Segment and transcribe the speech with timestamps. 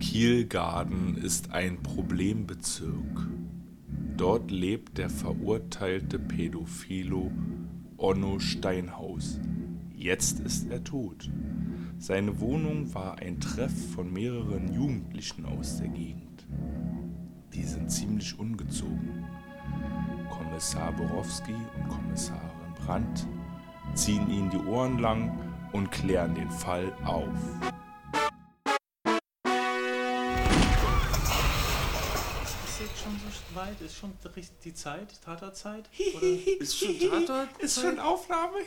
[0.00, 3.28] Kielgarden ist ein Problembezirk.
[4.16, 7.30] Dort lebt der verurteilte Pädophilo
[7.98, 9.38] Onno Steinhaus.
[9.94, 11.30] Jetzt ist er tot.
[11.98, 16.46] Seine Wohnung war ein Treff von mehreren Jugendlichen aus der Gegend.
[17.52, 19.26] Die sind ziemlich ungezogen.
[20.30, 23.26] Kommissar Borowski und Kommissarin Brandt
[23.94, 25.38] ziehen ihnen die Ohren lang
[25.72, 27.79] und klären den Fall auf.
[33.54, 33.80] Weit?
[33.80, 35.08] Ist schon richtig die Zeit?
[35.24, 35.84] Tatarzeit?
[36.58, 37.48] Ist schon Tatort?
[37.58, 38.58] Ist schon Aufnahme?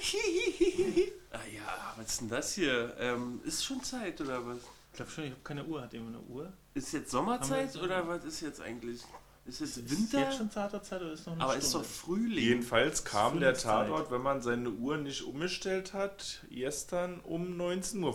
[1.32, 2.96] Ah ja, was ist denn das hier?
[3.00, 4.58] Ähm, ist schon Zeit oder was?
[4.92, 5.82] Ich glaube schon, ich habe keine Uhr.
[5.82, 6.54] Hat jemand eine Uhr?
[6.76, 9.02] Ist jetzt Sommerzeit wir- oder was ist jetzt eigentlich?
[9.46, 10.20] Ist jetzt Ist Winter?
[10.22, 11.88] jetzt schon Tatarzeit oder ist noch eine Aber ist Stunde?
[11.88, 12.44] doch Frühling.
[12.44, 13.56] Jedenfalls kam der.
[13.56, 18.14] Tatort, wenn man seine Uhr nicht umgestellt hat, gestern um 19.15 Uhr.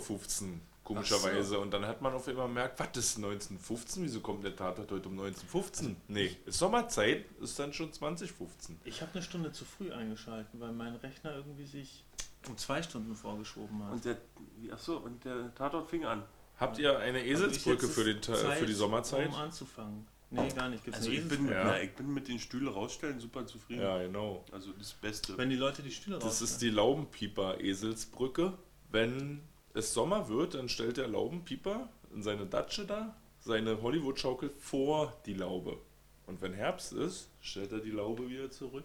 [0.95, 1.43] Komischerweise.
[1.51, 1.61] So.
[1.61, 5.09] Und dann hat man auf einmal gemerkt, was ist 19.15 Wieso kommt der Tatort heute
[5.09, 8.79] um 19.15 Nee, ist Sommerzeit, ist dann schon 2015.
[8.85, 12.05] Ich habe eine Stunde zu früh eingeschalten, weil mein Rechner irgendwie sich
[12.49, 13.93] um zwei Stunden vorgeschoben hat.
[13.93, 14.17] Und der,
[14.61, 16.23] wie- ach so, und der Tatort fing an.
[16.59, 19.29] Habt ihr eine Eselsbrücke Hab ich für, den, Ta- für die Zeit, Sommerzeit?
[19.29, 20.07] Um anzufangen.
[20.31, 20.85] Nee, gar nicht.
[20.85, 21.55] Gibt's Also ich bin, Eselsbrücke?
[21.55, 21.65] Ja.
[21.65, 23.81] na, ich bin mit den Stühle rausstellen super zufrieden.
[23.83, 24.45] Ja, genau.
[24.53, 25.39] Also das Beste.
[25.39, 26.61] Wenn die Leute die Stühle Das ist rausstellen.
[26.73, 28.53] die Laubenpieper-Eselsbrücke.
[28.91, 29.41] Wenn
[29.75, 33.15] es Sommer wird, dann stellt der Laubenpieper in seine Datsche da
[33.49, 35.79] seine Hollywood-Schaukel vor die Laube.
[36.27, 38.85] Und wenn Herbst ist, stellt er die Laube wieder zurück.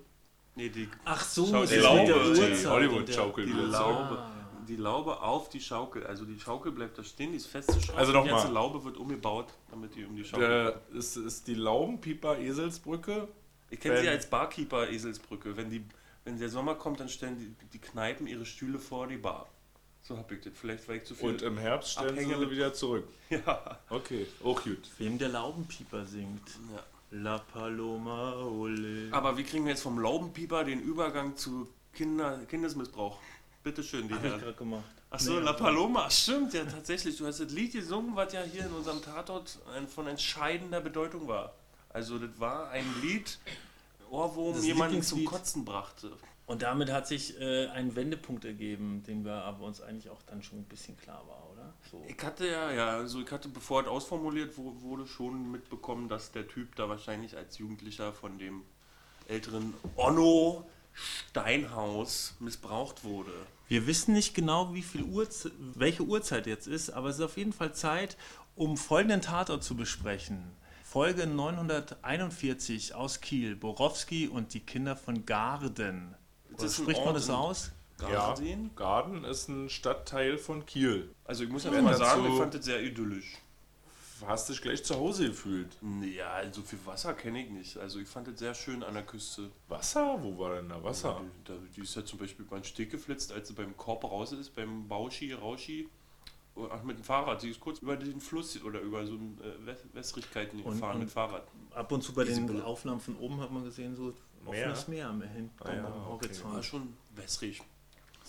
[0.56, 3.74] nee, die, Ach so, Schau, die ist Laube, die Hollywood-Schaukel die wieder zurück.
[3.74, 4.24] Laube,
[4.68, 6.08] die Laube auf die Schaukel.
[6.08, 8.00] Also die Schaukel bleibt da stehen, die ist festgeschraubt.
[8.00, 8.48] Also die noch ganze.
[8.48, 13.28] Laube wird umgebaut, damit die um die Schaukel Der, es ist die Laubenpieper-Eselsbrücke.
[13.70, 15.58] Ich kenne sie als Barkeeper Eselsbrücke.
[15.58, 15.84] Wenn, die,
[16.24, 19.50] wenn der Sommer kommt, dann stellen die, die Kneipen ihre Stühle vor die Bar.
[20.06, 20.54] So hab ich das.
[20.54, 21.30] Vielleicht war ich zu viel.
[21.30, 23.08] Und im Herbst stellen Abhänge sie wieder zurück.
[23.30, 23.80] ja.
[23.90, 24.80] Okay, auch gut.
[24.98, 26.48] Wem der Laubenpieper singt.
[26.76, 26.84] ja.
[27.16, 29.08] La Paloma, ole.
[29.12, 33.20] Aber wie kriegen wir jetzt vom Laubenpieper den Übergang zu Kinder, Kindesmissbrauch?
[33.64, 34.42] Bitte schön, die Hab ich Herren.
[34.42, 34.84] gerade gemacht.
[35.12, 37.16] Achso, Nee, La Paloma, stimmt ja tatsächlich.
[37.18, 39.60] Du hast das Lied gesungen, was ja hier in unserem Tatort
[39.94, 41.54] von entscheidender Bedeutung war.
[41.90, 43.38] Also das war ein Lied,
[44.10, 45.24] Ohrwurm Das jemanden zum.
[45.24, 46.12] Kotzen brachte.
[46.46, 50.44] Und damit hat sich äh, ein Wendepunkt ergeben, den wir aber uns eigentlich auch dann
[50.44, 51.74] schon ein bisschen klar war, oder?
[51.90, 52.04] So.
[52.08, 56.48] Ich hatte ja, ja, also ich hatte, bevor es ausformuliert wurde, schon mitbekommen, dass der
[56.48, 58.64] Typ da wahrscheinlich als Jugendlicher von dem
[59.30, 63.32] älteren Onno Steinhaus missbraucht wurde.
[63.68, 67.38] Wir wissen nicht genau, wie viel Uhrzeit, welche Uhrzeit jetzt ist, aber es ist auf
[67.38, 68.18] jeden Fall Zeit,
[68.56, 70.44] um folgenden Tatort zu besprechen.
[70.84, 76.16] Folge 941 aus Kiel, Borowski und die Kinder von Garden.
[76.58, 77.72] Ist Oder spricht man das aus?
[77.98, 78.64] Garden?
[78.66, 81.14] Ja, Garden ist ein Stadtteil von Kiel.
[81.26, 83.38] Also ich muss ja mal sagen, ich fand das sehr idyllisch.
[84.26, 85.68] Hast dich gleich zu Hause gefühlt.
[86.16, 87.78] Ja, so viel Wasser kenne ich nicht.
[87.78, 89.50] Also ich fand das sehr schön an der Küste.
[89.68, 90.18] Wasser?
[90.22, 91.20] Wo war denn da Wasser?
[91.22, 94.32] Die, da, die ist ja zum Beispiel beim Steg geflitzt, als sie beim Korb raus
[94.32, 95.90] ist, beim Bauschi, Rauschi.
[96.70, 97.42] Ach, mit dem Fahrrad.
[97.42, 101.00] Sie ist kurz über den Fluss oder über so ein äh, Wäs- Wässrigkeiten gefahren und-
[101.02, 101.46] mit Fahrrad.
[101.74, 104.14] Ab und zu bei den Diese- Aufnahmen von oben hat man gesehen, so
[104.48, 106.28] offenes Meer am hinten Ah ja, am okay.
[106.28, 106.54] Horizont.
[106.54, 107.62] War schon wässrig.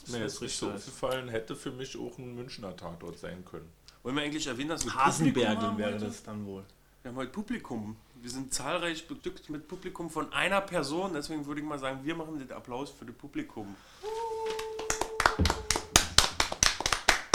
[0.09, 3.71] Mir ist nicht so richtig aufgefallen, hätte für mich auch ein Münchner Tatort sein können.
[4.03, 6.65] Wollen wir eigentlich erwähnen, dass wir Hasenbergen wäre das dann wohl.
[7.03, 7.97] Wir haben heute Publikum.
[8.21, 11.13] Wir sind zahlreich bestückt mit Publikum von einer Person.
[11.15, 13.75] Deswegen würde ich mal sagen, wir machen den Applaus für das Publikum.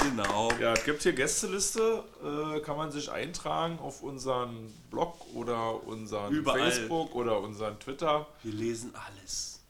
[0.03, 0.51] Genau.
[0.59, 6.33] Ja, es gibt hier Gästeliste, äh, kann man sich eintragen auf unseren Blog oder unseren
[6.33, 6.71] Überall.
[6.71, 8.27] Facebook oder unseren Twitter.
[8.43, 9.61] Wir lesen alles.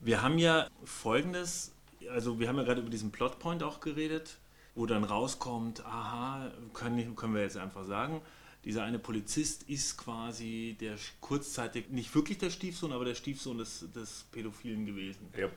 [0.00, 1.72] Wir haben ja folgendes,
[2.10, 4.38] also wir haben ja gerade über diesen Plotpoint auch geredet,
[4.74, 8.20] wo dann rauskommt, aha, können, können wir jetzt einfach sagen,
[8.64, 13.86] dieser eine Polizist ist quasi der kurzzeitig, nicht wirklich der Stiefsohn, aber der Stiefsohn des,
[13.94, 15.32] des Pädophilen gewesen.
[15.36, 15.52] Yep.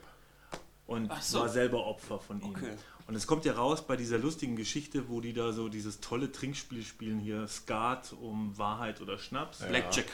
[0.86, 1.40] Und so.
[1.40, 2.50] war selber Opfer von ihm.
[2.50, 2.74] Okay.
[3.06, 6.30] Und es kommt ja raus bei dieser lustigen Geschichte, wo die da so dieses tolle
[6.30, 9.58] Trinkspiel spielen hier, Skat um Wahrheit oder Schnaps.
[9.58, 10.06] Blackjack.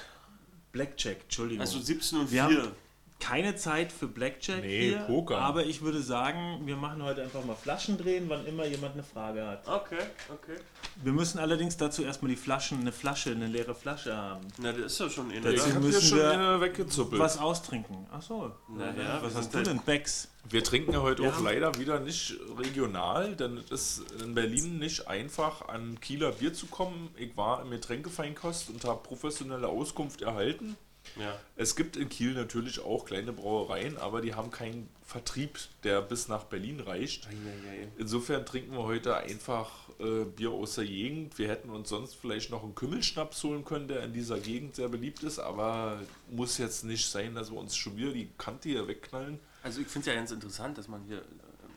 [0.73, 1.61] Blackjack, Entschuldigung.
[1.61, 2.63] Also 17 und Wir 4.
[2.63, 2.73] haben
[3.21, 5.39] keine Zeit für Blackjack Nee, hier, Poker.
[5.39, 9.03] aber ich würde sagen, wir machen heute einfach mal Flaschen drehen, wann immer jemand eine
[9.03, 9.67] Frage hat.
[9.67, 9.99] Okay,
[10.33, 10.57] okay.
[11.03, 14.47] Wir müssen allerdings dazu erstmal die Flaschen, eine Flasche, eine leere Flasche haben.
[14.59, 17.21] Na, der ist ja schon in Dazu Da habt ihr müssen schon wir eine weggezuppelt.
[17.21, 18.07] Was austrinken.
[18.13, 18.53] Ach so.
[18.69, 19.81] Na ja, was wir hast du denn?
[19.81, 20.29] Becks.
[20.49, 24.79] Wir trinken ja heute Wir auch leider wieder nicht regional, denn es ist in Berlin
[24.79, 27.11] nicht einfach an Kieler Bier zu kommen.
[27.17, 30.77] Ich war im Getränkefeinkost und habe professionelle Auskunft erhalten.
[31.17, 31.39] Ja.
[31.57, 36.29] Es gibt in Kiel natürlich auch kleine Brauereien, aber die haben keinen Vertrieb, der bis
[36.29, 37.29] nach Berlin reicht.
[37.97, 39.71] Insofern trinken wir heute einfach
[40.01, 41.39] äh, Bier aus der Gegend.
[41.39, 44.89] Wir hätten uns sonst vielleicht noch einen Kümmelschnaps holen können, der in dieser Gegend sehr
[44.89, 46.01] beliebt ist, aber
[46.31, 49.39] muss jetzt nicht sein, dass wir uns schon wieder die Kante hier wegknallen.
[49.63, 51.23] Also ich finde es ja ganz interessant, dass man hier,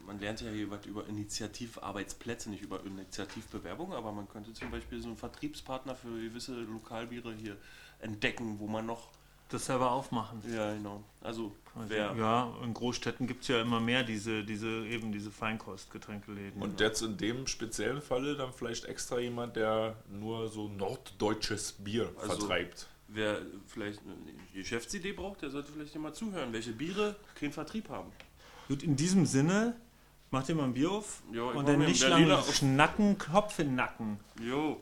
[0.06, 5.02] man lernt ja hier was über Initiativarbeitsplätze, nicht über Initiativbewerbung, aber man könnte zum Beispiel
[5.02, 7.58] so einen Vertriebspartner für gewisse Lokalbiere hier
[8.00, 9.10] entdecken, wo man noch,
[9.52, 10.42] Das selber aufmachen.
[10.52, 14.86] ja genau, also Also, wer, ja, in Großstädten gibt es ja immer mehr diese, diese,
[14.88, 16.62] eben diese Feinkostgetränkeläden.
[16.62, 22.10] Und jetzt in dem speziellen Falle dann vielleicht extra jemand, der nur so norddeutsches Bier
[22.22, 22.88] Also- vertreibt.
[23.08, 24.16] wer vielleicht eine
[24.54, 28.12] Geschäftsidee braucht, der sollte vielleicht immer zuhören, welche Biere keinen Vertrieb haben.
[28.70, 29.76] Gut, in diesem Sinne,
[30.30, 32.56] macht ihr mal ein Bier auf ich und mach dann nicht lange auf.
[32.56, 34.20] schnacken, Kopf in den Nacken.
[34.42, 34.80] Jo, Auf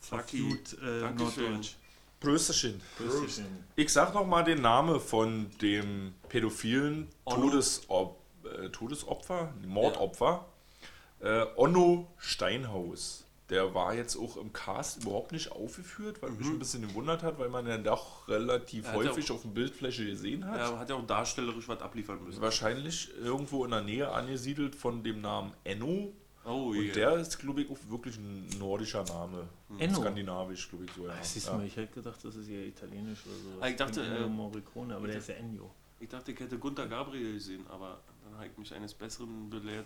[0.00, 0.40] Zacki.
[0.48, 1.00] gut äh.
[1.12, 1.74] Norddeutsch.
[2.20, 2.80] Prösterchen.
[2.98, 3.46] Prösterchen.
[3.76, 7.46] Ich sag noch mal den Namen von dem pädophilen Onno.
[7.48, 10.44] Todesop äh, Todesopfer, Mordopfer,
[11.20, 13.24] äh, Onno Steinhaus.
[13.48, 17.38] Der war jetzt auch im Cast überhaupt nicht aufgeführt, weil mich ein bisschen gewundert hat,
[17.40, 18.90] weil man ja doch relativ Mhm.
[18.90, 20.56] Er häufig auch- auf der Bildfläche gesehen hat.
[20.56, 22.40] Er hat ja auch darstellerisch was abliefern müssen.
[22.40, 26.12] Wahrscheinlich irgendwo in der Nähe angesiedelt von dem Namen Enno.
[26.44, 26.92] Oh, Und je.
[26.92, 29.48] der ist, glaube ich, auch wirklich ein nordischer Name.
[29.78, 30.00] Enno?
[30.00, 31.06] Skandinavisch, glaube ich, so.
[31.06, 31.14] Ja.
[31.22, 31.58] Siehst du ja.
[31.58, 33.60] mal, ich hätte gedacht, das ist eher italienisch oder so.
[33.62, 35.70] Ah, ich dachte, äh, Morricone, aber der ist ja Ennio.
[35.98, 39.84] Ich dachte, ich hätte Gunter Gabriel gesehen, aber dann habe ich mich eines Besseren belehrt.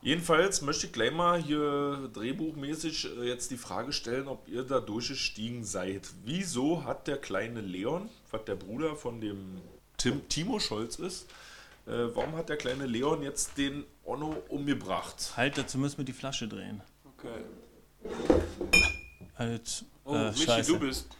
[0.00, 4.80] Jedenfalls möchte ich gleich mal hier drehbuchmäßig äh, jetzt die Frage stellen, ob ihr da
[4.80, 6.10] durchgestiegen seid.
[6.24, 9.60] Wieso hat der kleine Leon, was der Bruder von dem
[9.98, 11.30] Tim, Timo Scholz ist,
[11.86, 15.32] äh, warum hat der kleine Leon jetzt den Onno umgebracht?
[15.36, 16.80] Halt, dazu müssen wir die Flasche drehen.
[17.16, 17.42] Okay.
[19.38, 20.72] Halt, Oh, äh, Michi, scheiße.
[20.72, 21.16] du bist.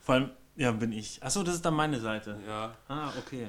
[0.00, 1.22] Vor allem, ja, bin ich.
[1.22, 2.38] Achso, das ist dann meine Seite.
[2.46, 2.74] Ja.
[2.88, 3.48] Ah, okay.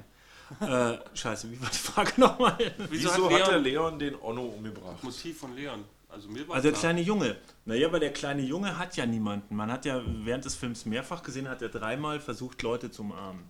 [0.60, 2.58] äh, scheiße, wie war die Frage nochmal?
[2.90, 5.02] Wieso, hat hat, der Leon Leon den Onno umgebracht?
[5.02, 5.86] Motiv von Leon?
[6.10, 6.82] Also mir war Also der klar.
[6.92, 7.38] kleine Junge.
[7.64, 9.56] Naja, aber der kleine Junge hat ja niemanden.
[9.56, 13.50] Man hat ja während des Films mehrfach gesehen, hat er dreimal versucht, Leute zu umarmen.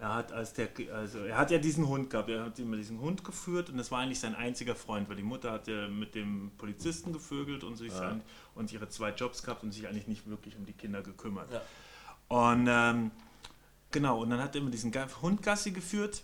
[0.00, 3.00] Er hat als der, also er hat ja diesen Hund gehabt, er hat immer diesen
[3.00, 6.14] Hund geführt und das war eigentlich sein einziger Freund, weil die Mutter hat ja mit
[6.14, 8.22] dem Polizisten gevögelt und sich an,
[8.54, 11.52] und ihre zwei Jobs gehabt und sich eigentlich nicht wirklich um die Kinder gekümmert.
[11.52, 11.60] Ja.
[12.28, 13.10] Und ähm,
[13.90, 16.22] genau, und dann hat er immer diesen Hund Gassi geführt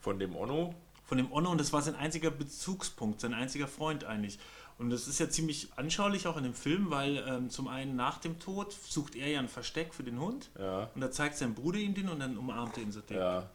[0.00, 0.74] Von dem Onno?
[1.08, 4.38] von dem Onno und das war sein einziger Bezugspunkt, sein einziger Freund eigentlich.
[4.78, 8.18] Und das ist ja ziemlich anschaulich auch in dem Film, weil ähm, zum einen nach
[8.18, 10.88] dem Tod sucht er ja ein Versteck für den Hund Ja.
[10.94, 13.16] und da zeigt sein Bruder ihm den und dann umarmt er ihn so dick.
[13.16, 13.50] Ja.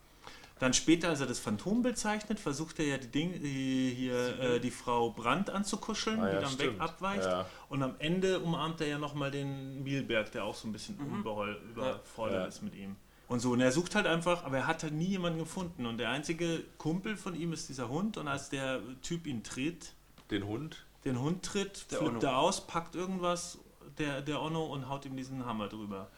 [0.59, 4.59] Dann später, als er das Phantombild zeichnet, versucht er ja die, Ding, die, hier, äh,
[4.59, 6.73] die Frau Brandt anzukuscheln, Ah, die ja, dann stimmt.
[6.75, 7.23] weg abweicht.
[7.25, 7.45] Ja.
[7.69, 11.57] Und am Ende umarmt er ja nochmal den Mielberg, der auch so ein bisschen unbeheul-
[11.71, 12.45] überfordert Ja.
[12.47, 12.95] ist mit ihm.
[13.29, 15.85] Und so, und er sucht halt einfach, aber er hat halt nie jemanden gefunden.
[15.85, 18.17] Und der einzige Kumpel von ihm ist dieser Hund.
[18.17, 19.93] Und als der Typ ihn tritt,
[20.29, 20.85] Den Hund?
[21.05, 23.57] Den Hund tritt, Der flippt er aus, packt irgendwas,
[23.97, 26.09] der, der Onno, und haut ihm diesen Hammer drüber.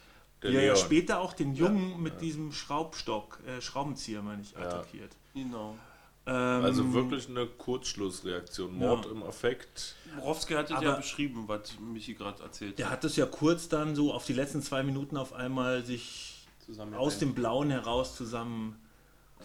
[0.42, 0.76] Der er ja Leon.
[0.76, 5.16] später auch den Jungen mit diesem Schraubstock, äh, Schraubenzieher, meine ich, attackiert.
[5.34, 5.76] Genau.
[6.26, 6.34] Ähm,
[6.64, 8.76] Also wirklich eine Kurzschlussreaktion.
[8.76, 9.94] Mord im Affekt.
[10.18, 13.94] Borowski hat es ja beschrieben, was Michi gerade erzählt Der hat es ja kurz dann
[13.94, 16.46] so auf die letzten zwei Minuten auf einmal sich
[16.96, 18.76] aus dem Blauen heraus zusammen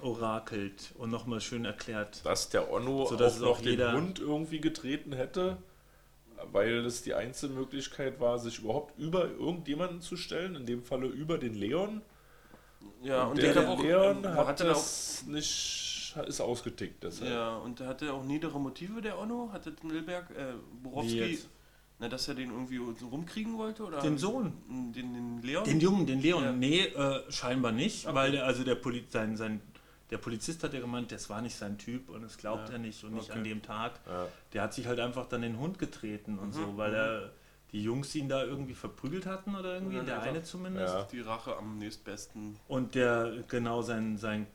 [0.01, 2.25] orakelt und nochmal schön erklärt.
[2.25, 5.57] dass der Onno So, dass auch noch auch den Hund irgendwie getreten hätte,
[6.51, 11.07] weil es die einzige Möglichkeit war, sich überhaupt über irgendjemanden zu stellen, in dem Falle
[11.07, 12.01] über den Leon.
[13.03, 17.03] Ja, und der der, auch, Leon ähm, hat hatte auch, das nicht, ist ausgetickt.
[17.03, 17.31] Deshalb.
[17.31, 21.39] ja, und der hatte auch niedere Motive, der Onno, hatte Milberg, äh, Borowski,
[21.99, 24.01] na, dass er den irgendwie so rumkriegen wollte, oder?
[24.01, 24.53] Den Sohn.
[24.67, 25.63] Den, den Leon?
[25.63, 26.43] Den Jungen, den Leon.
[26.43, 26.51] Ja.
[26.51, 29.61] Nee, äh, scheinbar nicht, weil der, also der, Poli sein, sein,
[30.11, 32.73] der Polizist hat ja gemeint, das war nicht sein Typ und das glaubt Ja.
[32.73, 33.37] er nicht und nicht Okay.
[33.39, 33.93] an dem Tag.
[34.05, 34.27] Ja.
[34.53, 37.31] Der hat sich halt einfach dann den Hund getreten und so, weil er
[37.71, 40.93] die Jungs ihn da irgendwie verprügelt hatten oder irgendwie, Ja, der der eine zumindest.
[40.93, 41.03] Ja.
[41.03, 42.57] Die Rache am nächstbesten.
[42.67, 44.45] Und der, genau, sein, sein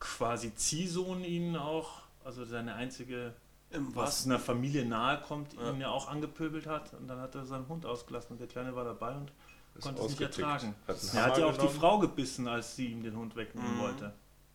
[0.00, 3.32] quasi Ziehsohn ihn auch, also seine einzige,
[3.70, 4.26] Im was was?
[4.26, 5.70] einer Familie nahe kommt, Ja.
[5.70, 6.92] ihn ja auch angepöbelt hat.
[6.94, 9.30] Und dann hat er seinen Hund ausgelassen und der Kleine war dabei und
[9.76, 10.74] Ist konnte es nicht ertragen.
[10.88, 11.68] Er hat ja auch die.
[11.68, 13.80] Frau gebissen, als sie ihm den Hund wegnehmen Mhm.
[13.80, 14.12] wollte.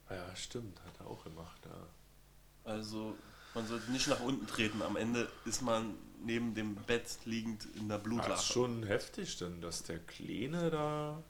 [0.09, 1.61] Ja, stimmt, hat er auch gemacht.
[1.65, 2.71] Ja.
[2.71, 3.15] Also,
[3.53, 4.81] man sollte nicht nach unten treten.
[4.81, 8.33] Am Ende ist man neben dem Bett liegend in der Das Blutlache.
[8.33, 11.23] ist schon heftig, denn dass der Kleine da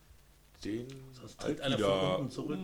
[0.64, 0.88] den
[1.22, 2.60] Das tritt Alki einer von unten zurück.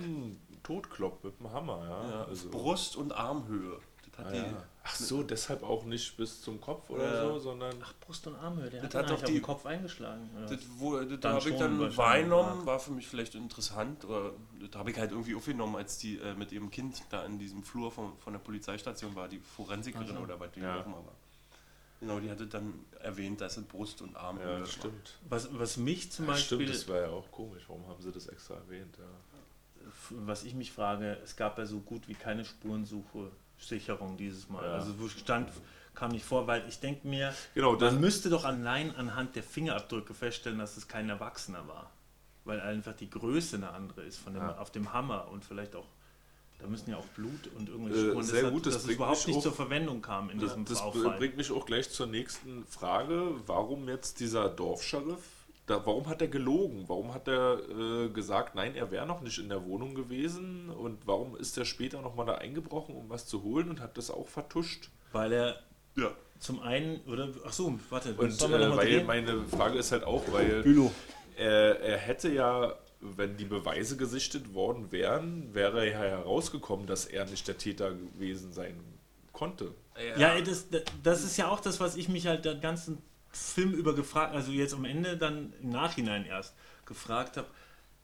[0.63, 1.84] totkloppt mit dem Hammer.
[1.84, 2.10] Ja?
[2.10, 3.79] Ja, also, Brust- und Armhöhe.
[4.17, 4.63] hat Ah, die, ja.
[4.87, 7.21] Ach so, deshalb auch nicht bis zum Kopf oder Ja.
[7.33, 7.73] so, sondern.
[7.83, 10.29] Ach, Brust und Armhöhe, der Das hat, hat doch die- den Kopf eingeschlagen.
[10.37, 14.05] oder Das, wo, das Dann habe ich dann wahrgenommen, war für mich vielleicht interessant.
[14.05, 17.39] Oder das habe ich halt irgendwie aufgenommen, als die äh, mit ihrem Kind da in
[17.39, 20.21] diesem Flur von, von der Polizeistation war, die Forensikerin Ach so.
[20.23, 20.79] oder was die Ja.
[20.81, 21.15] auch immer war.
[21.99, 25.17] Genau, die hatte dann erwähnt, dass es Brust und Arm Ja, das stimmt.
[25.29, 27.63] Was, was mich zum Ja, Beispiel, stimmt, das war ja auch komisch.
[27.67, 28.95] Warum haben sie das extra erwähnt?
[28.99, 29.05] Ja.
[30.11, 34.63] was ich mich frage, es gab ja so gut wie keine Spurensuche, Sicherung dieses Mal.
[34.63, 34.74] Ja.
[34.74, 35.50] Also wo stand,
[35.93, 39.43] kam nicht vor, weil ich denke mir, Genau, das, man müsste doch allein anhand der
[39.43, 41.89] Fingerabdrücke feststellen, dass es kein Erwachsener war.
[42.43, 44.57] Weil einfach die Größe eine andere ist von dem, Ja.
[44.57, 45.88] auf dem Hammer und vielleicht auch,
[46.59, 48.89] da müssen ja auch Blut und irgendwelche Äh, Spuren, sehr das gut, das dass es
[48.89, 51.17] überhaupt nicht auch- zur Verwendung kam in diesem das Auffall.
[51.17, 53.31] bringt mich auch gleich zur nächsten Frage.
[53.47, 55.24] Warum jetzt dieser Dorfscheriff?
[55.67, 56.84] Da, warum hat er gelogen?
[56.88, 60.69] Warum hat er äh, gesagt, nein, er wäre noch nicht in der Wohnung gewesen?
[60.69, 64.12] Und warum ist er später nochmal da eingebrochen, um was zu holen und hat das
[64.12, 64.89] auch vertuscht?
[65.12, 65.60] Weil er
[65.95, 66.12] Ja.
[66.39, 69.05] zum einen, oder, ach so, warte, Und äh, weil drehen?
[69.07, 70.91] meine Frage ist halt auch, weil Bülow.
[71.36, 77.25] er, er hätte ja, wenn die Beweise gesichtet worden wären, wäre ja herausgekommen, dass er
[77.25, 78.75] nicht der Täter gewesen sein
[79.31, 79.72] konnte.
[80.17, 80.67] Ja, das,
[81.01, 83.00] das ist ja auch das, was ich mich halt den ganzen
[83.35, 87.47] Film über gefragt, also jetzt am Ende dann im Nachhinein erst gefragt habe.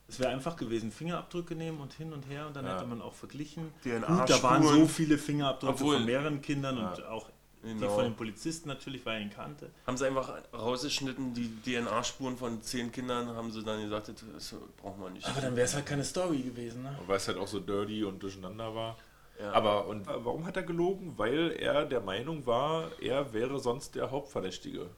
[0.08, 2.76] Es wäre einfach gewesen, Fingerabdrücke nehmen und hin und her und dann Ja.
[2.76, 3.72] hätte man auch verglichen.
[3.84, 6.90] DNA Gut, da waren so viele Fingerabdrücke Obwohl- von mehreren Kindern Ja.
[6.90, 7.30] und auch
[7.64, 7.94] die Genau.
[7.94, 9.70] von den Polizisten natürlich, weil er ihn kannte.
[9.86, 14.56] Haben sie einfach rausgeschnitten, die DNA-Spuren von zehn Kindern, haben sie dann gesagt, das, das
[14.82, 15.28] brauchen wir nicht.
[15.30, 16.98] Aber dann wäre es halt keine Story gewesen, ne?
[17.06, 18.98] Weil es halt auch so dirty und durcheinander war.
[19.40, 19.52] Ja.
[19.54, 21.14] Aber und warum hat er gelogen?
[21.18, 24.90] Weil er der Meinung war, er wäre sonst der Hauptverdächtige.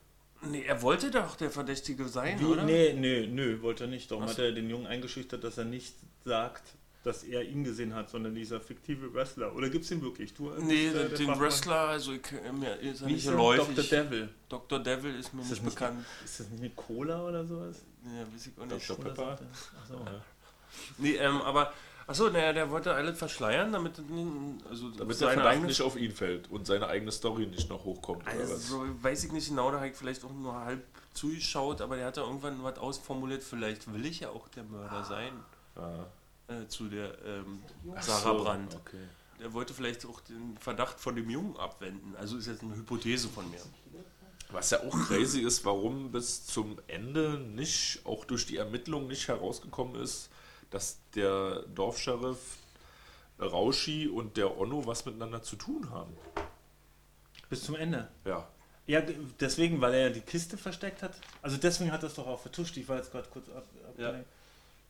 [0.50, 2.64] Nee, er wollte doch der Verdächtige sein, Wie, oder?
[2.64, 4.10] nee, nee, nö, wollte er nicht.
[4.12, 4.42] Darum Ach hat so.
[4.42, 5.96] er den Jungen eingeschüchtert, dass er nicht
[6.26, 6.64] sagt,
[7.04, 9.56] dass er ihn gesehen hat, sondern dieser fiktive Wrestler.
[9.56, 10.34] Oder gibt es ihn wirklich?
[10.34, 11.40] Du, Nee, bist, äh, den, der den.
[11.40, 12.22] Wrestler, also ich,
[12.58, 13.76] mir ist er Wie nicht geläufig.
[13.76, 14.04] Dr.
[14.04, 14.30] Devil.
[14.50, 14.80] Dr.
[14.80, 16.06] Devil ist mir Ist nicht nicht bekannt.
[16.24, 17.82] Ist das nicht eine Cola oder sowas?
[18.06, 18.90] Ja, weiß ich auch nicht.
[18.90, 19.04] Dr.
[19.06, 19.26] Pepper?
[19.38, 19.48] sagt er-
[19.82, 20.06] Ach so.
[20.98, 21.72] Nee, ähm, aber,
[22.08, 24.00] achso, naja, der wollte alles verschleiern, damit,
[24.70, 27.70] also Damit der sein Verdacht eigenes nicht auf ihn fällt und seine eigene Story nicht
[27.70, 28.24] noch hochkommt.
[28.24, 28.52] Oder was?
[28.52, 30.84] Also, weiß ich nicht genau, da habe ich vielleicht auch nur halb
[31.14, 35.04] zugeschaut, aber der hat da irgendwann was ausformuliert, vielleicht will ich ja auch der Mörder
[35.04, 35.34] sein,
[35.76, 36.06] Ah.
[36.48, 37.64] äh, zu der ähm,
[38.00, 38.76] Sarah Brandt.
[38.76, 38.98] Okay.
[39.40, 42.16] Der wollte vielleicht auch den Verdacht von dem Jungen abwenden.
[42.18, 43.60] Also ist jetzt eine Hypothese von mir.
[44.52, 49.28] Was ja auch crazy ist, warum bis zum Ende nicht, auch durch die Ermittlungen nicht
[49.28, 50.30] herausgekommen ist,
[50.74, 52.58] dass der Dorfscheriff
[53.40, 56.16] Rauschi und der Onno was miteinander zu tun haben.
[57.50, 58.10] Bis zum Ende.
[58.26, 58.48] Ja.
[58.86, 59.02] Ja,
[59.40, 61.16] deswegen, weil er ja die Kiste versteckt hat.
[61.42, 62.76] Also deswegen hat er es doch auch vertuscht.
[62.76, 64.28] Ich war jetzt gerade kurz ab, abgelenkt.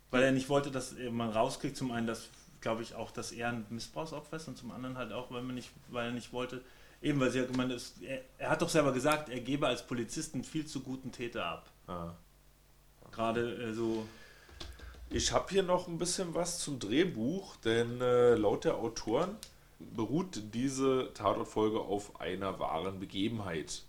[0.10, 2.30] Weil er nicht wollte, dass man rauskriegt, zum einen, dass,
[2.62, 5.56] glaube ich, auch, dass er ein Missbrauchsopfer ist und zum anderen halt auch, weil, man
[5.56, 6.62] nicht, weil er nicht wollte,
[7.02, 9.86] eben weil sie ja gemeint ist, er, er hat doch selber gesagt, er gebe als
[9.86, 11.70] Polizist einen viel zu guten Täter ab.
[11.88, 12.14] Ah.
[13.12, 14.08] Gerade äh, so,
[15.14, 19.38] Ich habe hier noch ein bisschen was zum Drehbuch, denn äh, laut der Autoren
[19.78, 23.84] beruht diese Tatortfolge auf einer wahren Begebenheit.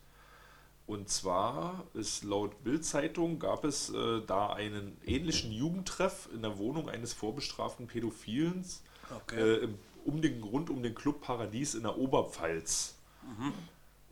[0.86, 6.90] Und zwar ist laut Bild-Zeitung gab es äh, da einen ähnlichen Jugendtreff in der Wohnung
[6.90, 8.62] eines vorbestraften Pädophilen
[9.32, 12.96] äh, im, um den rund um den Club Paradies in der Oberpfalz.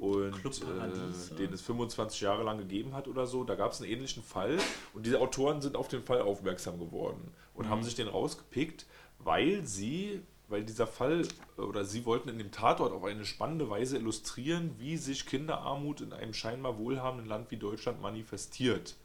[0.03, 3.45] Und äh, den es 25 Jahre lang gegeben hat oder so.
[3.45, 4.59] Da gab es einen ähnlichen Fall
[4.95, 8.85] und diese Autoren sind auf den Fall aufmerksam geworden und haben sich den rausgepickt,
[9.21, 11.23] weil sie, weil dieser Fall
[11.57, 16.13] oder sie wollten in dem Tatort auf eine spannende Weise illustrieren, wie sich Kinderarmut in
[16.13, 18.97] einem scheinbar wohlhabenden Land wie Deutschland manifestiert.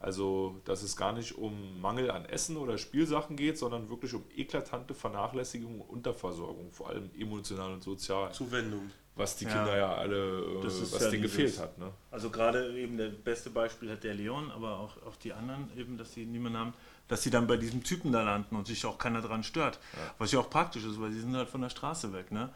[0.00, 4.24] Also, dass es gar nicht um Mangel an Essen oder Spielsachen geht, sondern wirklich um
[4.34, 8.32] eklatante Vernachlässigung und Unterversorgung, vor allem emotional und sozial.
[8.32, 8.90] Zuwendung.
[9.18, 9.50] Was die Ja.
[9.52, 11.76] Kinder ja alle, äh, was ja denen gefehlt hat.
[11.76, 11.90] Ne?
[12.10, 15.98] also gerade eben der beste Beispiel hat der Leon, aber auch, auch die anderen eben,
[15.98, 16.72] dass sie niemanden haben,
[17.08, 19.78] dass sie dann bei diesem Typen da landen und sich auch keiner dran stört.
[20.18, 22.50] Was ja auch praktisch ist, weil sie sind halt von der Straße weg, ne?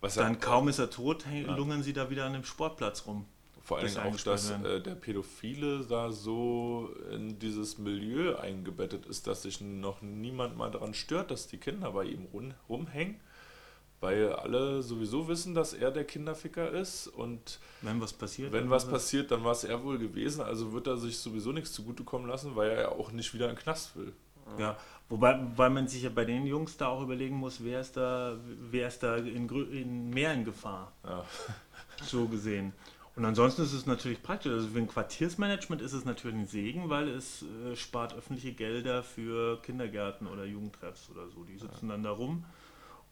[0.00, 3.24] Was Dann ja, kaum ist er tot, lungern sie da wieder an dem Sportplatz rum.
[3.62, 9.26] vor allen Dingen auch, dass äh, der Pädophile da so in dieses Milieu eingebettet ist,
[9.26, 13.18] dass sich noch niemand mal daran stört, dass die Kinder bei ihm rum, rumhängen.
[14.04, 18.52] Weil alle sowieso wissen, dass er der Kinderficker ist und Wenn was passiert.
[18.52, 20.42] wenn dann was passiert, dann war es er wohl gewesen.
[20.42, 23.56] Also wird er sich sowieso nichts zugutekommen lassen, weil er ja auch nicht wieder in
[23.56, 24.12] den Knast will.
[24.58, 24.76] Ja,
[25.08, 28.36] wobei weil man sich ja bei den Jungs da auch überlegen muss, wer ist da,
[28.70, 31.24] wer ist da in, in mehr in Gefahr, Ja.
[32.04, 32.74] so gesehen.
[33.16, 34.52] Und ansonsten ist es natürlich praktisch.
[34.52, 39.02] Also für ein Quartiersmanagement ist es natürlich ein Segen, weil es äh, spart öffentliche Gelder
[39.02, 41.44] für Kindergärten oder Jugendtreffs oder so.
[41.44, 42.44] Die sitzen dann da rum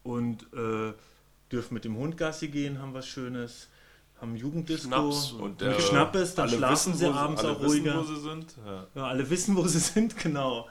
[0.02, 0.92] und äh,
[1.50, 3.68] dürfen mit dem Hund Gassi gehen, haben was Schönes,
[4.20, 7.98] haben Jugenddisco Schnaps Und Wenn Schnappes, dann schlafen sie wo abends alle auch wissen, ruhiger.
[7.98, 8.54] wo sie sind.
[8.64, 8.86] Ja.
[8.94, 10.68] Ja, alle wissen, wo sie sind, genau.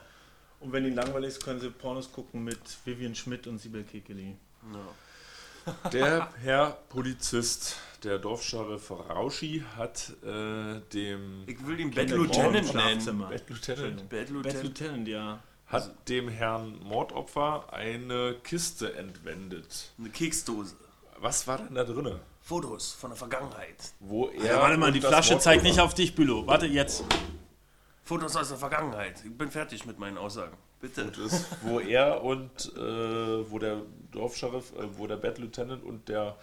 [0.60, 4.36] Und wenn ihnen langweilig ist, können sie Pornos gucken mit Vivian Schmidt und Sibel Kekeli.
[5.92, 12.46] Der Herr Polizist, der Dorfscharif Rauschi, hat äh, dem Ich will ihn Kennt Bad Lieutenant
[12.46, 12.68] im nennen.
[12.68, 13.28] Schlafzimmer.
[13.28, 14.30] Bad Lieutenant, Bad.
[14.62, 15.40] Lieutenant, ja.
[15.72, 19.92] Hat dem Herrn Mordopfer eine Kiste entwendet.
[19.98, 20.76] Eine Keksdose.
[21.18, 22.20] Was war denn da drinne?
[22.42, 23.76] Fotos von der Vergangenheit.
[24.00, 26.46] Wo er Ja, warte mal, die Flasche Mordopfer- zeigt nicht auf dich, Bülow.
[26.46, 27.04] Warte, jetzt.
[28.04, 29.22] Fotos aus der Vergangenheit.
[29.24, 30.56] Ich bin fertig mit meinen Aussagen.
[30.80, 31.02] Bitte.
[31.02, 36.36] ist, wo er und äh, wo der Dorfscharif, äh, wo der Bad Lieutenant und der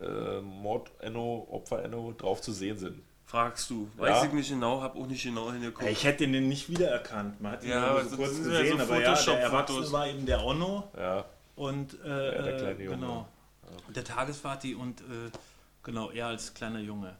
[0.00, 3.02] äh, Mord-Enno, Opfer-Enno drauf zu sehen sind.
[3.26, 3.88] Fragst du.
[3.96, 4.02] Ja.
[4.02, 5.90] Weiß ich nicht genau, hab auch nicht genau hingeguckt.
[5.90, 7.40] Ich hätte den nicht wiedererkannt.
[7.40, 9.40] Man hat ihn Ja, so das kurz ja gesehen, so aber ja, der.
[9.40, 11.24] Erwachsene war eben der Onno Ja,
[11.56, 12.96] und äh, der kleine äh, Junge.
[12.96, 13.28] genau.
[13.94, 15.04] Der Tagesvati und äh,
[15.82, 17.16] genau, er als kleiner Junge.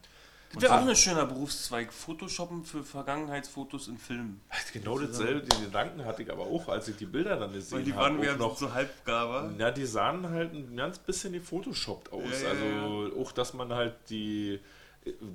[0.52, 1.92] Das wäre auch ein schöner Berufszweig.
[1.92, 4.40] Photoshoppen für Vergangenheitsfotos in Filmen.
[4.72, 7.84] genau dasselbe, die Gedanken hatte ich aber auch, als ich die Bilder dann gesehen Weil
[7.84, 8.02] die habe.
[8.04, 9.50] waren mir noch so halbgaber.
[9.58, 12.22] Ja, die sahen halt ein ganz bisschen gefotoshoppt aus.
[12.42, 14.60] Ja, ja, also auch, dass man halt die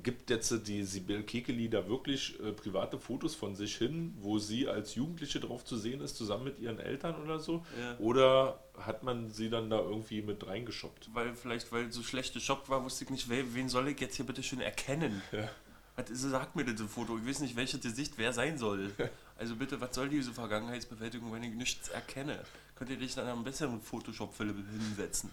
[0.02, 4.68] gibt jetzt die Sibyl Kekeli da wirklich äh, private Fotos von sich hin, wo sie
[4.68, 7.64] als Jugendliche drauf zu sehen ist, zusammen mit ihren Eltern oder so?
[7.80, 7.96] Ja.
[7.98, 11.10] Oder hat man sie dann da irgendwie mit reingeschoppt?
[11.14, 14.16] Weil vielleicht, weil so schlechte Shop war, wusste ich nicht, wen, wen soll ich jetzt
[14.16, 15.22] hier bitte schön erkennen?
[15.32, 15.48] Ja.
[15.96, 17.18] Was ist, sagt mir das im Foto?
[17.18, 18.92] Ich weiß nicht, welches Gesicht wer sein soll.
[19.38, 22.44] Also bitte, was soll diese Vergangenheitsbewältigung, wenn ich nichts erkenne?
[22.76, 25.30] Könnt ihr dich dann am besseren Photoshop-Film hinsetzen?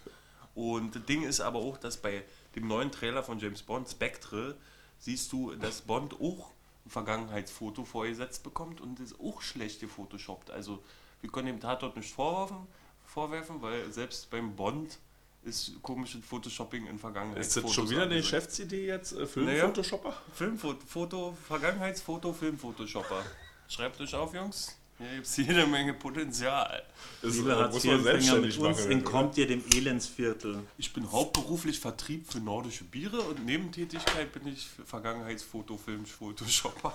[0.56, 2.24] Und das Ding ist aber auch, dass bei
[2.56, 4.56] dem neuen Trailer von James Bond, Spectre,
[4.98, 6.52] siehst du, dass Bond auch
[6.86, 10.52] ein Vergangenheitsfoto vorgesetzt bekommt und ist auch schlecht gefotoshoppt.
[10.52, 10.84] Also
[11.22, 12.68] wir können dem Tatort nicht vorwerfen,
[13.06, 14.98] vorwerfen, weil selbst beim Bond
[15.44, 17.70] ist komisches Photoshopping in Ist Vergangenheitsfotos.
[17.70, 18.16] das schon wieder eine.
[18.18, 19.14] Geschäftsidee jetzt?
[19.14, 19.28] Äh, Naja.
[19.28, 20.14] Film-Photoshopper?
[20.34, 23.24] Filmfoto, Foto, Vergangenheitsfoto, Filmphotoshopper.
[23.70, 24.78] Schreibt euch auf, Jungs.
[25.00, 26.84] Hier gibt es jede Menge Potenzial.
[27.22, 30.60] Das Liebe muss man Hartz-IV-Empfänger, selbstständig mit uns entkommt ihr dem Elendsviertel.
[30.78, 36.94] Ich bin hauptberuflich Vertrieb für nordische Biere und Nebentätigkeit bin ich für Vergangenheitsfoto, Film, Photoshopper.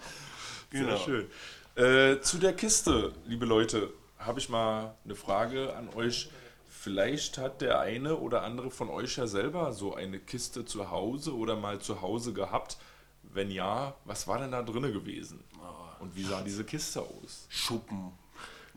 [0.72, 1.26] Sehr schön.
[1.74, 6.30] Äh, zu der Kiste, liebe Leute, habe ich mal eine Frage an euch.
[6.70, 11.36] Vielleicht hat der eine oder andere von euch ja selber so eine Kiste zu Hause
[11.36, 12.78] oder mal zu Hause gehabt.
[13.22, 15.44] Wenn ja, was war denn da drinne gewesen?
[16.00, 17.46] Und wie sah diese Kiste aus?
[17.48, 18.12] Schuppen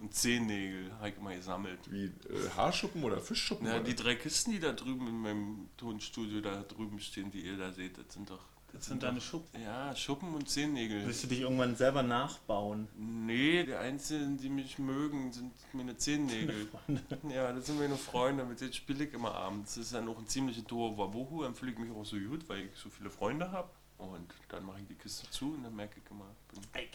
[0.02, 1.80] und Zehennägel habe ich mal gesammelt.
[1.90, 3.68] Wie äh, Haarschuppen oder Fischschuppen?
[3.68, 3.84] Ja, oder?
[3.84, 7.72] die drei Kisten, die da drüben in meinem Tonstudio da drüben stehen, die ihr da
[7.72, 8.40] seht, das sind doch.
[8.72, 9.62] Das sind deine Schuppen.
[9.64, 11.04] Ja, Schuppen und Zehennägel.
[11.08, 12.88] Willst du dich irgendwann selber nachbauen?
[12.96, 16.68] Nee, die einzigen, die mich mögen, sind meine Zehennägel.
[17.34, 19.74] ja, das sind meine Freunde, mit denen spiele ich immer abends.
[19.74, 22.48] Das ist dann auch ein ziemlicher Tour Wabohu, dann fühle ich mich auch so gut,
[22.48, 23.70] weil ich so viele Freunde habe.
[24.00, 26.26] Und dann mache ich die Kiste zu und dann merke ich immer,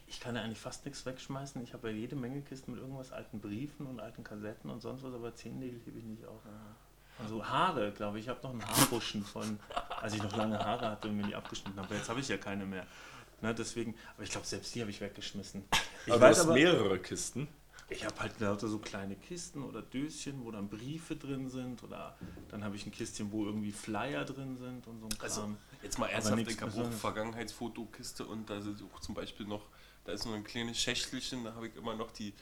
[0.06, 1.62] Ich kann ja eigentlich fast nichts wegschmeißen.
[1.62, 5.02] Ich habe ja jede Menge Kisten mit irgendwas, alten Briefen und alten Kassetten und sonst
[5.02, 6.40] was, aber Zehennägel hebe ich nicht auf.
[7.22, 8.24] Also Haare, glaube ich.
[8.24, 9.60] Ich habe noch einen Haarbuschen von,
[10.00, 11.94] als ich noch lange Haare hatte und mir die abgeschnitten habe.
[11.94, 12.86] Jetzt habe ich ja keine mehr.
[13.42, 15.64] Ne, deswegen, aber ich glaube, selbst die habe ich weggeschmissen.
[16.06, 17.48] Ich aber du weiß hast aber, mehrere Kisten.
[17.88, 22.16] Ich habe halt lauter so kleine Kisten oder Döschen, wo dann Briefe drin sind oder
[22.48, 25.20] dann habe ich ein Kistchen, wo irgendwie Flyer drin sind und so ein Kram.
[25.22, 25.48] Also,
[25.82, 27.00] jetzt mal ernsthaft, ich habe auch Besonderes.
[27.00, 29.66] Vergangenheitsfotokiste und da ist auch zum Beispiel noch,
[30.04, 32.32] da ist nur ein kleines Schächtelchen, da habe ich immer noch die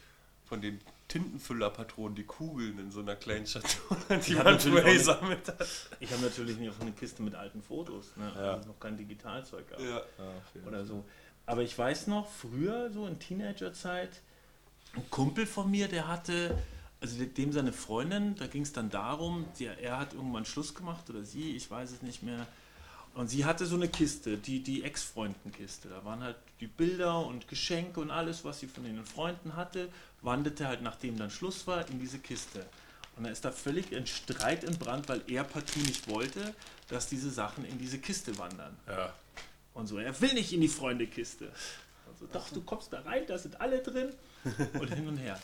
[0.44, 5.66] von den Tintenfüllerpatronen, die Kugeln in so einer kleinen Schatulle, die man früher gesammelt hat.
[5.98, 8.30] Ich habe natürlich nicht auch eine Kiste mit alten Fotos, ne?
[8.34, 8.54] Ja.
[8.54, 9.80] also noch kein Digitalzeug gab.
[9.80, 10.02] Ja.
[10.66, 11.04] oder so.
[11.46, 14.20] Aber ich weiß noch, früher, so in Teenagerzeit,
[14.94, 16.56] ein Kumpel von mir, der hatte,
[17.00, 20.74] also de- dem seine Freundin, da ging es dann darum, der, er hat irgendwann Schluss
[20.74, 22.46] gemacht oder sie, ich weiß es nicht mehr.
[23.14, 25.88] Und sie hatte so eine Kiste, die, die Ex-Freundenkiste.
[25.90, 29.90] Da waren halt die Bilder und Geschenke und alles, was sie von den Freunden hatte,
[30.22, 32.64] wanderte halt, nachdem dann Schluss war, in diese Kiste.
[33.16, 36.54] Und da ist da völlig ein Streit entbrannt, weil er partout nicht wollte,
[36.88, 38.74] dass diese Sachen in diese Kiste wandern.
[38.88, 39.12] Ja.
[39.74, 41.52] Und so, er will nicht in die Freundekiste.
[42.32, 44.10] Doch, du kommst da rein, da sind alle drin.
[44.80, 45.38] Und hin und her.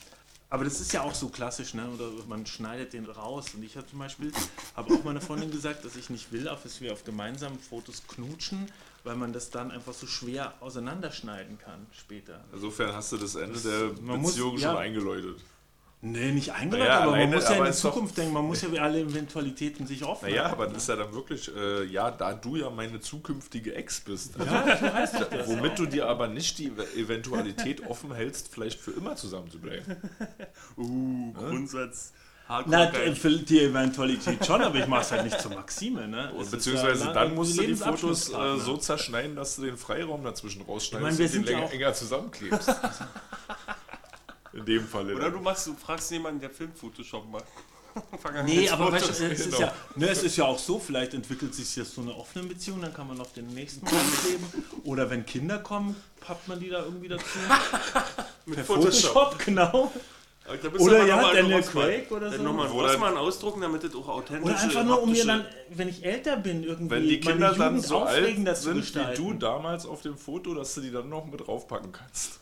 [0.51, 1.87] Aber das ist ja auch so klassisch, ne?
[1.91, 3.53] Oder man schneidet den raus.
[3.55, 4.33] Und ich habe zum Beispiel,
[4.75, 8.67] habe auch meiner Freundin gesagt, dass ich nicht will, dass wir auf gemeinsamen Fotos knutschen,
[9.05, 12.43] weil man das dann einfach so schwer auseinanderschneiden kann später.
[12.53, 14.71] Insofern hast du das Ende der man muss- Beziehung ja.
[14.71, 15.39] schon eingeläutet.
[16.01, 18.33] Nee, nicht eingeleitet, Naja, aber alleine, man muss ja in die ist doch- Zukunft denken,
[18.33, 21.85] man muss ja alle Eventualitäten sich offen Naja, aber das ist ja dann wirklich, äh,
[21.87, 24.39] ja, da du ja meine zukünftige Ex bist.
[24.41, 29.97] Also, womit du dir aber nicht die Eventualität offen hältst, vielleicht für immer zusammenzubleiben.
[30.77, 32.13] Uh, Grundsatz.
[32.67, 36.33] Na, für die Eventualität schon, aber ich mach's halt nicht zur Maxime, ne?
[36.41, 38.59] Es Beziehungsweise ja dann musst du die Fotos äh, Lebensabschnittspartner.
[38.65, 41.59] so zerschneiden, dass du den Freiraum dazwischen rausschneidest Ich meine, wir und den sind ja
[41.59, 42.69] länger, enger zusammenklebst.
[44.53, 45.15] In dem Falle.
[45.15, 45.35] Oder dann.
[45.35, 47.45] du machst, du fragst jemanden, der Filmphotoshop macht.
[48.45, 49.61] Nee, aber weißt es ist, genau.
[49.61, 52.81] ja, ne, es ist ja auch so, vielleicht entwickelt sich jetzt so eine offene Beziehung,
[52.81, 54.45] dann kann man noch den nächsten kleben.
[54.85, 57.25] Oder wenn Kinder kommen, pappt man die da irgendwie dazu.
[58.47, 59.91] mit Photoshop, genau.
[60.63, 61.63] Da bist Oder ja, Daniel.
[61.63, 62.45] Craig oder Dann so.
[62.45, 65.89] nochmal Oder- Rossmann ausdrucken, damit das auch authentisch Oder einfach nur, um mir dann, wenn
[65.89, 68.97] ich älter bin, irgendwie Wenn die Kinder meine dann Jugend so aufregender alt zu sind
[68.97, 72.41] wie du damals auf dem Foto, dass du die dann noch mit draufpacken kannst.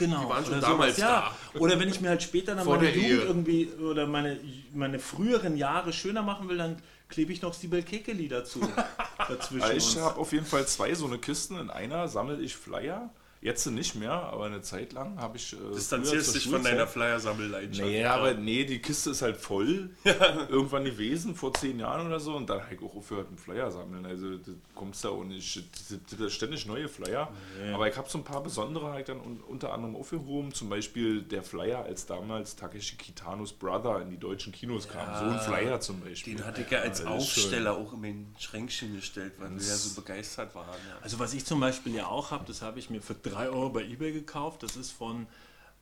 [0.00, 0.22] Genau.
[0.22, 1.60] Die waren schon oder damals sowas, ja.
[1.60, 3.18] Oder wenn ich mir halt später dann Vor meine Jugend Ehe.
[3.18, 4.40] irgendwie oder meine,
[4.72, 8.60] meine früheren Jahre schöner machen will, dann klebe ich noch Sibel Kekeli dazu.
[9.28, 11.58] dazwischen ich habe auf jeden Fall zwei so eine Kisten.
[11.58, 13.10] In einer sammle ich Flyer.
[13.42, 15.54] Jetzt nicht mehr, aber eine Zeit lang habe ich.
[15.54, 17.88] Äh, Distanzierst dich von deiner Flyer-Sammelleidenschaft.
[17.88, 19.88] Nee, aber nee, die Kiste ist halt voll.
[20.50, 22.36] Irgendwann gewesen, vor zehn Jahren oder so.
[22.36, 24.04] Und dann habe ich auch aufgehört mit Flyer sammeln.
[24.04, 25.56] Also du kommst da und nicht.
[25.56, 27.32] Das sind ständig neue Flyer.
[27.72, 30.52] Aber ich habe so ein paar besondere halt dann un unter anderem aufgehoben.
[30.52, 35.18] Zum Beispiel der Flyer, als damals Takeshi Kitanos Brother in die deutschen Kinos kam.
[35.18, 36.36] So ein Flyer zum Beispiel.
[36.36, 37.44] Den hatte ich ja als Ja, ist schön.
[37.44, 40.66] Aufsteller auch in mein Schränkchen gestellt, weil wir ja so begeistert waren.
[40.68, 40.98] Ja.
[41.00, 43.70] Also was ich zum Beispiel ja auch habe, das habe ich mir für 3 Euro
[43.70, 44.62] bei Ebay gekauft.
[44.62, 45.26] Das ist von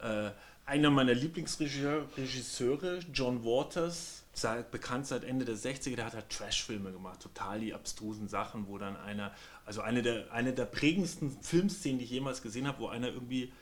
[0.00, 0.30] äh,
[0.66, 6.92] einer meiner Lieblingsregisseure, John Waters, seit, bekannt seit Ende der 60er, der hat halt Trash-Filme
[6.92, 9.32] gemacht, total die abstrusen Sachen, wo dann einer,
[9.64, 13.52] also eine der, eine der prägendsten Filmszenen, die ich jemals gesehen habe, wo einer irgendwie,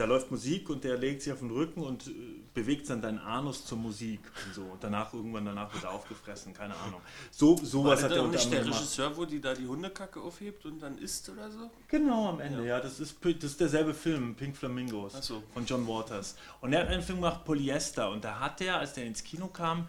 [0.00, 2.10] da läuft Musik und der legt sich auf den Rücken und äh,
[2.54, 4.62] bewegt dann deinen Anus zur Musik und so.
[4.62, 7.02] Und danach irgendwann danach wird er aufgefressen, keine Ahnung.
[7.30, 8.64] So, sowas hat er auch unter nicht der.
[8.64, 11.70] Regisseur, wo die da die Hundekacke aufhebt und dann isst oder so?
[11.88, 12.80] Genau, am Ende, ja.
[12.80, 15.42] das, ist, das ist derselbe Film, Pink Flamingos, so.
[15.52, 16.34] von John Waters.
[16.62, 19.48] Und er hat einen Film gemacht, Polyester, und da hat er, als der ins Kino
[19.48, 19.86] kam,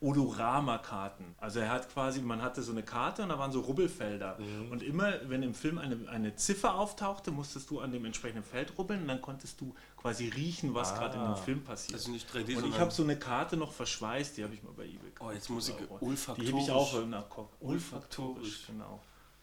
[0.00, 1.34] Odorama-Karten.
[1.38, 4.38] Also er hat quasi, man hatte so eine Karte und da waren so Rubbelfelder.
[4.38, 4.70] Mhm.
[4.70, 8.72] Und immer, wenn im Film eine, eine Ziffer auftauchte, musstest du an dem entsprechenden Feld
[8.78, 11.94] rubbeln und dann konntest du quasi riechen, was gerade in dem Film passiert.
[11.94, 14.72] Also nicht 3D, und ich habe so eine Karte noch verschweißt, die habe ich mal
[14.76, 15.30] bei eBay gekauft.
[15.30, 16.48] Oh, jetzt muss ich Die olfaktorisch.
[16.50, 18.66] hebe ich auch nach Olfaktorisch, Olfaktorisch.
[18.66, 19.00] genau.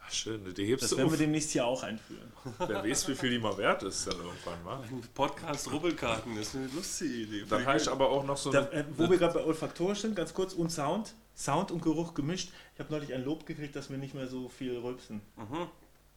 [0.07, 1.13] Ach, schön, die hebst Das du werden auf.
[1.13, 2.31] wir demnächst hier auch einführen.
[2.59, 4.83] Wer weiß, wie viel die mal wert ist dann irgendwann, wa?
[5.13, 7.45] Podcast Rubbelkarten, das ist eine lustige Idee.
[7.49, 8.81] Dann habe ich aber auch noch so Da, eine.
[8.81, 11.13] äh, wo wir gerade bei olfaktorisch sind, ganz kurz, und Sound.
[11.35, 12.51] Sound und Geruch gemischt.
[12.75, 15.21] Ich habe neulich ein Lob gekriegt, dass wir nicht mehr so viel rülpsen.
[15.37, 15.67] Mhm.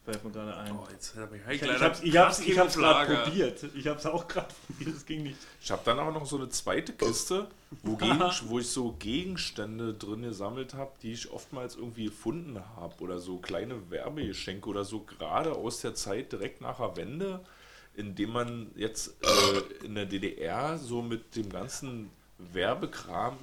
[0.09, 0.71] Fällt mir gerade ein.
[0.71, 3.63] Oh, jetzt habe ich, ich ich es ich hab's, ich hab's gerade probiert.
[3.75, 5.37] Ich habe es auch gerade probiert, es ging nicht.
[5.61, 7.47] Ich habe dann auch noch so eine zweite Kiste,
[7.83, 12.95] wo, gegen, wo ich so Gegenstände drin gesammelt habe, die ich oftmals irgendwie gefunden habe.
[13.03, 17.41] Oder so kleine Werbegeschenke oder so, gerade aus der Zeit direkt nach der Wende,
[17.93, 23.37] in dem man jetzt äh, in der DDR so mit dem ganzen Werbekram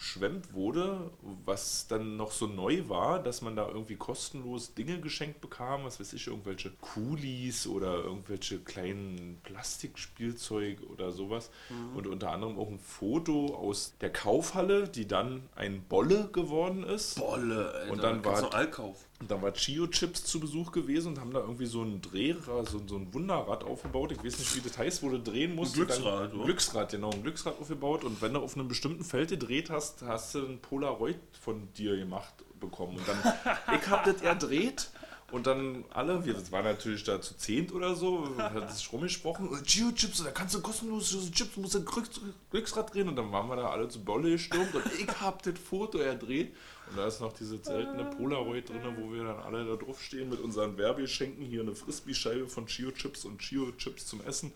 [0.00, 1.10] überschwemmt wurde,
[1.44, 6.00] was dann noch so neu war, dass man da irgendwie kostenlos Dinge geschenkt bekam, was
[6.00, 11.50] weiß ich, irgendwelche Kulis oder irgendwelche kleinen Plastikspielzeug oder sowas.
[11.94, 17.16] Und unter anderem auch ein Foto aus der Kaufhalle, die dann ein Bolle geworden ist.
[17.16, 17.92] Bolle, Alter.
[17.92, 19.06] Und dann war- du Allkauf.
[19.20, 22.68] Und da war Chio Chips zu Besuch gewesen und haben da irgendwie so ein Drehrad,
[22.68, 24.12] so, so ein Wunderrad aufgebaut.
[24.12, 25.74] Ich weiß nicht, wie das heißt, wo du drehen musst.
[25.74, 26.44] Ein Glücksrad, Dann, oder?
[26.46, 28.04] Glücksrad, genau, ein Glücksrad aufgebaut.
[28.04, 31.98] Und wenn du auf einem bestimmten Feld gedreht hast, hast du ein Polaroid von dir
[31.98, 32.96] gemacht bekommen.
[32.96, 33.18] Und dann,
[33.78, 34.88] ich hab das erdreht.
[35.32, 39.48] Und dann alle, wir das war natürlich da zu zehnt oder so, hat sich rumgesprochen,
[39.52, 43.08] äh, Chio Chips, da kannst du kostenlos Chips, musst du Glücks, Glücksrad drehen.
[43.08, 46.54] Und dann waren wir da alle zu Bolle gestürmt und ich hab das Foto erdreht.
[46.90, 50.28] Und da ist noch diese seltene Polaroid drin, wo wir dann alle da drauf stehen
[50.28, 51.44] mit unseren Werbegeschenken.
[51.44, 54.52] Hier eine Frisbee-Scheibe von Chio Chips und Chio Chips zum Essen.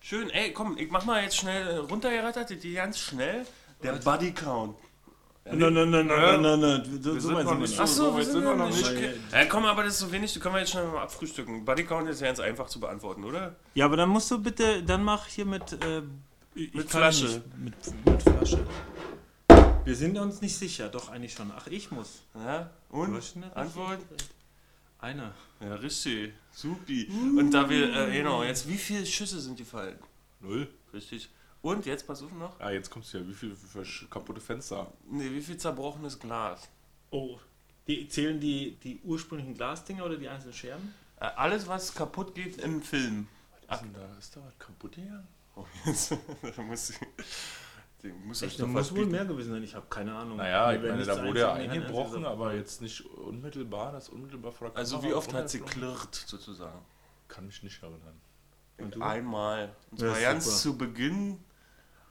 [0.00, 3.44] Schön, ey, komm, ich mach mal jetzt schnell runtergerattert, die ganz schnell.
[3.82, 4.76] Der Buddy Count.
[5.44, 7.00] Nein, nein, nein, nein, nein, nein.
[7.02, 7.88] So, so sind noch nicht nicht.
[7.88, 8.92] so- wir sind noch nicht.
[9.32, 11.64] Ja, komm, aber das ist so wenig, die können wir jetzt schnell mal abfrühstücken.
[11.64, 13.54] Buddy Count ist ganz einfach zu beantworten, oder?
[13.74, 16.02] Ja, aber dann musst du bitte, dann mach hier mit, äh,
[16.54, 17.26] ich Mit Flasche.
[17.26, 17.58] nicht.
[17.58, 17.74] Mit,
[18.06, 18.66] mit Flasche.
[19.86, 21.52] Wir sind uns nicht sicher, doch eigentlich schon.
[21.56, 22.22] Ach, ich muss.
[22.34, 23.22] Ja, und?
[23.54, 24.00] Antwort?
[24.98, 25.32] Einer.
[25.60, 26.32] Ja, richtig.
[26.50, 27.06] Supi.
[27.06, 29.96] Und da wir, äh, genau, jetzt wie viele Schüsse sind gefallen?
[30.40, 30.66] Null.
[30.92, 31.28] Richtig.
[31.62, 32.58] Und jetzt, pass auf noch.
[32.58, 33.54] Ah, jetzt kommst du ja, wie viele
[34.10, 34.92] kaputte Fenster?
[35.08, 36.68] Nee, wie viel zerbrochenes Glas?
[37.10, 37.38] Oh.
[37.86, 40.94] Die, zählen die, die ursprünglichen Glasdinger oder die einzelnen Scherben?
[41.20, 43.28] Äh, alles, was kaputt geht im Film.
[43.68, 44.18] Was ist denn da?
[44.18, 45.28] Ist da was kaputt gegangen?
[45.54, 46.10] Oh, jetzt.
[46.56, 46.96] da muss ich.
[48.06, 49.62] Den muss ich Echt, da doch muss wohl mehr gewesen sein.
[49.62, 50.36] Ich habe keine Ahnung.
[50.36, 54.76] Naja, ich meine, da wurde ja eingebrochen, aber jetzt nicht unmittelbar, das unmittelbar vor der
[54.76, 56.80] Also wie oft hat sie klirrt, sozusagen?
[57.28, 58.20] Kann mich nicht erinnern.
[58.78, 59.02] Und du?
[59.02, 59.74] Einmal.
[59.90, 60.56] Und Ja, zwar ganz super.
[60.56, 61.38] zu Beginn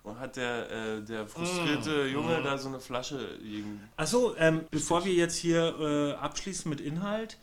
[0.03, 3.81] und hat der, äh, der frustrierte Junge da so eine Flasche gegen.
[3.97, 7.37] Achso, ähm, bevor wir jetzt hier äh, abschließen mit Inhalt,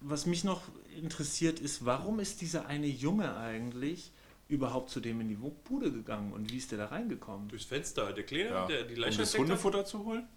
[0.00, 0.62] was mich noch
[1.00, 4.12] interessiert ist, warum ist dieser eine Junge eigentlich
[4.54, 7.48] überhaupt zu dem in die Bude gegangen und wie ist der da reingekommen?
[7.48, 8.66] Durchs Fenster, der Kleine, Ja.
[8.66, 9.38] der die um Leiche das entdeckt hat?
[9.64, 10.28] Hundefutter zu holen?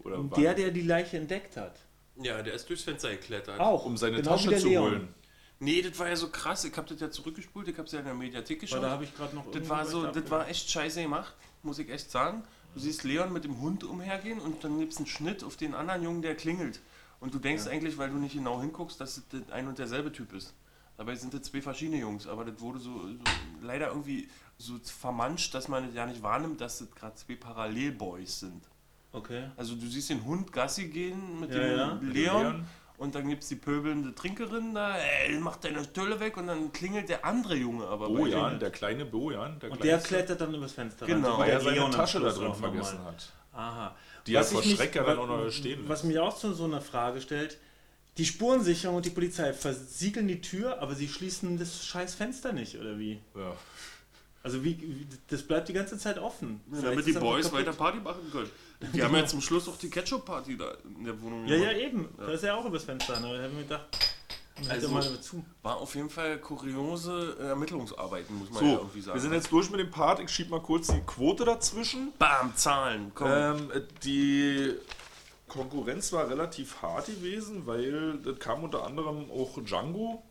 [0.00, 1.78] Oder der, der die Leiche entdeckt hat.
[2.22, 3.58] Ja, der ist durchs Fenster geklettert.
[3.60, 3.84] Auch.
[3.84, 4.84] um seine genau Tasche zu Leon.
[4.90, 5.08] holen.
[5.58, 6.64] Nee, das war ja so krass.
[6.64, 8.82] Ich hab das ja zurückgespult, ich hab's ja in der Mediathek geschaut.
[8.82, 11.88] da habe ich gerade noch Das war so, das war echt scheiße gemacht, muss ich
[11.90, 12.42] echt sagen.
[12.74, 15.74] Du siehst Leon mit dem Hund umhergehen und dann gibt es einen Schnitt auf den
[15.74, 16.80] anderen Jungen, der klingelt.
[17.20, 20.34] Und du denkst eigentlich, weil du nicht genau hinguckst, dass das ein und derselbe Typ
[20.34, 20.52] ist.
[20.96, 23.14] Dabei sind das zwei verschiedene Jungs, aber das wurde so, so
[23.62, 24.28] leider irgendwie
[24.58, 28.62] so vermanscht, dass man das ja nicht wahrnimmt, dass das gerade zwei Parallelboys sind.
[29.12, 29.44] Okay.
[29.56, 31.76] Also du siehst den Hund Gassi gehen mit Ja, dem ja.
[31.76, 32.66] Leon, Mit dem Leon.
[32.98, 36.72] und dann gibt es die pöbelnde Trinkerin da, ey, mach deine Tölle weg und dann
[36.72, 39.58] klingelt der andere Junge aber Bojan, der kleine Bojan.
[39.60, 41.34] Der Und der klettert dann übers Fenster Genau.
[41.34, 41.36] rein.
[41.36, 43.32] so wie weil er seine Leon Tasche da drin vergessen hat.
[43.52, 43.94] Aha.
[44.26, 46.04] Die Was vor ich mich- Schreck ja dann auch noch stehen Was lässt.
[46.04, 47.58] mich auch zu so einer Frage stellt,
[48.18, 52.76] die Spurensicherung und die Polizei versiegeln die Tür, aber sie schließen das scheiß Fenster nicht,
[52.78, 53.20] oder wie?
[53.34, 53.54] Ja.
[54.42, 56.60] Also wie, wie das bleibt die ganze Zeit offen.
[56.72, 58.48] Ja, damit die Boys weiter Party machen können.
[58.92, 62.08] Die haben ja zum Schluss auch die Ketchup-Party da in der Wohnung Ja, ja, eben.
[62.16, 63.18] Da ist ja auch übers Fenster.
[63.20, 63.36] Ne?
[63.36, 63.86] Da haben wir gedacht,
[64.58, 65.44] Also- hätte mal zu.
[65.62, 69.16] War auf jeden Fall kuriose äh, Ermittlungsarbeiten, muss man So, ja irgendwie sagen.
[69.16, 70.20] wir sind jetzt durch mit dem Part.
[70.20, 72.12] Ich schieb mal kurz die Quote dazwischen.
[72.18, 73.28] Bam, Zahlen, komm.
[73.28, 73.70] Ähm,
[74.04, 74.74] die
[75.48, 80.24] Konkurrenz war relativ hart gewesen, weil das kam unter anderem auch Django,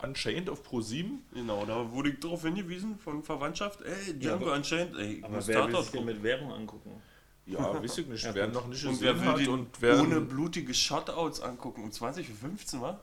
[0.00, 1.24] äh, Unchained auf Pro 7.
[1.32, 5.36] Genau, da wurde ich darauf hingewiesen von Verwandtschaft, ey, Django aber- anscheinend, ey, ich Aber
[5.36, 7.02] muss wer will sich mit Werbung angucken?
[7.46, 10.20] Ja, weiß ich nicht, wer noch nicht Und wer will hat den und wer ohne
[10.20, 11.82] blutige Shutouts angucken?
[11.84, 13.00] Um 20 für 15, wa?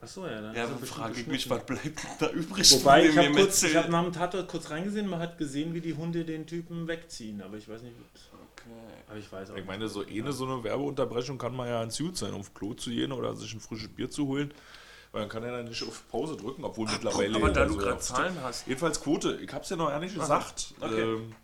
[0.00, 0.40] Achso, ja.
[0.40, 2.70] Dann Ja, dann frage ich mich, was bleibt denn da übrig?
[2.72, 3.76] Wobei, ich habe kurz, ich Gemetzel?
[3.82, 7.40] hab nach dem Tatort kurz reingesehen, man hat gesehen, wie die Hunde den Typen wegziehen,
[7.40, 8.31] aber ich weiß nicht, Okay.
[9.08, 11.98] Aber ich weiß auch Ich meine, so eine so eine Werbeunterbrechung kann man ja ans
[11.98, 14.52] Gut sein, auf Klo zu gehen oder sich ein frisches Bier zu holen.
[15.12, 17.36] Weil dann kann er dann nicht auf Pause drücken, obwohl mittlerweile.
[17.36, 18.66] aber da du also gerade auf- Zahlen hast.
[18.66, 20.74] Jedenfalls Quote, ich hab's ja noch gar nicht gesagt.
[20.80, 21.02] okay.
[21.02, 21.34] Ähm,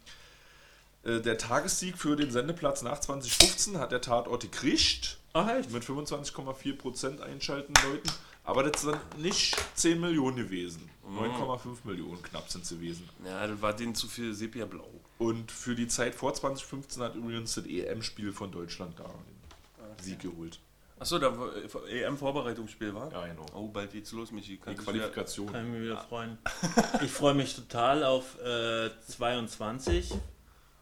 [1.05, 5.19] äh, der Tagessieg für den Sendeplatz nach 2015 hat der Tatort gekriegt.
[5.35, 5.71] Ach echt?
[5.71, 8.11] Mit 25,4% einschalten Leuten.
[8.45, 10.89] Aber das sind nicht 10 Millionen gewesen.
[11.07, 13.09] 9,5 Millionen knapp sind sie gewesen.
[13.25, 14.89] Ja, das war denen zu viel Sepia-Blau.
[15.19, 20.21] Und für die Zeit vor 2015 hat übrigens das EM-Spiel von Deutschland da den Sieg
[20.21, 20.61] geholt.
[21.01, 21.51] Achso, da war
[21.89, 23.11] äh, EM-Vorbereitungsspiel war?
[23.13, 23.47] Ja, genau.
[23.55, 24.53] Oh, bald geht's los, Michi.
[24.53, 25.53] Die Kannst wieder- Qualifikation.
[25.53, 26.39] Kann ich mich wieder freuen.
[27.03, 30.13] Ich freue mich total auf äh, 22,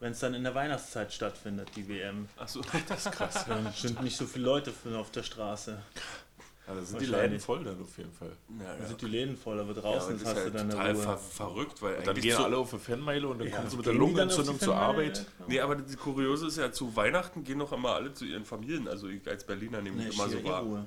[0.00, 2.28] wenn es dann in der Weihnachtszeit stattfindet, die WM.
[2.38, 3.44] Achso, das ist krass.
[3.46, 5.82] Dann sind nicht so viele Leute auf der Straße.
[6.68, 7.06] Ja, da sind die.
[7.06, 8.32] Läden voll dann auf jeden Fall.
[8.58, 8.86] Ja, Da ja.
[8.88, 10.98] sind die Läden voll, aber Ja, draußen das ist hast du halt dann total eine
[10.98, 11.06] ver.
[11.12, 13.86] Dann verrückt, weil eigentlich gehen zu, alle auf eine Fanmeile und dann kommen sie mit
[13.86, 14.76] der gehen dann Lungenentzündung zur?
[14.76, 15.18] Arbeit.
[15.38, 15.44] Ja.
[15.46, 18.88] Nee, aber das Kuriose ist ja, zu Weihnachten gehen doch immer alle zu ihren Familien.
[18.88, 20.62] Also ich als Berliner nehme ich immer so wahr.
[20.62, 20.86] Ruhe.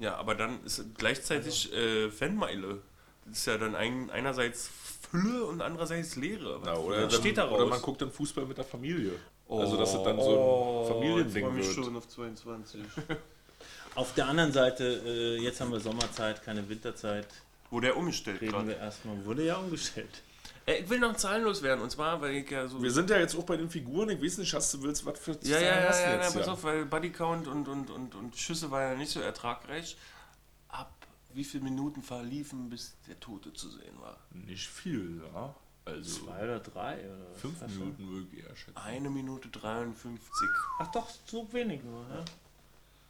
[0.00, 2.82] Ja, aber dann ist gleichzeitig äh, Fanmeile.
[3.26, 4.68] Das ist ja dann ein, einerseits
[5.10, 6.60] Fülle und andererseits Leere.
[6.60, 9.12] Was Ja, oder, dann, steht da oder man guckt dann Fußball mit der Familie.
[9.46, 11.84] Oh, also dass es dann so ein ich freu Familiending mich wird.
[11.86, 12.80] schon auf 22.
[13.94, 17.26] Auf der anderen Seite, äh, jetzt haben wir Sommerzeit, keine Winterzeit.
[17.70, 18.68] Wo der umgestellt Reden gerade.
[18.68, 19.24] wir erstmal.
[19.24, 20.22] Wurde ja umgestellt.
[20.66, 22.82] Äh, ich will noch zahlenlos werden und zwar, weil ich ja so.
[22.82, 24.10] Wir sind ja jetzt auch bei den Figuren.
[24.10, 26.16] Ich weiß nicht, hast du willst was für ja, ja, Zahlen ja, hast du ja,
[26.16, 29.20] ja, jetzt, pass auf, weil Bodycount und, und, und, und Schüsse war ja nicht so
[29.20, 29.96] ertragreich.
[30.68, 30.92] Ab
[31.32, 34.16] wie viele Minuten verliefen, bis der Tote zu sehen war?
[34.30, 35.54] Nicht viel, ja.
[35.84, 36.98] Also Zwei oder drei?
[36.98, 37.70] Oder fünf was?
[37.72, 38.76] Minuten würde ich eher schätzen.
[38.76, 40.48] Eine Minute 53.
[40.78, 42.06] Ach doch, so wenig nur.
[42.08, 42.24] Ja.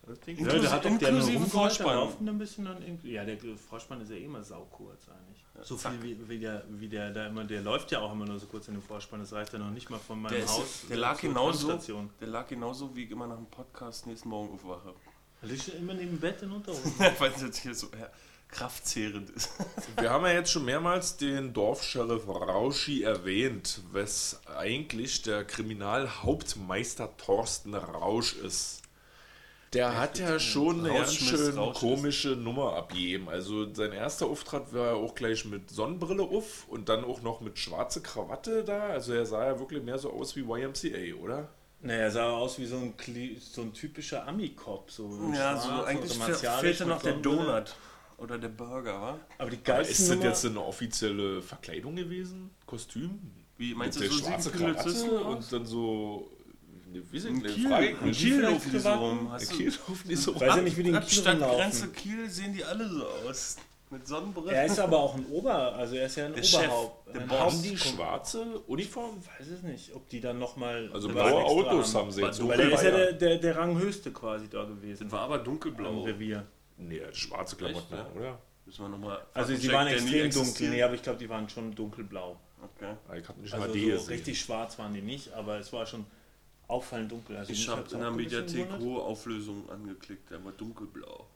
[0.06, 1.86] Der hat doch inklusive Vorspann.
[1.86, 5.44] der laufen ein bisschen dann irgendwie- Ja, der Vorspann ist ja eh immer saukurz eigentlich.
[5.66, 5.92] so zack.
[5.92, 8.46] viel wie, wie, der, wie der da immer, der läuft ja auch immer nur so
[8.46, 9.20] kurz in dem Vorspann.
[9.20, 10.66] Das reicht ja noch nicht mal von meinem Der, ist, Haus.
[10.88, 11.78] der äh, lag genauso.
[12.20, 14.92] Der lag genauso, wie ich immer nach dem Podcast nächsten Morgen aufwache.
[15.42, 16.92] Der liegt schon immer neben dem Bett in Unterhosen.
[17.18, 18.08] Weil es jetzt hier so ja,
[18.48, 19.50] kraftzehrend ist.
[19.98, 27.74] Wir haben ja jetzt schon mehrmals den Dorfscheriff Rauschi erwähnt, was eigentlich der Kriminalhauptmeister Thorsten
[27.74, 28.82] Rausch ist.
[29.74, 33.28] Der hat ja schon eine ganz schön komische Nummer abgegeben.
[33.28, 37.58] Also sein erster Auftritt war auch gleich mit Sonnenbrille auf und dann auch noch mit
[37.58, 38.86] schwarze Krawatte da.
[38.88, 41.48] Also er sah ja wirklich mehr so aus wie YMCA, oder?
[41.80, 44.90] naja, er sah aus wie so ein, Kli- so ein typischer Ami-Cop.
[44.90, 47.12] So Ja, schwarz so oder eigentlich fehlte noch der.
[47.14, 47.74] Donut.
[48.16, 49.18] Oder der Burger, wa?
[49.38, 52.50] Aber die Aber geilste ist das jetzt eine offizielle Verkleidung gewesen?
[52.64, 53.18] Kostüm?
[53.58, 56.30] Wie meinst Mit du, der so schwarze Krawatte und dann so.
[56.94, 58.18] Ne, Ein sind Kiel, Frage mich.
[58.18, 59.20] Kiel laufen die so rum.
[59.24, 61.84] Der Hast du, Kiel auf nicht so weiß ja nicht, wie die in Kiel Stadtgrenze
[61.84, 61.92] rumlaufen.
[61.92, 63.56] Kiel sehen die alle so aus.
[63.90, 64.52] Mit Sonnenbrille.
[64.52, 67.14] Er ist aber auch ein Ober, also er ist ja ein Der Chef, Oberhaupt.
[67.14, 67.38] der ein Boss.
[67.38, 69.18] Haben die schwarze Uniform?
[69.38, 70.90] weiß es nicht, ob die dann nochmal.
[70.92, 72.46] Also blaue Autos haben sie jetzt.
[72.46, 75.12] Weil er ist ja der, der, der Ranghöchste quasi da gewesen.
[75.12, 76.02] War aber Im dunkelblau.
[76.02, 76.44] Revier.
[76.76, 78.10] Nee, schwarze Klamotten, Echt, ja?
[78.20, 78.38] oder?
[78.66, 79.18] Müssen wir nochmal.
[79.34, 82.36] Also sie waren extrem dunkel, nee, aber ich glaube, die waren schon dunkelblau.
[82.76, 82.94] Okay.
[83.08, 84.08] Ah, Ich nicht Also HD so gesehen.
[84.08, 86.06] richtig schwarz waren die nicht, aber es war schon
[86.68, 87.36] auffallend dunkel.
[87.36, 91.26] Also Ich habe in der Mediathek hohe Auflösung angeklickt, der war dunkelblau.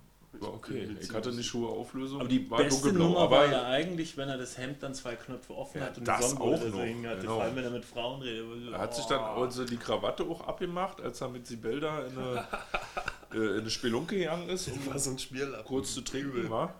[0.40, 2.20] Ja, okay, ich hatte nicht hohe Auflösung.
[2.20, 4.94] Aber die war beste dunkelblau, Nummer aber war ja eigentlich, wenn er das Hemd dann
[4.94, 7.34] zwei Knöpfe offen Ja, hat und das die Sonnenbrille auch so noch, hing hatte, genau.
[7.34, 8.72] vor allem wenn er mit Frauen redet.
[8.72, 9.42] Er hat sich dann Oh.
[9.42, 12.46] also die Krawatte auch abgemacht, als er mit Sibel da in eine,
[13.32, 15.16] äh, in eine Spelunke gegangen ist, um war so
[15.64, 16.74] kurz zu trinken war.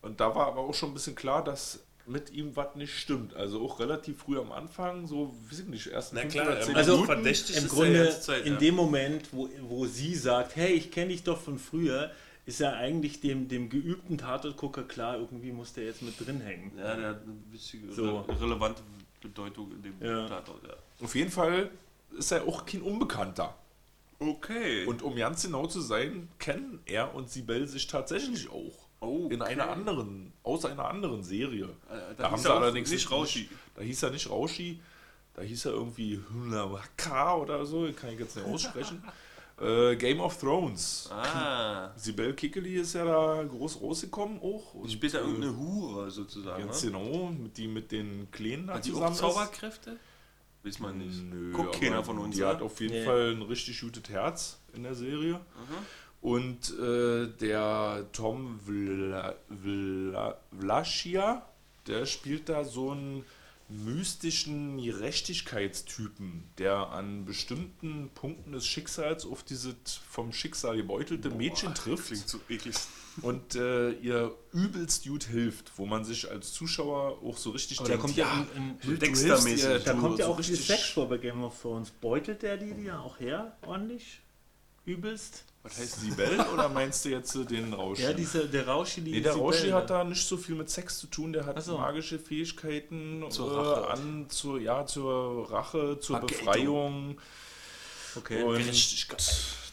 [0.00, 3.34] Und da war aber auch schon ein bisschen klar, dass mit ihm was nicht stimmt.
[3.34, 6.92] Also auch relativ früh am Anfang, so, weiß ich nicht, erst Na klar, zehn Also
[6.92, 7.06] Minuten.
[7.12, 8.58] verdächtig im ist Grunde Zeit, in ja.
[8.58, 12.10] dem Moment, wo, wo sie sagt, hey, ich kenne dich doch von früher,
[12.46, 16.72] ist er eigentlich dem, dem geübten Tatortgucker klar, irgendwie muss der jetzt mit drin hängen.
[16.76, 18.20] Ja, der hat eine wichtige, So.
[18.20, 18.82] re relevante
[19.22, 20.26] Bedeutung in dem Ja.
[20.28, 20.74] Tatort, ja.
[21.02, 21.70] Auf jeden Fall
[22.18, 23.54] ist er auch kein Unbekannter.
[24.18, 24.84] Okay.
[24.84, 28.83] Und um ganz genau zu sein, kennen er und Sibel sich tatsächlich auch.
[29.04, 29.52] Oh, In okay.
[29.52, 31.64] einer anderen, aus einer anderen Serie.
[31.90, 33.48] Äh, Da, haben hieß sie er allerdings nicht Rauschi.
[33.74, 34.80] Da hieß er nicht Rauschi,
[35.34, 39.02] da hieß er irgendwie Hunawaka oder so, kann ich jetzt nicht aussprechen.
[39.60, 41.08] äh, Game of Thrones.
[41.12, 41.90] Ah.
[41.96, 44.74] Sibel Kikeli ist ja da groß rausgekommen auch.
[44.74, 46.64] Und, Später äh, irgendeine Hure sozusagen.
[46.66, 46.90] Ganz ne?
[46.90, 49.18] genau, mit die mit den Kleinen da Hat die auch zusammen ist.
[49.18, 49.96] Zauberkräfte?
[50.62, 51.22] Weiß man nicht.
[51.22, 52.36] Nö, Guckt keiner von uns.
[52.36, 52.50] Die oder?
[52.54, 53.04] hat auf jeden Nee.
[53.04, 55.38] Fall ein richtig gutes Herz in der Serie.
[56.24, 61.44] Und äh, der Tom Vla, Vla, Vlaschia,
[61.86, 63.26] der spielt da so einen
[63.68, 69.74] mystischen Gerechtigkeitstypen, der an bestimmten Punkten des Schicksals auf dieses
[70.08, 72.74] vom Schicksal gebeutelte Mädchen trifft Klingt so eklig.
[73.20, 77.88] und äh, ihr übelst gut hilft, wo man sich als Zuschauer auch so richtig Aber
[77.90, 78.46] da kommt ja
[78.82, 79.84] du Dexter-mäßig.
[79.84, 81.90] da kommt ja so auch viel richtig- Sex vor bei Game of Thrones.
[81.90, 84.22] Beutelt der die ja auch her, ordentlich?
[84.84, 85.44] Übelst?
[85.62, 87.98] Was heißt Sibel oder meinst du jetzt den Rausch?
[87.98, 89.72] Ja, dieser, der Rauschi, die Nee, der Sibel, Rauschi ne?
[89.74, 91.78] hat da nicht so viel mit Sex zu tun, der hat so.
[91.78, 93.90] magische Fähigkeiten Zur äh, Rache.
[93.90, 96.20] an, zur, ja, zur Rache, zur.
[96.20, 97.18] Befreiung
[98.16, 98.42] Okay.
[98.44, 98.62] und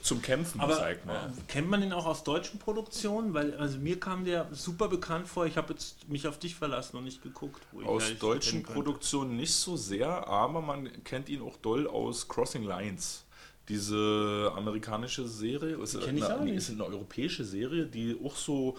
[0.02, 1.28] zum Kämpfen, Aber sag mal.
[1.28, 3.34] äh, kennt man den auch aus deutschen Produktionen?
[3.36, 5.46] Weil also mir kam der super bekannt vor.
[5.46, 7.62] Ich habe jetzt mich auf dich verlassen und nicht geguckt.
[7.86, 8.64] Aus deutschen.
[8.64, 13.26] Produktionen nicht so sehr, aber man kennt ihn auch doll aus Crossing Lines.
[13.72, 16.56] Diese amerikanische Serie ist, kenn ich eine, auch nicht.
[16.58, 18.78] ist eine europäische Serie, die auch so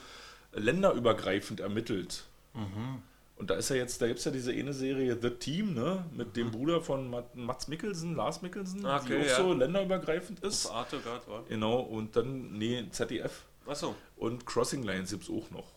[0.53, 2.25] länderübergreifend ermittelt.
[2.53, 3.01] Mhm.
[3.37, 6.05] Und da ist ja jetzt, da gibt es ja diese eine Serie The Team, ne?
[6.15, 9.37] Mit dem Bruder von Mat- Mats Mikkelsen, Lars Mikkelsen, Okay, die auch ja.
[9.39, 10.67] so länderübergreifend ist.
[10.67, 11.43] Das Arte gerade war.
[11.49, 13.45] Genau, und dann, nee, ZDF.
[13.67, 13.95] Achso.
[14.17, 15.73] Und Crossing Lines gibt es auch noch.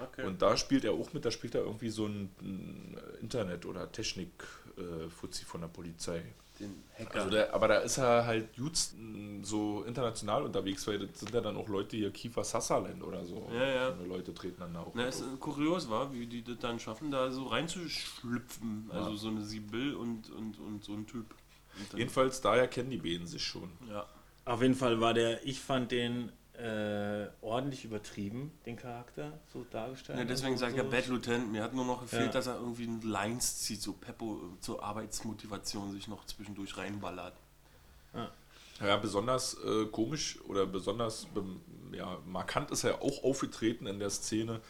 [0.00, 0.26] Okay.
[0.26, 3.90] Und da spielt er auch mit, da spielt er irgendwie so ein, ein Internet- oder
[3.90, 6.22] Technik-Fuzzi von der Polizei.
[6.60, 7.14] Den Hacker.
[7.20, 11.32] Also der, aber da ist er halt gut mm, so international unterwegs, weil das sind
[11.32, 13.48] ja dann auch Leute hier, Kiefer Sutherland oder so.
[13.52, 13.96] Ja, ja.
[13.96, 14.92] So Leute treten dann da auch.
[14.94, 15.34] Na, es auf.
[15.34, 18.90] äh, kurios war, wie die das dann schaffen, da so reinzuschlüpfen.
[18.92, 21.26] Also so eine Sibyl und, und, und so ein Typ.
[21.96, 23.70] Jedenfalls, daher kennen die beiden sich schon.
[23.88, 24.06] ja.
[24.44, 30.18] Auf jeden Fall war der, ich fand den äh, ordentlich übertrieben, den Charakter, so dargestellt.
[30.18, 30.90] Ja, deswegen Also sage ich ja so.
[30.90, 31.52] Bad Lieutenant.
[31.52, 32.32] Mir hat nur noch gefehlt, Ja.
[32.32, 37.34] dass er irgendwie ein Lines zieht, so Peppo zur Arbeitsmotivation sich noch zwischendurch reinballert.
[38.80, 41.26] Ja, besonders äh, komisch oder besonders
[41.92, 44.60] ja, markant ist er auch aufgetreten in der Szene.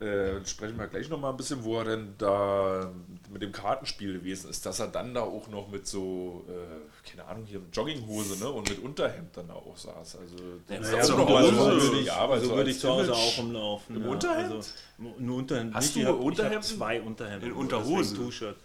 [0.00, 2.90] Äh, sprechen wir gleich nochmal ein bisschen, wo er denn da
[3.30, 7.28] mit dem Kartenspiel gewesen ist, dass er dann da auch noch mit so, äh, keine
[7.28, 10.16] Ahnung, hier Jogginghose ne, und mit Unterhemd dann da auch saß.
[10.16, 10.36] Also,
[10.66, 13.96] das naja, würde so, ich, ja, aber so so würde ich zu Hause auch rumlaufen.
[13.96, 14.08] Im ja.
[14.08, 14.52] Unterhemd?
[14.52, 14.70] Also,
[15.18, 15.74] nur Unterhemd.
[15.74, 16.08] Hast nicht.
[16.08, 17.48] du ich habe zwei Unterhemden.
[17.48, 18.14] In nur, Unterhose?
[18.14, 18.56] deswegen T-Shirt.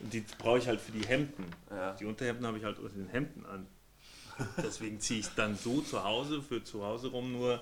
[0.00, 1.46] Und die brauche ich halt für die Hemden.
[1.70, 1.92] Ja.
[1.94, 3.66] Die Unterhemden habe ich halt unter den Hemden an.
[4.62, 7.60] Deswegen ziehe ich dann so zu Hause, für zu Hause rum nur